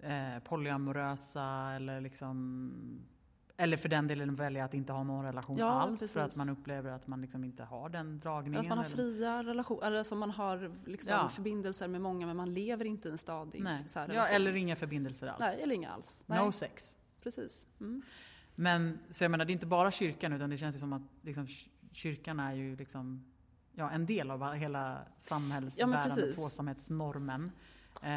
eh, 0.00 0.38
polyamorösa 0.44 1.72
eller 1.76 2.00
liksom 2.00 2.72
eller 3.58 3.76
för 3.76 3.88
den 3.88 4.06
delen 4.06 4.34
välja 4.34 4.64
att 4.64 4.74
inte 4.74 4.92
ha 4.92 5.02
någon 5.02 5.24
relation 5.24 5.56
Ja, 5.58 5.66
alls 5.66 6.00
för 6.00 6.06
precis. 6.06 6.16
att 6.16 6.36
man 6.46 6.48
upplever 6.48 6.90
att 6.90 7.06
man 7.06 7.20
liksom 7.20 7.44
inte 7.44 7.64
har 7.64 7.88
den 7.88 8.06
Eller 8.08 8.18
dragningen. 8.20 8.60
att 8.60 8.66
man 8.68 8.78
har 8.78 8.84
eller- 8.84 8.96
fria 8.96 9.42
relationer, 9.44 9.86
eller 9.86 10.02
som 10.02 10.18
man 10.18 10.30
har 10.30 10.72
liksom 10.86 11.12
Ja. 11.14 11.28
förbindelser 11.28 11.88
med 11.88 12.00
många 12.00 12.26
men 12.26 12.36
man 12.36 12.54
lever 12.54 12.84
inte 12.84 13.08
i 13.08 13.10
en 13.12 13.18
stadig 13.18 13.62
Nej. 13.62 13.84
så 13.88 13.98
här, 13.98 14.12
Ja, 14.14 14.26
eller 14.26 14.56
inga 14.56 14.76
förbindelser 14.76 15.26
alls. 15.26 15.40
Nej, 15.40 15.62
eller 15.62 15.74
inga 15.74 15.90
alls. 15.90 16.24
Nej, 16.26 16.44
No 16.46 16.52
sex. 16.52 16.96
precis. 17.22 17.66
Mm. 17.80 18.02
Men 18.54 18.98
så 19.10 19.24
jag 19.24 19.30
menar, 19.30 19.44
det 19.44 19.50
är 19.50 19.54
inte 19.54 19.66
bara 19.66 19.90
kyrkan 19.90 20.32
utan 20.32 20.50
det 20.50 20.56
känns 20.58 20.76
ju 20.76 20.80
som 20.80 20.92
att 20.92 21.02
liksom, 21.22 21.46
kyr- 21.46 21.68
kyrkan 21.92 22.40
är 22.40 22.52
ju 22.54 22.76
liksom 22.76 23.24
ja, 23.72 23.90
en 23.90 24.06
del 24.06 24.30
av 24.30 24.52
hela 24.54 24.98
samhällsbärande 25.18 26.02
precis. 26.14 26.34
tvåsamhetsnormen. 26.36 27.52
Eh, 28.02 28.08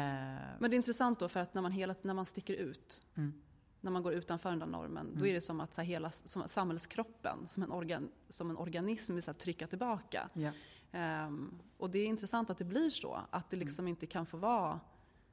Men 0.58 0.70
det 0.70 0.74
är 0.74 0.76
intressant 0.76 1.18
då 1.18 1.28
för 1.28 1.40
att 1.40 1.54
när 1.54 1.62
man, 1.62 1.72
hela, 1.72 1.94
när 2.02 2.14
man 2.14 2.26
sticker 2.26 2.54
ut, 2.54 3.02
Mm. 3.14 3.32
när 3.80 3.90
man 3.90 4.02
går 4.02 4.12
utanför 4.12 4.50
den 4.50 4.58
där 4.58 4.66
normen, 4.66 5.06
då 5.06 5.16
Mm. 5.18 5.30
är 5.30 5.34
det 5.34 5.40
som 5.40 5.60
att 5.60 5.74
så 5.74 5.80
här, 5.80 5.88
hela 5.88 6.10
som 6.10 6.48
samhällskroppen, 6.48 7.48
som 7.48 7.62
en, 7.62 7.70
organ, 7.70 8.08
som 8.28 8.50
en 8.50 8.56
organism, 8.56 9.14
vill 9.14 9.22
så 9.22 9.30
här, 9.30 9.38
trycka 9.38 9.66
tillbaka. 9.66 10.28
ja. 10.32 10.50
Ehm, 10.92 11.58
och 11.78 11.90
det 11.90 11.98
är 11.98 12.06
intressant 12.06 12.50
att 12.50 12.58
det 12.58 12.64
blir 12.64 12.90
så, 12.90 13.20
att 13.30 13.50
det 13.50 13.56
liksom 13.56 13.88
inte 13.88 14.06
kan 14.06 14.26
få 14.26 14.36
vara 14.36 14.80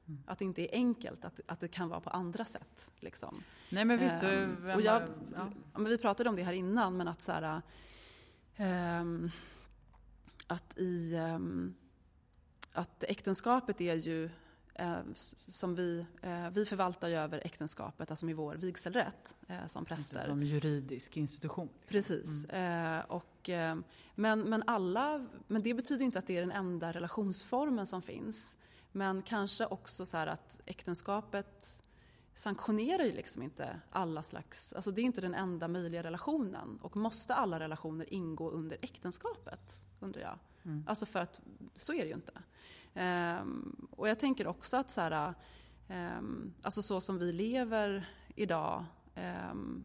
Mm. 0.06 0.22
att 0.26 0.38
det 0.38 0.44
inte 0.44 0.62
är 0.62 0.68
enkelt, 0.78 1.24
att, 1.24 1.40
att 1.46 1.60
det 1.60 1.68
kan 1.68 1.88
vara 1.88 2.00
på 2.00 2.10
andra 2.10 2.44
sätt. 2.44 2.92
Liksom. 3.00 3.42
Nej 3.70 3.84
men 3.84 3.98
visst, 3.98 4.22
vem 4.22 4.56
och 4.76 4.82
jag, 4.82 4.92
har- 4.92 5.08
ja. 5.34 5.50
men 5.72 5.84
vi 5.84 5.98
pratade 5.98 6.28
om 6.30 6.36
det 6.36 6.42
här 6.42 6.52
innan, 6.52 6.96
men 6.96 7.08
att 7.08 7.22
så 7.22 7.32
här, 7.32 7.62
ehm, 8.56 9.30
att 10.46 10.78
i 10.78 11.14
ehm, 11.16 11.74
att 12.78 13.04
äktenskapet 13.04 13.80
är 13.80 13.94
ju 13.94 14.30
eh, 14.74 14.98
som 15.14 15.74
vi, 15.74 16.06
eh, 16.22 16.50
vi 16.50 16.64
förvaltar 16.64 17.08
ju 17.08 17.14
över 17.14 17.42
äktenskapet, 17.44 18.10
alltså 18.10 18.26
med 18.26 18.36
vår 18.36 18.54
vigselrätt 18.54 19.36
eh, 19.48 19.66
som 19.66 19.84
präster. 19.84 20.26
Som 20.26 20.42
juridisk 20.42 21.16
institution. 21.16 21.68
Precis. 21.88 22.44
Eh, 22.44 23.00
och, 23.00 23.50
men, 24.14 24.40
men, 24.40 24.62
alla, 24.66 25.26
men 25.46 25.62
det 25.62 25.74
betyder 25.74 26.04
inte 26.04 26.18
att 26.18 26.26
det 26.26 26.36
är 26.36 26.40
den 26.40 26.52
enda 26.52 26.92
relationsformen 26.92 27.86
som 27.86 28.02
finns. 28.02 28.56
Men 28.92 29.22
kanske 29.22 29.66
också 29.66 30.06
så 30.06 30.16
här 30.16 30.26
att 30.26 30.60
äktenskapet 30.66 31.82
sanktionerar 32.34 33.04
ju 33.04 33.12
liksom 33.12 33.42
inte 33.42 33.80
alla 33.90 34.22
slags, 34.22 34.72
alltså 34.72 34.90
det 34.90 35.00
är 35.00 35.02
inte 35.02 35.20
den 35.20 35.34
enda 35.34 35.68
möjliga 35.68 36.02
relationen. 36.02 36.78
Och 36.82 36.96
måste 36.96 37.34
alla 37.34 37.60
relationer 37.60 38.14
ingå 38.14 38.50
under 38.50 38.78
äktenskapet, 38.82 39.84
undrar 40.00 40.20
jag. 40.20 40.38
Mm. 40.68 40.84
Alltså 40.86 41.06
för 41.06 41.18
att 41.18 41.40
så 41.74 41.92
är 41.94 41.98
det 42.02 42.08
ju 42.08 42.14
inte. 42.14 42.32
Ehm, 42.94 43.86
och 43.90 44.08
jag 44.08 44.18
tänker 44.18 44.46
också 44.46 44.76
att 44.76 44.90
så 44.90 45.00
här, 45.00 45.34
ehm, 45.88 46.54
alltså 46.62 46.82
så 46.82 47.00
som 47.00 47.18
vi 47.18 47.32
lever 47.32 48.08
idag, 48.36 48.84
ehm, 49.14 49.84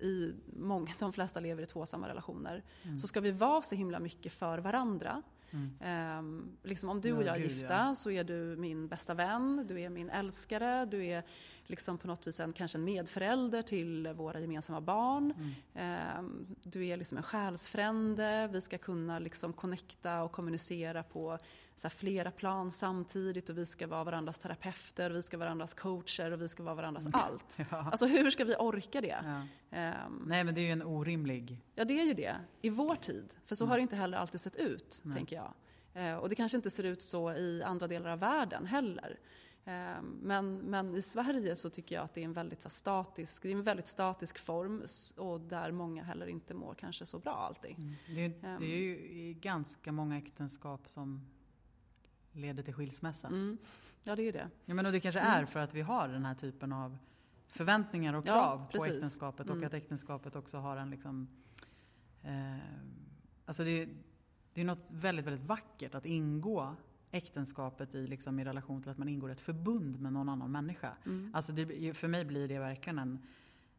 i 0.00 0.34
många, 0.56 0.92
de 0.98 1.12
flesta 1.12 1.40
lever 1.40 1.62
i 1.62 1.66
tvåsamma 1.66 2.08
relationer, 2.08 2.62
Mm. 2.82 2.98
så 2.98 3.06
ska 3.06 3.20
vi 3.20 3.30
vara 3.30 3.62
så 3.62 3.74
himla 3.74 4.00
mycket 4.00 4.32
för 4.32 4.58
varandra. 4.58 5.22
Mm. 5.50 5.70
Ehm, 5.80 6.56
liksom 6.62 6.88
om 6.88 7.00
du 7.00 7.12
och 7.12 7.22
jag 7.24 7.36
är 7.36 7.40
gifta 7.40 7.94
så 7.94 8.10
är 8.10 8.24
du 8.24 8.56
min 8.56 8.88
bästa 8.88 9.14
vän, 9.14 9.64
du 9.68 9.80
är 9.80 9.88
min 9.90 10.10
älskare, 10.10 10.84
du 10.84 11.06
är 11.06 11.24
liksom 11.66 11.98
på 11.98 12.06
något 12.06 12.26
vis 12.26 12.40
en, 12.40 12.52
kanske 12.52 12.78
en 12.78 12.84
medförälder 12.84 13.62
till 13.62 14.08
våra 14.08 14.40
gemensamma 14.40 14.80
barn. 14.80 15.32
Mm. 15.36 15.50
Ehm, 15.74 16.46
du 16.62 16.86
är 16.86 16.96
liksom 16.96 17.16
en 17.18 17.22
själsfrände, 17.24 18.48
vi 18.52 18.60
ska 18.60 18.78
kunna 18.78 19.18
liksom 19.18 19.52
connecta 19.52 20.22
och 20.22 20.32
kommunicera 20.32 21.02
på 21.02 21.38
så 21.74 21.90
flera 21.90 22.30
plan 22.30 22.70
samtidigt 22.72 23.50
och 23.50 23.58
vi 23.58 23.66
ska 23.66 23.86
vara 23.86 24.04
varandras 24.04 24.38
terapeuter, 24.38 25.10
vi 25.10 25.22
ska 25.22 25.36
vara 25.38 25.46
varandras 25.46 25.74
coacher 25.74 26.30
och 26.30 26.42
vi 26.42 26.48
ska 26.48 26.62
vara 26.62 26.74
varandras 26.74 27.06
allt. 27.12 27.58
Ja. 27.70 27.88
Alltså 27.90 28.06
hur 28.06 28.30
ska 28.30 28.44
vi 28.44 28.54
orka 28.58 29.00
det? 29.00 29.16
Ja. 29.24 29.42
Ehm, 29.78 30.22
Nej 30.26 30.44
men 30.44 30.54
det 30.54 30.60
är 30.60 30.64
ju 30.64 30.70
en 30.70 30.82
orimlig... 30.82 31.60
Ja, 31.74 31.84
det 31.84 32.00
är 32.00 32.04
ju 32.04 32.14
det. 32.14 32.34
I 32.62 32.70
vår 32.70 32.96
tid. 32.96 33.34
För 33.46 33.54
så 33.54 33.64
Mm. 33.64 33.70
har 33.70 33.76
det 33.78 33.82
inte 33.82 33.96
heller 33.96 34.18
alltid 34.18 34.40
sett 34.40 34.56
ut, 34.56 35.00
Nej. 35.02 35.16
tänker 35.16 35.36
jag. 35.36 35.52
Eh, 35.94 36.16
och 36.16 36.28
det 36.28 36.34
kanske 36.34 36.56
inte 36.56 36.70
ser 36.70 36.84
ut 36.84 37.02
så 37.02 37.32
i 37.32 37.62
andra 37.62 37.86
delar 37.86 38.10
av 38.10 38.18
världen 38.18 38.66
heller. 38.66 39.18
Eh, 39.66 40.02
men, 40.02 40.56
men 40.58 40.94
i 40.94 41.02
Sverige 41.02 41.56
så 41.56 41.70
tycker 41.70 41.94
jag 41.96 42.04
att 42.04 42.14
det 42.14 42.20
är 42.20 42.24
en 42.24 42.32
väldigt 42.32 42.62
så 42.62 42.70
statisk, 42.70 43.42
det 43.42 43.48
är 43.48 43.52
en 43.52 43.62
väldigt 43.62 43.86
statisk 43.88 44.38
form 44.38 44.82
och 45.16 45.40
där 45.40 45.70
många 45.72 46.02
heller 46.02 46.26
inte 46.26 46.54
mår 46.54 46.74
kanske 46.74 47.06
så 47.06 47.18
bra 47.18 47.32
alltid. 47.32 47.78
Mm. 47.78 47.94
Det, 48.08 48.24
är- 48.24 48.58
det 48.58 48.66
är 48.66 48.78
ju 48.80 48.96
i 48.98 49.34
ganska 49.40 49.92
många 49.92 50.18
äktenskap 50.18 50.88
som 50.88 51.26
leder 52.32 52.62
till 52.62 52.74
skilsmässa. 52.74 53.26
Mm. 53.28 53.58
Ja, 54.02 54.16
det 54.16 54.22
är 54.22 54.32
det. 54.32 54.50
Ja, 54.64 54.74
men 54.74 54.86
och 54.86 54.92
det 54.92 55.00
kanske 55.00 55.20
Mm. 55.20 55.32
är 55.42 55.46
för 55.46 55.60
att 55.60 55.74
vi 55.74 55.80
har 55.80 56.08
den 56.08 56.24
här 56.24 56.34
typen 56.34 56.72
av 56.72 56.98
förväntningar 57.46 58.14
och 58.14 58.26
Ja, 58.26 58.32
krav 58.32 58.58
på 58.66 58.72
precis. 58.72 58.92
äktenskapet 58.92 59.46
Mm. 59.46 59.58
och 59.58 59.64
att 59.66 59.74
äktenskapet 59.74 60.36
också 60.36 60.58
har 60.58 60.76
en 60.76 60.90
liksom... 60.90 61.28
Eh, 62.22 62.56
alltså 63.46 63.64
det, 63.64 63.88
det 64.52 64.60
är 64.60 64.64
något 64.64 64.86
väldigt, 64.90 65.26
väldigt 65.26 65.44
vackert 65.46 65.94
att 65.94 66.06
ingå 66.06 66.76
äktenskapet 67.14 67.94
i, 67.94 68.06
liksom, 68.06 68.38
i 68.38 68.44
relation 68.44 68.82
till 68.82 68.90
att 68.90 68.98
man 68.98 69.08
ingår 69.08 69.30
ett 69.30 69.40
förbund 69.40 70.00
med 70.00 70.12
någon 70.12 70.28
annan 70.28 70.52
människa. 70.52 70.96
Mm. 71.06 71.30
Alltså 71.34 71.52
det, 71.52 71.94
för 71.94 72.08
mig 72.08 72.24
blir 72.24 72.48
det 72.48 72.58
verkligen 72.58 72.98
en... 72.98 73.18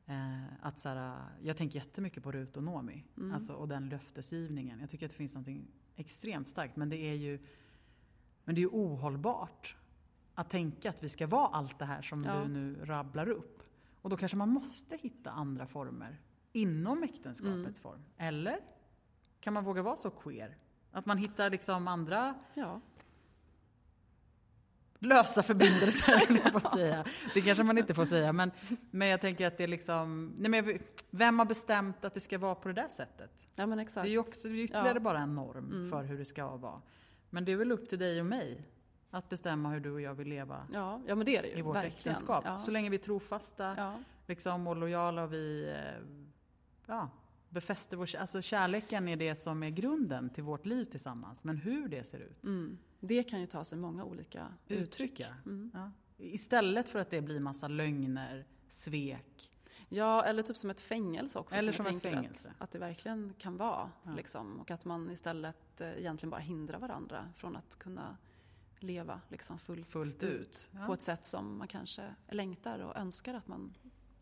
Eh, 0.06 0.44
att 0.62 0.80
så 0.80 0.90
här, 0.90 1.22
jag 1.42 1.58
tänker 1.58 1.80
jättemycket 1.80 2.24
på 2.24 2.32
Rut 2.32 2.58
och 2.58 2.64
Nomi. 2.64 3.04
Mm. 3.18 3.34
Alltså, 3.36 3.54
och 3.54 3.68
den 3.68 3.90
löftesgivningen. 3.90 4.80
Jag 4.80 4.90
tycker 4.90 5.06
att 5.06 5.12
det 5.12 5.18
finns 5.18 5.36
något 5.36 5.48
extremt 5.96 6.48
starkt. 6.48 6.76
Men 6.76 6.90
det 6.90 6.98
är 6.98 7.14
ju 7.14 7.40
men 8.44 8.56
det 8.56 8.60
är 8.60 8.64
ju 8.64 8.70
ohållbart 8.70 9.76
att 10.34 10.50
tänka 10.50 10.90
att 10.90 11.04
vi 11.04 11.10
ska 11.10 11.28
vara 11.28 11.48
allt 11.48 11.80
det 11.80 11.86
här 11.86 12.02
som 12.02 12.24
Ja. 12.24 12.40
du 12.40 12.48
nu 12.48 12.76
rabblar 12.86 13.30
upp. 13.30 13.64
Och 14.02 14.10
då 14.10 14.18
kanske 14.18 14.38
man 14.38 14.50
måste 14.50 14.98
hitta 14.98 15.32
andra 15.32 15.68
former 15.68 16.22
inom 16.52 17.04
äktenskapets 17.04 17.54
Mm. 17.64 17.74
form. 17.74 18.04
Eller? 18.18 18.60
Kan 19.40 19.54
man 19.54 19.64
våga 19.64 19.82
vara 19.82 19.96
så 19.96 20.10
queer? 20.10 20.58
Att 20.92 21.06
man 21.06 21.18
hittar 21.18 21.50
liksom 21.50 21.88
andra 21.88 22.36
Ja. 22.54 22.82
Lösa 25.06 25.43
förbindelser, 25.43 26.49
på 26.51 26.58
att 26.58 26.74
säga. 26.74 27.06
Det 27.34 27.41
kanske 27.41 27.64
man 27.64 27.78
inte 27.78 27.93
får 27.93 28.06
säga, 28.06 28.34
men, 28.34 28.51
men 28.91 29.08
jag 29.08 29.22
tänker 29.22 29.47
att 29.47 29.58
det 29.58 29.64
är 29.64 29.68
liksom... 29.68 30.34
Nej 30.38 30.49
men, 30.62 30.80
vem 31.10 31.39
har 31.39 31.45
bestämt 31.45 32.06
att 32.06 32.14
det 32.14 32.20
ska 32.20 32.38
vara 32.38 32.56
på 32.56 32.68
det 32.68 32.74
där 32.74 32.88
sättet? 32.88 33.32
ja, 33.56 33.66
men 33.66 33.80
exakt. 33.80 34.03
Det 34.03 34.10
är 34.10 34.12
ju 34.12 34.18
också 34.18 34.47
det 34.47 34.53
är 34.53 34.64
ytterligare 34.64 34.93
Ja. 34.93 34.99
bara 34.99 35.20
en 35.20 35.36
norm 35.36 35.72
Mm. 35.72 35.89
för 35.91 36.03
hur 36.03 36.18
det 36.18 36.26
ska 36.26 36.56
vara. 36.56 36.82
Men 37.30 37.45
det 37.45 37.51
är 37.51 37.56
väl 37.56 37.72
upp 37.72 37.89
till 37.89 37.99
dig 37.99 38.20
och 38.20 38.26
mig 38.26 38.66
att 39.12 39.30
bestämma 39.30 39.70
hur 39.70 39.80
du 39.80 39.91
och 39.91 40.01
jag 40.01 40.14
vill 40.14 40.28
leva 40.28 40.68
Ja, 40.74 41.01
ja, 41.08 41.16
men 41.16 41.26
det 41.26 41.38
är 41.38 41.41
det 41.41 41.47
ju. 41.47 41.58
i 41.58 41.62
vårt 41.62 41.76
verkligen. 41.76 41.95
äktenskap. 41.97 42.43
Ja. 42.47 42.58
Så 42.58 42.72
länge 42.72 42.89
vi 42.89 42.95
är 42.97 43.01
trofasta 43.01 43.74
Ja. 43.78 43.99
liksom, 44.28 44.68
och 44.68 44.76
lojala 44.76 45.24
och 45.24 45.34
vi 45.34 45.70
eh, 45.76 46.06
ja, 46.88 47.10
befäster 47.49 47.97
vår... 47.97 48.16
Alltså 48.16 48.41
kärleken 48.41 49.08
är 49.08 49.16
det 49.16 49.36
som 49.36 49.64
är 49.64 49.70
grunden 49.70 50.30
till 50.30 50.43
vårt 50.43 50.66
liv 50.66 50.86
tillsammans. 50.86 51.43
Men 51.43 51.58
hur 51.58 51.88
det 51.88 52.03
ser 52.03 52.20
ut, 52.20 52.43
Mm. 52.43 52.78
Det 53.08 53.24
kan 53.24 53.39
ju 53.41 53.47
ta 53.47 53.66
sig 53.66 53.78
många 53.78 54.03
olika 54.06 54.47
uttryck. 54.68 54.82
uttrycka. 54.82 55.28
Mm. 55.45 55.72
Ja. 55.74 55.91
Istället 56.18 56.89
för 56.89 56.99
att 56.99 57.10
det 57.10 57.22
blir 57.22 57.39
massa 57.39 57.68
lögner, 57.68 58.45
svek, 58.70 59.51
Ja, 59.89 60.24
eller 60.24 60.43
typ 60.43 60.58
som 60.58 60.70
ett 60.70 60.82
fängelse 60.82 61.39
också. 61.39 61.56
Eller 61.56 61.72
som, 61.72 61.86
som 61.86 61.95
ett 61.95 62.01
fängelse. 62.03 62.49
Att, 62.49 62.62
att 62.64 62.72
det 62.72 62.80
verkligen 62.80 63.34
kan 63.38 63.58
vara. 63.58 63.91
Ja. 64.03 64.16
Liksom, 64.16 64.60
och 64.60 64.72
att 64.72 64.86
man 64.86 65.12
istället 65.12 65.82
eh, 65.82 65.99
egentligen 65.99 66.30
bara 66.30 66.41
hindrar 66.41 66.80
varandra 66.80 67.34
från 67.36 67.56
att 67.56 67.80
kunna 67.80 68.18
leva 68.80 69.22
liksom, 69.30 69.60
fullt, 69.60 69.88
Fullt 69.88 70.24
ut. 70.24 70.70
Ja. 70.72 70.86
På 70.86 70.93
ett 70.93 71.01
sätt 71.01 71.26
som 71.26 71.58
man 71.58 71.68
kanske 71.68 72.16
längtar 72.30 72.80
och 72.80 72.97
önskar 72.97 73.34
att 73.34 73.47
man 73.47 73.74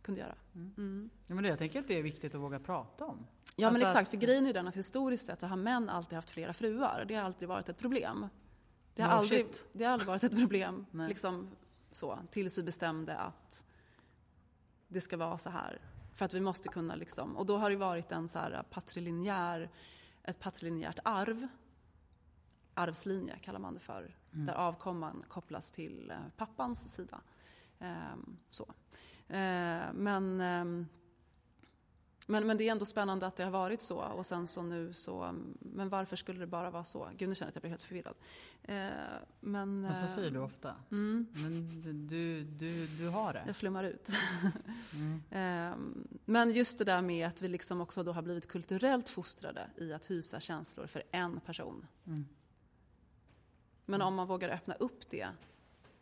kunde 0.01 0.21
göra. 0.21 0.36
Mm. 0.55 0.73
Mm. 0.77 1.09
Ja, 1.27 1.36
men 1.36 1.45
jag 1.45 1.57
tänker 1.57 1.79
att 1.79 1.88
det 1.88 1.99
är 1.99 2.03
viktigt 2.03 2.36
att 2.36 2.41
våga 2.41 2.59
prata 2.59 3.05
om. 3.05 3.27
Ja 3.55 3.67
Alltså 3.67 3.81
men 3.81 3.89
exakt, 3.89 4.07
att- 4.07 4.11
för 4.11 4.17
grejen 4.17 4.43
är 4.43 4.47
ju 4.47 4.53
den 4.53 4.67
att 4.67 4.75
historiskt 4.75 5.25
sett 5.25 5.39
så 5.39 5.47
har 5.47 5.55
män 5.57 5.89
alltid 5.89 6.15
haft 6.15 6.29
flera 6.29 6.53
fruar. 6.53 7.05
Det 7.07 7.15
har 7.15 7.23
aldrig 7.23 7.49
varit 7.49 7.69
ett 7.69 7.77
problem. 7.77 8.27
Det 8.95 9.01
har, 9.01 9.09
No 9.09 9.15
aldrig, 9.15 9.45
shit. 9.45 9.65
det 9.73 9.85
har 9.85 9.93
aldrig 9.93 10.07
varit 10.07 10.23
ett 10.23 10.39
problem, 10.39 10.85
Nej. 10.91 11.09
liksom 11.09 11.49
så, 11.91 12.19
tills 12.31 12.57
vi 12.57 12.63
bestämde 12.63 13.17
att 13.17 13.65
det 14.87 15.01
ska 15.01 15.17
vara 15.17 15.37
så 15.37 15.49
här. 15.49 15.81
För 16.15 16.25
att 16.25 16.33
vi 16.33 16.39
måste 16.39 16.69
kunna 16.69 16.95
liksom, 16.95 17.37
och 17.37 17.45
då 17.45 17.57
har 17.57 17.69
det 17.69 17.75
varit 17.75 18.11
en 18.11 18.27
så 18.27 18.39
här 18.39 18.63
patrilinjär, 18.69 19.69
ett 20.23 20.39
patrilinjärt 20.39 20.99
arv. 21.03 21.47
Arvslinje 22.73 23.39
kallar 23.39 23.59
man 23.59 23.73
det 23.73 23.79
för. 23.79 24.15
Mm. 24.33 24.45
Där 24.45 24.53
avkomman 24.53 25.23
kopplas 25.27 25.71
till 25.71 26.11
eh, 26.11 26.17
pappans 26.37 26.93
sida. 26.93 27.21
Ehm, 27.79 28.37
så. 28.49 28.63
Eh, 29.27 29.93
men, 29.93 30.41
ehm, 30.41 30.87
men, 32.28 32.47
men 32.47 32.57
det 32.57 32.67
är 32.67 32.71
ändå 32.71 32.86
spännande 32.86 33.28
att 33.28 33.36
det 33.36 33.43
har 33.43 33.51
varit 33.51 33.82
så. 33.82 33.97
Och 33.97 34.26
sen 34.26 34.47
så 34.47 34.61
nu 34.61 34.93
så, 34.93 35.24
mm, 35.24 35.57
men 35.59 35.89
varför 35.89 36.15
skulle 36.15 36.39
det 36.39 36.47
bara 36.47 36.69
vara 36.71 36.84
så? 36.84 37.09
Gud, 37.17 37.30
nu 37.30 37.36
känner 37.36 37.47
jag 37.47 37.51
att 37.51 37.55
jag 37.55 37.61
blir 37.61 37.69
helt 37.69 37.84
förvirrad. 37.84 38.15
Eh, 38.63 38.89
men, 39.39 39.82
Men 39.82 39.95
så 39.95 40.01
eh, 40.01 40.07
säger 40.07 40.32
du 40.32 40.39
ofta. 40.39 40.76
Mm, 40.91 41.28
Men 41.34 41.82
du, 42.07 42.43
du, 42.43 42.88
du 42.88 43.09
har 43.09 43.34
det. 43.34 43.43
jag 43.47 43.55
flummar 43.55 43.84
ut. 43.84 44.09
Mm. 44.93 45.21
Ehm, 45.32 46.07
Men 46.26 46.51
just 46.53 46.78
det 46.78 46.84
där 46.84 47.01
med 47.01 47.28
att 47.28 47.41
vi 47.41 47.47
liksom 47.47 47.82
också 47.82 48.03
då 48.03 48.11
har 48.11 48.21
blivit 48.21 48.47
kulturellt 48.47 49.09
fostrade 49.09 49.69
i 49.78 49.93
att 49.93 50.11
hysa 50.11 50.39
känslor 50.39 50.88
för 50.88 51.03
en 51.11 51.39
person. 51.39 51.88
Mm. 52.07 52.26
Men 53.86 54.01
om 54.01 54.15
man 54.15 54.28
vågar 54.28 54.49
öppna 54.49 54.74
upp 54.74 55.09
det 55.09 55.28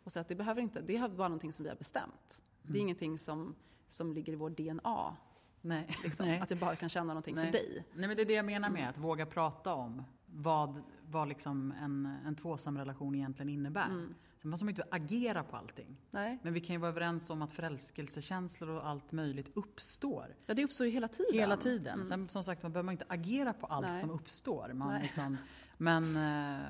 och 0.04 0.12
säga 0.12 0.20
att 0.20 0.28
det 0.28 0.34
behöver 0.34 0.62
inte, 0.62 0.80
det 0.80 0.96
är 0.96 1.08
bara 1.08 1.28
någonting 1.28 1.52
som 1.52 1.62
vi 1.62 1.68
har 1.68 1.76
bestämt. 1.76 2.42
Det 2.62 2.68
är 2.68 2.70
Mm. 2.70 2.80
ingenting 2.80 3.18
som, 3.18 3.54
som 3.88 4.12
ligger 4.12 4.32
i 4.32 4.36
vår 4.36 4.50
DNA, 4.50 5.16
Nej. 5.62 5.88
liksom, 6.04 6.26
Nej. 6.26 6.40
att 6.40 6.50
jag 6.50 6.58
bara 6.58 6.76
kan 6.76 6.88
känna 6.88 7.06
någonting 7.06 7.34
Nej. 7.34 7.44
för 7.44 7.52
dig. 7.52 7.84
Nej 7.94 8.08
men 8.08 8.16
det 8.16 8.22
är 8.22 8.26
det 8.26 8.32
jag 8.32 8.44
menar 8.46 8.70
med 8.70 8.80
Mm. 8.80 8.90
att 8.90 8.98
våga 8.98 9.26
prata 9.26 9.74
om 9.74 10.02
vad, 10.26 10.82
vad 11.10 11.28
liksom 11.28 11.72
en, 11.80 12.16
en 12.26 12.36
tvåsam 12.36 12.78
relation 12.78 13.14
egentligen 13.14 13.48
innebär. 13.48 13.86
Mm. 13.86 14.14
Sen 14.42 14.50
måste 14.50 14.64
man 14.64 14.70
inte 14.70 14.84
agera 14.90 15.44
på 15.44 15.56
allting. 15.56 15.96
Nej. 16.10 16.38
Men 16.42 16.52
vi 16.52 16.60
kan 16.60 16.74
ju 16.74 16.80
vara 16.80 16.88
överens 16.90 17.30
om 17.30 17.42
att 17.42 17.52
förälskelsekänslor 17.52 18.68
och 18.70 18.86
allt 18.88 19.12
möjligt 19.12 19.50
uppstår. 19.54 20.36
Ja, 20.46 20.54
det 20.54 20.64
uppstår 20.64 20.86
ju 20.86 20.92
hela 20.92 21.08
tiden. 21.08 21.34
Hela 21.40 21.56
tiden. 21.56 21.94
Mm. 21.94 22.06
Sen 22.06 22.28
som 22.28 22.44
sagt, 22.44 22.62
man 22.62 22.72
behöver 22.72 22.92
inte 22.92 23.04
agera 23.08 23.52
på 23.52 23.66
allt 23.66 23.86
Nej. 23.86 24.00
som 24.00 24.10
uppstår. 24.10 24.72
Man 24.72 24.88
Nej. 24.88 25.02
liksom, 25.02 25.36
men... 25.78 26.16
Eh, 26.16 26.66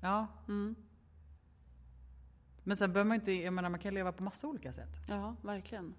ja. 0.00 0.26
Mm. 0.48 0.74
Men 2.64 2.76
sen 2.76 2.92
behöver 2.92 3.08
man 3.08 3.14
inte... 3.14 3.32
Jag 3.32 3.54
menar, 3.54 3.68
man 3.70 3.80
kan 3.80 3.94
leva 3.94 4.12
på 4.12 4.22
massa 4.22 4.46
olika 4.46 4.72
sätt. 4.72 4.96
Ja, 5.08 5.36
verkligen. 5.42 5.94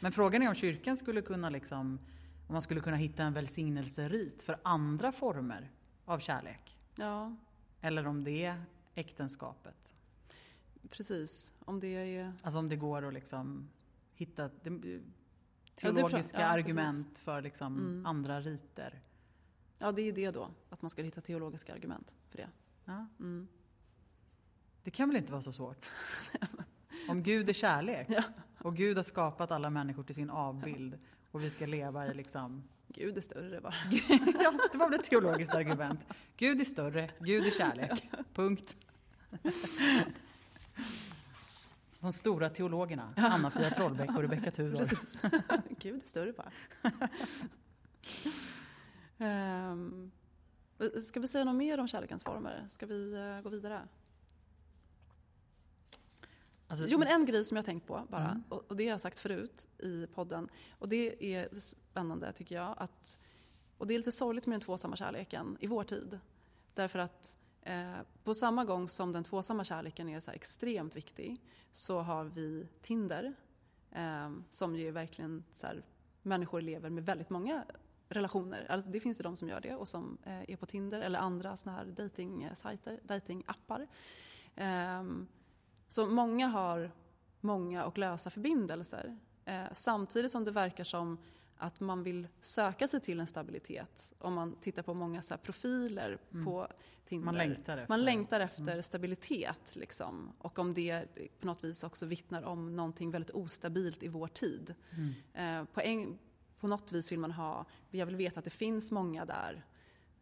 Men 0.00 0.12
frågan 0.12 0.42
är 0.42 0.48
om 0.48 0.54
kyrkan 0.54 0.96
skulle 0.96 1.22
kunna 1.22 1.50
liksom... 1.50 1.98
Om 2.46 2.52
man 2.52 2.62
skulle 2.62 2.80
kunna 2.80 2.96
hitta 2.96 3.22
en 3.22 3.32
välsignelserit 3.32 4.42
för 4.42 4.58
andra 4.62 5.12
former 5.12 5.70
av 6.04 6.18
kärlek. 6.18 6.78
Ja, 6.96 7.36
Eller 7.80 8.06
om 8.06 8.24
det 8.24 8.44
är 8.44 8.62
äktenskapet. 8.94 9.94
precis. 10.90 11.52
Om 11.64 11.80
det 11.80 11.88
är... 12.16 12.32
Alltså 12.42 12.58
om 12.58 12.68
det 12.68 12.76
går 12.76 13.04
att 13.08 13.14
liksom 13.14 13.68
hitta 14.14 14.42
Ja, 14.42 14.70
teologiska 15.74 16.38
pratar- 16.38 16.40
ja, 16.40 16.46
argument 16.46 17.18
för 17.18 17.42
liksom 17.42 17.78
Mm. 17.78 18.06
andra 18.06 18.40
riter. 18.40 19.00
Ja, 19.78 19.92
det 19.92 20.02
är 20.02 20.12
det 20.12 20.30
då. 20.30 20.50
Att 20.70 20.82
man 20.82 20.90
ska 20.90 21.02
hitta 21.02 21.20
teologiska 21.20 21.74
argument 21.74 22.14
för 22.28 22.36
det. 22.38 22.48
Ja. 22.84 23.06
Mm. 23.20 23.48
Det 24.82 24.90
kan 24.90 25.08
väl 25.08 25.16
inte 25.16 25.32
vara 25.32 25.42
så 25.42 25.52
svårt? 25.52 25.92
Om 27.08 27.22
Gud 27.22 27.48
är 27.48 27.52
kärlek 27.52 28.06
Ja. 28.10 28.22
Och 28.58 28.76
Gud 28.76 28.96
har 28.96 29.04
skapat 29.04 29.50
alla 29.50 29.70
människor 29.70 30.02
till 30.02 30.14
sin 30.14 30.30
avbild 30.30 30.98
och 31.30 31.42
vi 31.42 31.50
ska 31.50 31.66
leva 31.66 32.06
i 32.06 32.14
liksom... 32.14 32.62
Gud 32.88 33.16
är 33.16 33.20
större 33.20 33.60
bara. 33.60 33.74
Ja, 34.42 34.52
det 34.72 34.78
var 34.78 34.90
väl 34.90 35.00
ett 35.00 35.06
teologiskt 35.06 35.54
argument. 35.54 36.06
Gud 36.36 36.60
är 36.60 36.64
större, 36.64 37.10
Gud 37.18 37.46
är 37.46 37.50
kärlek. 37.50 38.10
Punkt. 38.34 38.76
De 42.00 42.12
stora 42.12 42.48
teologerna, 42.48 43.14
Anna-Fia 43.16 43.70
Trollbäck 43.70 44.10
och 44.10 44.22
Rebecka 44.22 44.50
Tudor. 44.50 44.88
Gud 45.78 46.02
är 46.04 46.08
större 46.08 46.32
bara. 46.32 46.50
Ehm, 49.20 50.10
ska 51.02 51.20
vi 51.20 51.28
säga 51.28 51.44
något 51.44 51.54
mer 51.54 51.80
om 51.80 51.88
kärlekens 51.88 52.24
former? 52.24 52.66
Ska 52.68 52.86
vi 52.86 53.14
eh, 53.14 53.42
gå 53.42 53.48
vidare? 53.48 53.80
Alltså, 56.70 56.86
Jo, 56.88 56.98
men 56.98 57.08
en 57.08 57.26
grej 57.26 57.44
som 57.44 57.56
jag 57.56 57.62
har 57.62 57.66
tänkt 57.66 57.86
på 57.86 58.06
bara, 58.10 58.30
Mm. 58.30 58.42
och, 58.48 58.64
och 58.68 58.76
det 58.76 58.84
har 58.84 58.90
jag 58.90 59.00
sagt 59.00 59.18
förut 59.20 59.66
i 59.78 60.06
podden, 60.06 60.48
och 60.78 60.88
det 60.88 61.34
är 61.34 61.58
spännande 61.58 62.32
tycker 62.32 62.54
jag, 62.54 62.74
att, 62.76 63.18
och 63.78 63.86
det 63.86 63.94
är 63.94 63.98
lite 63.98 64.12
sorgligt 64.12 64.46
med 64.46 64.54
den 64.54 64.60
tvåsamma 64.60 64.96
kärleken 64.96 65.56
i 65.60 65.66
vår 65.66 65.84
tid. 65.84 66.18
Därför 66.74 66.98
att 66.98 67.36
eh, 67.62 67.92
på 68.24 68.34
samma 68.34 68.64
gång 68.64 68.88
som 68.88 69.12
den 69.12 69.24
tvåsamma 69.24 69.64
kärleken 69.64 70.08
är 70.08 70.20
så 70.20 70.30
extremt 70.30 70.96
viktig, 70.96 71.40
så 71.70 72.00
har 72.00 72.24
vi 72.24 72.68
Tinder, 72.82 73.34
eh, 73.92 74.30
som 74.50 74.76
ju 74.76 74.90
verkligen 74.90 75.44
så 75.54 75.66
här, 75.66 75.84
människor 76.22 76.60
lever 76.60 76.90
med 76.90 77.04
väldigt 77.06 77.30
många 77.30 77.64
relationer. 78.08 78.66
Alltså 78.68 78.90
det 78.90 79.00
finns 79.00 79.20
ju 79.20 79.22
de 79.22 79.36
som 79.36 79.48
gör 79.48 79.60
det 79.60 79.74
och 79.74 79.88
som 79.88 80.18
eh, 80.24 80.50
är 80.50 80.56
på 80.56 80.66
Tinder 80.66 81.00
eller 81.00 81.18
andra 81.18 81.56
såna 81.56 81.76
här 81.76 81.84
dating-sajter, 81.86 83.00
dating-appar. 83.02 83.86
Ehm, 84.54 85.26
så 85.88 86.06
många 86.06 86.46
har 86.46 86.90
många 87.40 87.84
och 87.84 87.98
lösa 87.98 88.30
förbindelser. 88.30 89.18
Eh, 89.44 89.64
samtidigt 89.72 90.30
som 90.30 90.44
det 90.44 90.50
verkar 90.50 90.84
som 90.84 91.18
att 91.56 91.80
man 91.80 92.02
vill 92.02 92.28
söka 92.40 92.88
sig 92.88 93.00
till 93.00 93.20
en 93.20 93.26
stabilitet. 93.26 94.12
Om 94.18 94.34
man 94.34 94.56
tittar 94.60 94.82
på 94.82 94.94
många 94.94 95.22
så 95.22 95.36
profiler 95.36 96.18
Mm. 96.32 96.44
på 96.44 96.68
Tinder. 97.04 97.24
man 97.24 97.34
längtar 97.34 97.76
efter. 97.78 97.86
Man 97.92 98.02
längtar 98.02 98.40
efter 98.40 98.62
Mm. 98.72 98.82
stabilitet. 98.82 99.76
Liksom. 99.76 100.32
Och 100.38 100.58
om 100.58 100.74
det 100.74 101.04
på 101.40 101.46
något 101.46 101.64
vis 101.64 101.84
också 101.84 102.06
vittnar 102.06 102.42
om 102.42 102.76
någonting 102.76 103.10
väldigt 103.10 103.30
ostabilt 103.30 104.02
i 104.02 104.08
vår 104.08 104.28
tid. 104.28 104.74
Mm. 104.90 105.60
Eh, 105.60 105.64
på, 105.74 105.80
en, 105.80 106.18
på 106.60 106.68
något 106.68 106.92
vis 106.92 107.12
vill 107.12 107.18
man 107.18 107.32
ha, 107.32 107.64
jag 107.90 108.06
vill 108.06 108.16
veta 108.16 108.38
att 108.38 108.44
det 108.44 108.50
finns 108.50 108.90
många 108.92 109.24
där 109.24 109.64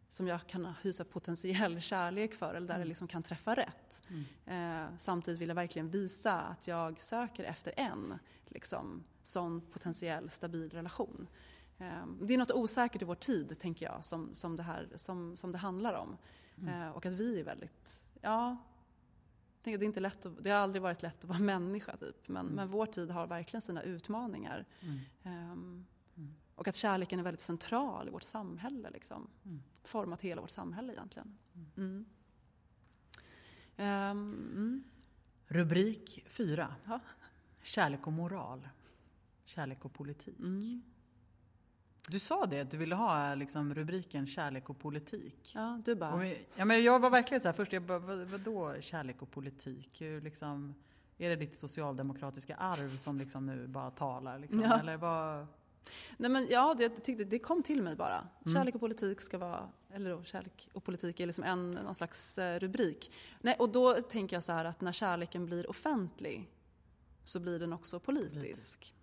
som 0.09 0.27
jag 0.27 0.47
kan 0.47 0.65
hysa 0.81 1.03
potentiell 1.03 1.81
kärlek 1.81 2.33
för 2.33 2.53
eller 2.55 2.67
där 2.67 2.75
Mm. 2.75 2.85
det 2.85 2.89
liksom 2.89 3.07
kan 3.07 3.23
träffa 3.23 3.55
rätt. 3.55 4.03
Mm. 4.45 4.83
Eh, 4.85 4.89
samtidigt 4.97 5.41
vill 5.41 5.47
jag 5.47 5.55
verkligen 5.55 5.89
visa 5.89 6.41
att 6.41 6.67
jag 6.67 7.01
söker 7.01 7.43
efter 7.43 7.73
en 7.77 8.19
liksom, 8.45 9.03
sån 9.23 9.61
potentiell 9.61 10.29
stabil 10.29 10.69
relation. 10.69 11.27
Eh, 11.77 12.05
det 12.21 12.33
är 12.33 12.37
något 12.37 12.51
osäkert 12.51 13.01
i 13.01 13.05
vår 13.05 13.15
tid, 13.15 13.59
tänker 13.59 13.85
jag, 13.85 14.05
som, 14.05 14.33
som, 14.33 14.55
det, 14.55 14.63
här, 14.63 14.87
som, 14.95 15.35
som 15.37 15.51
det 15.51 15.57
handlar 15.57 15.93
om. 15.93 16.17
Mm. 16.61 16.81
Eh, 16.81 16.89
och 16.89 17.05
att 17.05 17.13
vi 17.13 17.39
är 17.39 17.43
väldigt, 17.43 18.03
ja, 18.21 18.57
det, 19.63 19.73
är 19.73 19.83
inte 19.83 19.99
lätt 19.99 20.25
att, 20.25 20.43
det 20.43 20.49
har 20.49 20.57
aldrig 20.59 20.81
varit 20.81 21.01
lätt 21.01 21.17
att 21.23 21.29
vara 21.29 21.39
människa, 21.53 21.97
typ. 21.97 22.27
men, 22.27 22.45
Mm. 22.45 22.55
men 22.55 22.67
vår 22.67 22.85
tid 22.85 23.11
har 23.11 23.27
verkligen 23.27 23.61
sina 23.61 23.81
utmaningar. 23.81 24.65
Mm. 24.81 24.99
Ehm, 25.23 25.85
Mm. 26.17 26.33
Och 26.55 26.67
att 26.67 26.75
kärleken 26.75 27.19
är 27.19 27.23
väldigt 27.23 27.41
central 27.41 28.07
i 28.07 28.11
vårt 28.11 28.23
samhälle. 28.23 28.89
Liksom. 28.89 29.27
Mm. 29.45 29.61
Format 29.87 30.21
hela 30.21 30.41
vårt 30.41 30.49
samhälle 30.49 30.93
egentligen. 30.93 31.37
Mm. 31.77 32.05
Ehm, 33.77 34.49
mm. 34.55 34.83
Rubrik 35.47 36.23
4. 36.27 36.75
Ja. 36.85 36.99
Kärlek 37.63 38.07
och 38.07 38.13
moral. 38.13 38.67
Kärlek 39.45 39.85
och 39.85 39.93
politik. 39.93 40.39
Mm. 40.39 40.81
Du 42.09 42.19
sa 42.19 42.45
det, 42.45 42.59
att 42.59 42.71
du 42.71 42.77
ville 42.77 42.95
ha 42.95 43.35
liksom, 43.35 43.73
rubriken 43.75 44.27
kärlek 44.27 44.69
och 44.69 44.79
politik. 44.79 45.51
Ja, 45.55 45.81
du 45.85 45.95
bara, 45.95 46.17
vi- 46.17 46.45
ja, 46.55 46.65
men 46.65 46.83
jag 46.83 46.99
var 46.99 47.09
verkligen 47.09 47.41
så 47.41 47.47
här, 47.47 47.53
först 47.53 47.73
jag 47.73 47.83
bara, 47.83 47.99
vad, 47.99 48.17
vadå 48.19 48.75
kärlek 48.81 49.21
och 49.21 49.31
politik? 49.31 50.01
Hur, 50.01 50.21
liksom, 50.21 50.75
är 51.17 51.29
det 51.29 51.35
ditt 51.35 51.55
socialdemokratiska 51.55 52.55
arv 52.55 52.97
som 52.97 53.17
liksom 53.17 53.45
nu 53.45 53.67
bara 53.67 53.91
talar? 53.91 54.39
Liksom? 54.39 54.61
Ja. 54.61 54.79
Eller 54.79 54.97
vad? 54.97 55.47
Nej 56.17 56.31
men 56.31 56.47
ja, 56.49 56.73
det, 56.77 56.83
jag 56.83 57.03
tyckte, 57.03 57.23
det 57.23 57.39
kom 57.39 57.63
till 57.63 57.81
mig 57.81 57.95
bara. 57.95 58.17
Mm. 58.17 58.53
Kärlek 58.53 58.75
och 58.75 58.81
politik 58.81 59.21
ska 59.21 59.37
vara, 59.37 59.69
eller 59.93 60.09
då, 60.09 60.23
kärlek 60.23 60.69
och 60.73 60.83
politik 60.83 61.19
är 61.19 61.25
liksom 61.25 61.43
en, 61.43 61.71
någon 61.71 61.95
slags 61.95 62.37
eh, 62.37 62.59
rubrik. 62.59 63.11
Nej, 63.41 63.55
och 63.59 63.69
då 63.69 63.93
tänker 63.93 64.35
jag 64.35 64.43
så 64.43 64.51
här 64.51 64.65
att 64.65 64.81
när 64.81 64.91
kärleken 64.91 65.45
blir 65.45 65.69
offentlig 65.69 66.51
så 67.23 67.39
blir 67.39 67.59
den 67.59 67.73
också 67.73 67.99
politisk. 67.99 68.35
Politisk. 68.35 68.95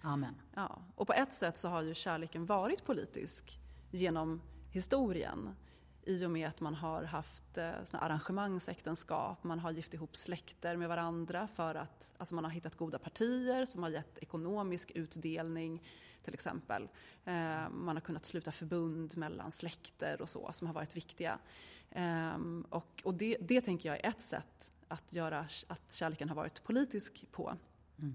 Amen. 0.00 0.34
Ja. 0.54 0.82
Och 0.94 1.06
på 1.06 1.12
ett 1.12 1.32
sätt 1.32 1.56
så 1.56 1.68
har 1.68 1.82
ju 1.82 1.94
kärleken 1.94 2.46
varit 2.46 2.84
politisk 2.84 3.60
genom 3.90 4.42
historien. 4.70 5.54
i 6.02 6.26
och 6.26 6.30
med 6.30 6.48
att 6.48 6.60
man 6.60 6.74
har 6.74 7.02
haft 7.02 7.58
eh, 7.58 7.70
såna 7.84 8.02
arrangemangsäktenskap, 8.02 9.44
man 9.44 9.58
har 9.58 9.70
gift 9.70 9.94
ihop 9.94 10.16
släkter 10.16 10.76
med 10.76 10.88
varandra 10.88 11.48
för 11.54 11.74
att 11.74 12.12
alltså 12.18 12.34
man 12.34 12.44
har 12.44 12.50
hittat 12.50 12.76
goda 12.76 12.98
partier 12.98 13.64
som 13.64 13.82
har 13.82 13.90
gett 13.90 14.18
ekonomisk 14.18 14.90
utdelning 14.90 15.82
till 16.26 16.34
exempel. 16.34 16.88
Eh, 17.24 17.68
man 17.70 17.96
har 17.96 18.00
kunnat 18.00 18.24
sluta 18.24 18.52
förbund 18.52 19.16
mellan 19.16 19.50
släkter 19.50 20.22
och 20.22 20.28
så 20.28 20.52
som 20.52 20.66
har 20.66 20.74
varit 20.74 20.96
viktiga. 20.96 21.38
Eh, 21.90 22.36
och 22.68 23.02
och 23.04 23.14
det, 23.14 23.36
det 23.40 23.60
tänker 23.60 23.88
jag 23.88 24.04
är 24.04 24.08
ett 24.08 24.20
sätt 24.20 24.72
att 24.88 25.12
göra 25.12 25.46
att 25.66 25.92
kärleken 25.92 26.28
har 26.28 26.36
varit 26.36 26.64
politisk 26.64 27.24
på. 27.32 27.56
Mm. 27.98 28.14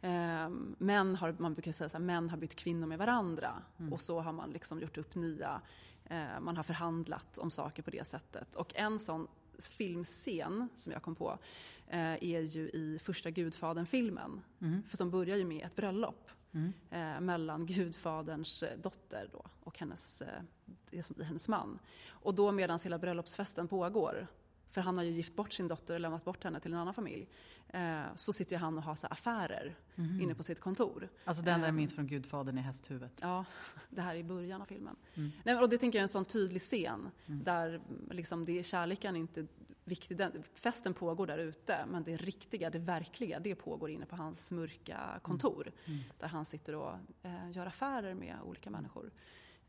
Eh, 0.00 0.58
män 0.78 1.16
har, 1.16 1.36
man 1.38 1.54
brukar 1.54 1.72
säga 1.72 1.90
att 1.94 2.02
män 2.02 2.30
har 2.30 2.36
bytt 2.36 2.54
kvinnor 2.54 2.86
med 2.86 2.98
varandra 2.98 3.62
Mm. 3.78 3.92
och 3.92 4.00
så 4.00 4.20
har 4.20 4.32
man 4.32 4.50
liksom 4.50 4.80
gjort 4.80 4.98
upp 4.98 5.14
nya, 5.14 5.60
eh, 6.04 6.40
man 6.40 6.56
har 6.56 6.62
förhandlat 6.62 7.38
om 7.38 7.50
saker 7.50 7.82
på 7.82 7.90
det 7.90 8.06
sättet. 8.06 8.54
Och 8.54 8.72
en 8.76 8.98
sån 8.98 9.28
filmscen 9.58 10.68
som 10.76 10.92
jag 10.92 11.02
kom 11.02 11.14
på 11.14 11.38
eh, 11.86 12.24
är 12.24 12.40
ju 12.40 12.68
i 12.68 12.98
första 13.02 13.30
Gudfadern-filmen. 13.30 14.40
Mm. 14.60 14.82
För 14.88 14.96
som 14.96 15.10
börjar 15.10 15.36
ju 15.36 15.44
med 15.44 15.66
ett 15.66 15.76
bröllop 15.76 16.30
Mm. 16.54 16.72
eh, 16.90 17.20
mellan 17.20 17.66
Gudfaderns 17.66 18.62
eh, 18.62 18.78
dotter 18.78 19.28
då 19.32 19.44
och 19.60 19.78
hennes, 19.78 20.22
eh, 20.22 20.42
det 20.90 21.02
som 21.02 21.14
blir 21.14 21.24
hennes 21.26 21.48
man. 21.48 21.78
Och 22.08 22.34
då 22.34 22.52
medan 22.52 22.78
hela 22.84 22.98
bröllopsfesten 22.98 23.68
pågår, 23.68 24.26
för 24.68 24.80
han 24.80 24.96
har 24.96 25.04
ju 25.04 25.10
gift 25.10 25.36
bort 25.36 25.52
sin 25.52 25.68
dotter 25.68 25.94
och 25.94 26.00
lämnat 26.00 26.24
bort 26.24 26.44
henne 26.44 26.60
till 26.60 26.72
en 26.72 26.78
annan 26.78 26.94
familj, 26.94 27.28
eh, 27.68 28.02
så 28.16 28.32
sitter 28.32 28.56
ju 28.56 28.60
han 28.60 28.76
och 28.78 28.84
har 28.84 28.94
så 28.94 29.06
affärer 29.06 29.76
Mhm. 29.94 30.20
inne 30.20 30.34
på 30.34 30.42
sitt 30.42 30.60
kontor. 30.60 31.08
Alltså 31.24 31.44
den 31.44 31.54
där 31.60 31.66
jag 31.66 31.68
Ehm. 31.68 31.76
minns 31.76 31.94
från 31.94 32.06
Gudfadern 32.06 32.58
är 32.58 32.62
hästhuvudet. 32.62 33.12
Ja, 33.22 33.44
det 33.90 34.00
här 34.02 34.14
är 34.14 34.18
i 34.18 34.24
början 34.24 34.62
av 34.62 34.66
filmen. 34.66 34.96
Mm. 35.14 35.30
Nej, 35.44 35.56
och 35.58 35.68
det 35.68 35.78
tänker 35.78 35.98
jag 35.98 36.00
är 36.00 36.04
en 36.04 36.08
sån 36.08 36.24
tydlig 36.24 36.62
scen 36.62 37.10
Mm. 37.26 37.44
där 37.44 37.68
mm, 37.68 38.08
liksom 38.10 38.44
det 38.44 38.58
är 38.58 38.62
kärleken 38.62 39.16
inte 39.16 39.46
viktig. 39.90 40.16
Den, 40.16 40.42
festen 40.54 40.94
pågår 40.94 41.26
där 41.26 41.38
ute 41.38 41.86
men 41.88 42.04
det 42.04 42.16
riktiga, 42.16 42.70
det 42.70 42.78
verkliga, 42.78 43.40
det 43.40 43.54
pågår 43.54 43.90
inne 43.90 44.06
på 44.06 44.16
hans 44.16 44.50
mörka 44.50 45.20
kontor. 45.22 45.72
Mm. 45.84 45.98
Där 46.18 46.28
han 46.28 46.44
sitter 46.44 46.74
och 46.74 46.92
eh, 47.22 47.50
gör 47.50 47.66
affärer 47.66 48.14
med 48.14 48.36
olika 48.44 48.70
människor. 48.70 49.10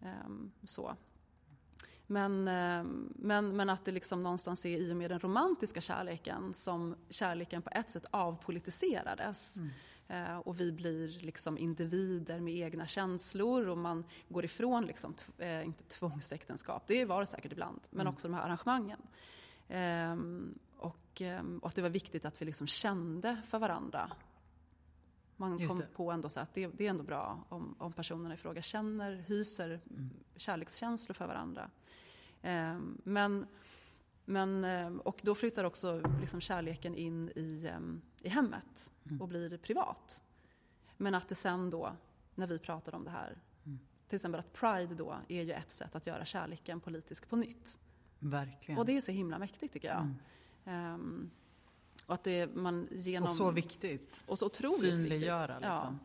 Ehm, 0.01 0.51
så. 0.63 0.95
Men, 2.07 2.47
ehm, 2.47 3.13
men, 3.15 3.55
men 3.55 3.69
att 3.69 3.85
det 3.85 3.91
liksom 3.91 4.23
någonstans 4.23 4.65
är 4.65 4.77
i 4.77 4.91
och 4.91 4.97
med 4.97 5.11
den 5.11 5.19
romantiska 5.19 5.81
kärleken 5.81 6.53
som 6.53 6.95
kärleken 7.09 7.61
på 7.61 7.69
ett 7.73 7.91
sätt 7.91 8.05
avpolitiserades. 8.11 9.57
Mm. 9.57 9.69
Eh, 10.07 10.37
och 10.37 10.59
vi 10.59 10.71
blir 10.71 11.07
liksom 11.21 11.57
individer 11.57 12.39
med 12.39 12.53
egna 12.53 12.87
känslor 12.87 13.67
och 13.67 13.77
man 13.77 14.03
går 14.29 14.45
ifrån, 14.45 14.85
liksom, 14.85 15.15
eh, 15.37 15.65
inte 15.65 15.83
tvångsäktenskap, 15.83 16.83
det 16.87 17.05
var 17.05 17.19
det 17.19 17.27
säkert 17.27 17.51
ibland, 17.51 17.79
men 17.89 18.01
Mm. 18.01 18.13
också 18.13 18.27
de 18.27 18.33
här 18.33 18.43
arrangemangen. 18.43 19.01
Ehm, 19.71 20.59
och, 20.77 21.21
ehm, 21.21 21.59
och 21.59 21.67
att 21.67 21.75
det 21.75 21.81
var 21.81 21.89
viktigt 21.89 22.25
att 22.25 22.41
vi 22.41 22.45
liksom 22.45 22.67
kände 22.67 23.41
för 23.47 23.59
varandra. 23.59 24.11
Man 25.37 25.67
kom 25.67 25.81
på 25.95 26.11
ändå 26.11 26.29
så 26.29 26.39
att 26.39 26.53
det, 26.53 26.67
det 26.67 26.85
är 26.85 26.89
ändå 26.89 27.03
bra 27.03 27.45
om, 27.49 27.75
om 27.79 27.93
personerna 27.93 28.33
i 28.33 28.37
fråga 28.37 28.61
känner, 28.61 29.11
hyser 29.15 29.69
Mm. 29.89 30.09
kärlekskänslor 30.35 31.13
för 31.13 31.27
varandra. 31.27 31.69
Ehm, 32.41 32.97
men, 33.03 33.45
men, 34.25 34.99
och 34.99 35.21
då 35.23 35.35
flyttar 35.35 35.63
också 35.63 36.01
liksom 36.21 36.41
kärleken 36.41 36.95
in 36.95 37.29
i, 37.29 37.71
i 38.21 38.29
hemmet 38.29 38.91
Mm. 39.05 39.21
och 39.21 39.27
blir 39.27 39.57
privat. 39.57 40.23
Men 40.97 41.15
att 41.15 41.27
det 41.29 41.35
sen 41.35 41.69
då, 41.69 41.95
när 42.35 42.47
vi 42.47 42.59
pratar 42.59 42.95
om 42.95 43.03
det 43.03 43.11
här, 43.11 43.37
Mm. 43.65 43.79
till 44.07 44.15
exempel 44.15 44.39
att 44.39 44.53
Pride 44.53 44.95
då 44.95 45.15
är 45.27 45.41
ju 45.43 45.51
ett 45.51 45.71
sätt 45.71 45.95
att 45.95 46.07
göra 46.07 46.25
kärleken 46.25 46.79
politisk 46.79 47.29
på 47.29 47.35
nytt. 47.35 47.79
Verkligen. 48.23 48.79
Och 48.79 48.85
det 48.85 48.97
är 48.97 49.01
så 49.01 49.11
himla 49.11 49.39
mäktigt 49.39 49.73
tycker 49.73 49.87
jag. 49.87 50.01
Mm. 50.01 50.15
Ehm, 50.65 51.31
och 52.05 52.13
att 52.13 52.23
det 52.23 52.55
man 52.55 52.87
genom... 52.91 53.29
Och 53.29 53.35
så 53.35 53.51
viktigt. 53.51 54.23
och 54.25 54.39
så 54.39 54.45
otroligt 54.45 54.79
Synliggöra 54.79 55.47
viktigt. 55.55 55.69
liksom. 55.71 55.99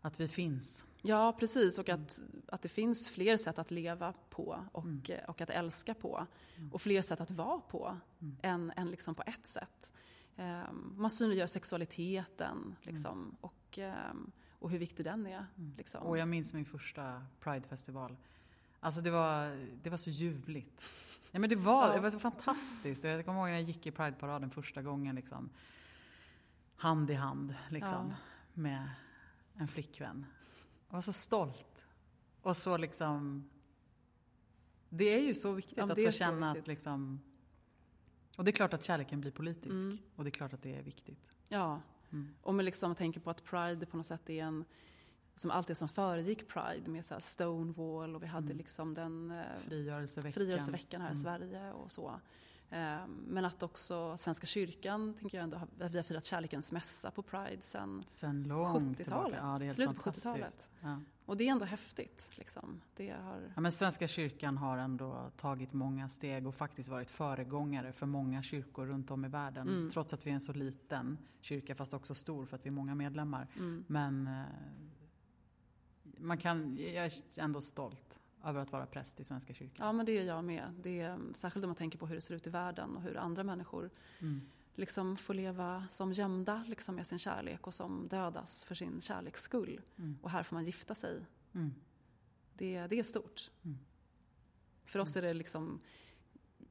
Att 0.00 0.20
vi 0.20 0.28
finns. 0.28 0.84
Ja, 1.02 1.24
ja, 1.26 1.32
precis. 1.32 1.78
Och 1.78 1.88
att, 1.88 2.20
att 2.48 2.62
det 2.62 2.68
finns 2.68 3.10
fler 3.10 3.36
sätt 3.36 3.58
att 3.58 3.70
leva 3.70 4.14
på 4.30 4.64
och, 4.72 4.84
Mm. 4.84 5.02
eh, 5.08 5.24
och 5.28 5.40
att 5.40 5.50
älska 5.50 5.94
på. 5.94 6.26
Mm. 6.56 6.72
Och 6.72 6.82
fler 6.82 7.02
sätt 7.02 7.20
att 7.20 7.30
vara 7.30 7.60
på 7.60 7.96
Mm. 8.20 8.36
än, 8.42 8.72
än 8.76 8.90
liksom 8.90 9.14
på 9.14 9.22
ett 9.26 9.46
sätt. 9.46 9.92
Ehm, 10.36 10.94
man 10.96 11.10
synliggör 11.10 11.46
sexualiteten 11.46 12.76
liksom, 12.82 13.36
och, 13.40 13.78
ehm, 13.78 14.30
och 14.58 14.70
hur 14.70 14.78
viktig 14.78 15.04
den 15.04 15.26
är. 15.26 15.46
Mm. 15.58 15.74
Liksom. 15.76 16.02
Och 16.02 16.18
jag 16.18 16.28
minns 16.28 16.52
min 16.52 16.64
första 16.64 17.26
Pride-festival. 17.40 18.16
Alltså 18.84 19.00
det 19.00 19.10
var, 19.10 19.66
det 19.82 19.90
var 19.90 19.96
så 19.96 20.10
ljuvligt. 20.10 20.82
Ja, 21.30 21.38
men 21.38 21.50
det, 21.50 21.56
var, 21.56 21.86
Ja. 21.88 21.94
det 21.94 22.00
var 22.00 22.10
så 22.10 22.18
fantastiskt. 22.18 23.04
Jag 23.04 23.24
kommer 23.24 23.38
ihåg 23.40 23.46
när 23.48 23.52
jag 23.54 23.62
gick 23.62 23.86
i 23.86 23.90
Pride-paraden 23.90 24.50
första 24.50 24.82
gången. 24.82 25.14
Liksom, 25.16 25.50
hand 26.76 27.10
i 27.10 27.14
hand 27.14 27.54
liksom, 27.70 28.08
Ja. 28.10 28.16
med 28.54 28.90
en 29.54 29.68
flickvän. 29.68 30.26
Jag 30.88 30.94
var 30.94 31.00
så 31.02 31.12
stolt. 31.12 31.84
Och 32.42 32.56
så 32.56 32.76
liksom... 32.76 33.48
Det 34.88 35.04
är 35.14 35.20
ju 35.26 35.34
så 35.34 35.52
viktigt 35.52 35.78
Ja, 35.78 35.84
att 35.92 36.04
få 36.04 36.12
känna 36.12 36.50
att 36.50 36.66
liksom... 36.66 37.20
Och 38.36 38.44
det 38.44 38.50
är 38.50 38.52
klart 38.52 38.74
att 38.74 38.84
kärleken 38.84 39.20
blir 39.20 39.30
politisk. 39.30 39.72
Mm. 39.72 39.98
Och 40.16 40.24
det 40.24 40.28
är 40.28 40.32
klart 40.32 40.52
att 40.52 40.62
det 40.62 40.76
är 40.76 40.82
viktigt. 40.82 41.28
Ja, 41.48 41.80
Mm. 42.12 42.34
och 42.42 42.54
med 42.54 42.64
liksom 42.64 42.94
tänker 42.94 43.20
på 43.20 43.30
att 43.30 43.44
Pride 43.44 43.86
på 43.86 43.96
något 43.96 44.06
sätt 44.06 44.30
är 44.30 44.42
en 44.44 44.64
som 45.36 45.50
allt 45.50 45.66
det 45.66 45.74
som 45.74 45.88
föregick 45.88 46.48
Pride 46.48 46.90
med 46.90 47.04
så 47.04 47.14
Stonewall 47.20 48.14
och 48.16 48.22
vi 48.22 48.26
hade 48.26 48.46
Mm. 48.46 48.56
liksom 48.58 48.94
den 48.94 49.30
eh, 49.30 49.42
Frigörelseveckan. 49.58 50.32
frigörelseveckan 50.32 51.00
här 51.00 51.08
i 51.08 51.12
Mm. 51.12 51.22
Sverige 51.22 51.72
och 51.72 51.90
så. 51.90 52.20
Eh, 52.70 52.96
Men 53.26 53.44
att 53.44 53.62
också 53.62 54.16
Svenska 54.18 54.46
kyrkan, 54.46 55.14
tänker 55.14 55.38
jag 55.38 55.42
ändå, 55.44 55.56
har- 55.56 55.88
vi 55.88 55.96
har 55.98 56.02
firat 56.02 56.24
kärlekens 56.24 56.72
mässa 56.72 57.10
på 57.10 57.22
Pride 57.22 57.62
sen 57.62 58.02
Sen 58.06 58.42
långt 58.44 58.96
tillbaka. 58.96 59.28
70-talet. 59.36 59.66
Ja, 59.66 59.74
Slutet 59.74 59.96
på 59.96 60.02
fantastiskt. 60.02 60.26
70-talet. 60.26 60.70
Ja. 60.80 61.00
Och 61.26 61.36
det 61.36 61.44
är 61.48 61.52
ändå 61.52 61.64
häftigt. 61.64 62.30
Liksom. 62.34 62.80
Det 62.96 63.10
har, 63.10 63.40
Ja, 63.54 63.60
men 63.60 63.72
Svenska 63.72 64.08
kyrkan 64.08 64.56
har 64.58 64.78
ändå 64.78 65.30
tagit 65.36 65.72
många 65.72 66.08
steg 66.08 66.46
och 66.46 66.54
faktiskt 66.54 66.88
varit 66.88 67.10
föregångare 67.10 67.92
för 67.92 68.06
många 68.06 68.42
kyrkor 68.42 68.86
runt 68.86 69.10
om 69.10 69.24
i 69.24 69.28
världen. 69.28 69.68
Mm. 69.68 69.90
Trots 69.90 70.12
att 70.12 70.26
vi 70.26 70.30
är 70.30 70.34
en 70.34 70.40
så 70.40 70.52
liten 70.52 71.18
kyrka, 71.40 71.74
fast 71.74 71.94
också 71.94 72.14
stor 72.14 72.44
för 72.46 72.56
att 72.56 72.64
vi 72.64 72.68
är 72.68 72.72
många 72.72 72.94
medlemmar. 72.94 73.48
mm, 73.56 73.84
Men 73.86 74.26
eh, 74.26 74.42
man 76.22 76.38
kan, 76.38 76.76
jag 76.76 77.04
är 77.06 77.12
ändå 77.36 77.60
stolt 77.60 78.18
över 78.44 78.60
att 78.60 78.72
vara 78.72 78.86
präst 78.86 79.20
i 79.20 79.24
Svenska 79.24 79.54
kyrkan. 79.54 79.86
ja, 79.86 79.92
men 79.92 80.06
det 80.06 80.18
är 80.18 80.24
jag 80.24 80.44
med. 80.44 80.74
Det 80.82 81.00
är, 81.00 81.18
särskilt 81.34 81.64
om 81.64 81.68
man 81.68 81.76
tänker 81.76 81.98
på 81.98 82.06
hur 82.06 82.14
det 82.14 82.20
ser 82.20 82.34
ut 82.34 82.46
i 82.46 82.50
världen 82.50 82.96
och 82.96 83.02
hur 83.02 83.16
andra 83.16 83.44
människor 83.44 83.90
Mm. 84.18 84.40
liksom 84.74 85.16
får 85.16 85.34
leva 85.34 85.86
som 85.90 86.12
gömda 86.12 86.64
liksom, 86.68 86.94
med 86.94 87.06
sin 87.06 87.18
kärlek 87.18 87.66
och 87.66 87.74
som 87.74 88.08
dödas 88.08 88.64
för 88.64 88.74
sin 88.74 89.00
kärleks 89.00 89.42
skull. 89.42 89.80
Mm. 89.98 90.18
Och 90.22 90.30
här 90.30 90.42
får 90.42 90.56
man 90.56 90.64
gifta 90.64 90.94
sig. 90.94 91.20
Mm. 91.52 91.74
Det, 92.54 92.86
det 92.86 92.98
är 92.98 93.02
stort. 93.02 93.50
Mm. 93.62 93.78
För 94.84 94.98
oss 94.98 95.16
är 95.16 95.22
det 95.22 95.34
liksom 95.34 95.80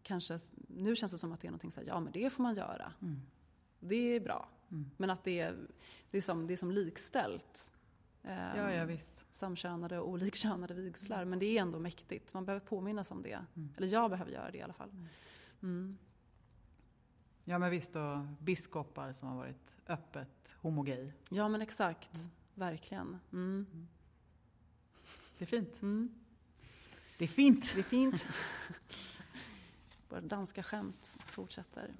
kanske, 0.03 0.39
nu 0.67 0.95
känns 0.95 1.11
det 1.11 1.17
som 1.17 1.31
att 1.31 1.41
det 1.41 1.47
är 1.47 1.51
någonting 1.51 1.71
så 1.71 1.79
här, 1.79 1.87
ja 1.87 1.99
men 1.99 2.11
det 2.13 2.29
får 2.29 2.43
man 2.43 2.55
göra. 2.55 2.93
Mm. 3.01 3.21
Det 3.79 3.95
är 3.95 4.19
bra. 4.19 4.49
Mm. 4.71 4.91
Men 4.97 5.09
att 5.09 5.23
det 5.23 5.39
är, 5.39 5.55
det 6.11 6.17
är, 6.17 6.21
som, 6.21 6.47
det 6.47 6.53
är 6.53 6.57
som 6.57 6.71
likställt. 6.71 7.73
Ehm, 8.23 8.57
Ja, 8.57 8.71
ja, 8.71 8.85
visst. 8.85 9.25
Samkönade 9.31 9.99
och 9.99 10.09
olikkönade 10.09 10.73
vigslar. 10.73 11.25
Men 11.25 11.39
det 11.39 11.45
är 11.57 11.61
ändå 11.61 11.79
mäktigt. 11.79 12.33
Man 12.33 12.45
behöver 12.45 12.65
påminnas 12.65 13.11
om 13.11 13.21
det. 13.23 13.45
Mm. 13.55 13.73
Eller 13.77 13.87
jag 13.87 14.09
behöver 14.09 14.31
göra 14.31 14.51
det 14.51 14.57
i 14.57 14.61
alla 14.61 14.73
fall. 14.73 14.89
Mm. 15.61 15.97
Ja, 17.43 17.57
men 17.59 17.71
visst. 17.71 17.95
Och 17.95 18.17
biskopar 18.39 19.13
som 19.13 19.27
har 19.27 19.35
varit 19.35 19.71
öppet 19.87 20.53
homogay. 20.61 21.11
Ja 21.29 21.47
men 21.49 21.61
exakt. 21.61 22.15
Mm. 22.15 22.29
Verkligen. 22.53 23.19
Mm. 23.33 23.87
Det 25.37 25.43
är 25.43 25.47
fint. 25.47 25.81
Mm. 25.81 26.13
Det 27.17 27.25
är 27.25 27.27
fint! 27.27 27.71
Det 27.75 27.79
är 27.79 27.83
fint. 27.83 28.27
Våra 30.09 30.21
danska 30.21 30.63
skämt 30.63 31.17
fortsätter. 31.25 31.93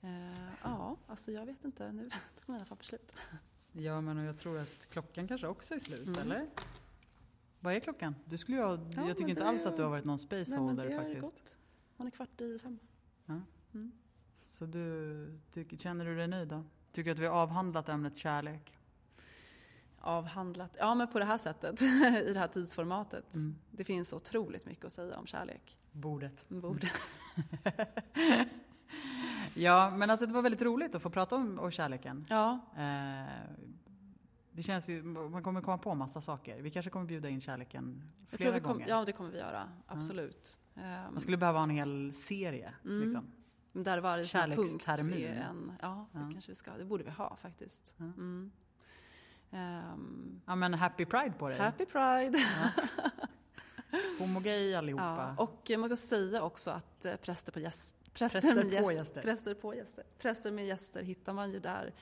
Eh, 0.00 0.44
ja, 0.62 0.96
alltså 1.06 1.32
jag 1.32 1.46
vet 1.46 1.64
inte. 1.64 1.92
Nu 1.92 2.10
tog 2.10 2.52
mina 2.54 2.64
papper 2.64 2.84
slut. 2.84 3.14
Ja, 3.72 4.00
men 4.00 4.18
och 4.18 4.24
jag 4.24 4.38
tror 4.38 4.58
att 4.58 4.86
klockan 4.90 5.28
kanske 5.28 5.46
också 5.46 5.74
är 5.74 5.78
slut, 5.78 6.06
Mm. 6.06 6.18
eller? 6.20 6.46
Vad 7.60 7.74
är 7.74 7.80
klockan? 7.80 8.14
Du 8.24 8.38
skulle 8.38 8.56
ju 8.58 8.62
ha, 8.64 8.70
jag 8.70 8.96
men 8.96 9.14
tycker 9.14 9.28
inte 9.28 9.44
alls 9.46 9.66
att 9.66 9.76
du 9.76 9.82
har 9.82 9.90
varit 9.90 10.04
någon 10.04 10.18
Nej, 10.22 10.26
men 10.30 10.44
spaceholder 10.46 10.84
det 10.88 10.96
faktiskt. 10.96 11.20
gått. 11.20 11.58
Hon 11.96 12.06
är 12.06 12.10
kvart 12.10 12.40
i 12.40 12.58
fem. 12.58 12.78
Så 14.44 14.66
du, 14.66 15.38
tycker- 15.50 15.76
känner 15.76 16.04
du 16.04 16.16
dig 16.16 16.28
nöjd 16.28 16.48
då? 16.48 16.64
Tycker 16.92 17.04
du 17.10 17.12
att 17.12 17.18
vi 17.18 17.26
har 17.26 17.34
avhandlat 17.42 17.88
ämnet 17.88 18.16
kärlek? 18.16 18.78
Avhandlat. 19.98 20.76
Ja, 20.78 20.94
men 20.94 21.08
på 21.08 21.18
det 21.18 21.24
här 21.24 21.38
sättet. 21.38 21.82
I 22.26 22.32
det 22.32 22.38
här 22.38 22.48
tidsformatet. 22.48 23.34
Mm. 23.34 23.54
Det 23.70 23.84
finns 23.84 24.12
otroligt 24.12 24.66
mycket 24.66 24.84
att 24.84 24.92
säga 24.92 25.16
om 25.18 25.26
kärlek. 25.26 25.78
Bordet. 25.92 26.48
Borde. 26.48 26.90
Ja, 29.54 29.90
men 29.96 30.10
alltså 30.10 30.26
det 30.26 30.32
var 30.32 30.42
väldigt 30.42 30.62
roligt 30.62 30.94
att 30.94 31.02
få 31.02 31.10
prata 31.10 31.36
om, 31.36 31.58
om 31.58 31.70
kärleken. 31.70 32.24
Ja, 32.28 32.58
Eh, 32.76 33.32
Det 34.54 34.62
känns 34.62 34.88
ju, 34.88 35.02
man 35.02 35.42
kommer 35.42 35.60
komma 35.60 35.78
på 35.78 35.94
massa 35.94 36.20
saker. 36.20 36.62
Vi 36.62 36.70
kanske 36.70 36.90
kommer 36.90 37.06
bjuda 37.06 37.28
in 37.28 37.40
kärleken 37.40 38.02
flera 38.28 38.60
kom, 38.60 38.72
gånger. 38.72 38.88
ja, 38.88 39.04
det 39.04 39.12
kommer 39.12 39.30
vi 39.30 39.38
göra. 39.38 39.68
Absolut. 39.86 40.58
Ehm, 40.76 41.12
Man 41.12 41.20
skulle 41.20 41.36
behöva 41.36 41.58
ha 41.58 41.64
en 41.64 41.70
hel 41.70 42.12
serie. 42.14 42.74
Mm. 42.84 43.00
Liksom. 43.02 43.26
Där 43.72 43.98
varje 43.98 44.24
punkt 44.56 44.88
är 44.88 44.98
en... 45.50 45.72
Ja, 45.82 46.06
det 46.12 46.18
Ja. 46.20 46.28
kanske 46.32 46.50
vi 46.50 46.54
ska. 46.54 46.70
Det 46.76 46.84
borde 46.84 47.04
vi 47.04 47.10
ha 47.10 47.36
faktiskt. 47.36 47.94
Ja. 47.98 48.04
Mm. 48.04 48.52
Ehm, 49.50 50.40
Ja 50.46 50.54
men 50.56 50.74
happy 50.74 51.04
pride 51.04 51.32
på 51.38 51.48
dig. 51.48 51.58
happy 51.58 51.86
Pride! 51.86 52.38
Homogay 54.18 54.74
allihopa. 54.74 55.34
Ja, 55.36 55.42
och 55.44 55.70
man 55.78 55.88
kan 55.90 55.96
säga 55.96 56.42
också 56.42 56.70
att 56.70 57.04
eh, 57.04 57.16
präster 57.16 57.52
på 57.52 57.60
gäst, 57.60 57.94
präster, 58.12 58.40
Präster 58.40 58.54
med 58.54 58.82
på 58.82 58.92
gäst, 58.92 58.98
gäster. 58.98 59.22
Präster 59.22 59.54
på 59.54 59.74
gäster. 59.74 60.04
Präster 60.18 60.50
med 60.50 60.66
gäster 60.66 61.02
hittar 61.02 61.32
man 61.32 61.52
ju 61.52 61.60
där 61.60 61.94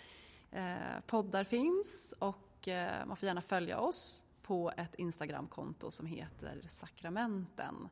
eh, 0.50 1.00
poddar 1.06 1.44
finns 1.44 2.14
och 2.18 2.68
eh, 2.68 3.06
man 3.06 3.16
får 3.16 3.26
gärna 3.26 3.42
följa 3.42 3.78
oss 3.78 4.24
på 4.42 4.72
ett 4.76 4.94
Instagramkonto 4.94 5.90
som 5.90 6.06
heter 6.06 6.60
Sakramenten. 6.68 7.88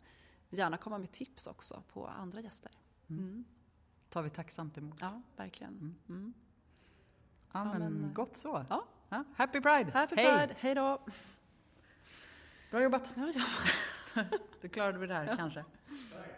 Gärna 0.50 0.76
komma 0.76 0.98
med 0.98 1.12
tips 1.12 1.46
också 1.46 1.82
på 1.92 2.06
andra 2.06 2.40
gäster. 2.40 2.72
Mm. 3.10 3.44
tar 4.08 4.22
vi 4.22 4.30
tacksamt 4.30 4.78
emot. 4.78 4.98
Ja, 5.00 5.22
verkligen. 5.36 5.94
Mm. 6.08 6.34
Ja, 7.52 7.58
Ja, 7.58 7.78
men, 7.78 7.92
men- 7.92 8.14
gott 8.14 8.36
så. 8.36 8.64
Ja. 8.70 8.84
Ja, 9.08 9.24
happy 9.36 9.60
pride! 9.60 9.90
Happy 9.92 10.16
Hej! 10.16 10.38
Pride, 10.38 10.54
hej 10.58 10.74
då! 10.74 11.02
Bra 12.70 12.82
jobbat! 12.82 13.12
Ja, 13.16 13.32
ja. 13.34 13.44
Du 14.60 14.68
klarade 14.68 15.06
det 15.06 15.14
här 15.14 15.36
kanske. 15.36 15.64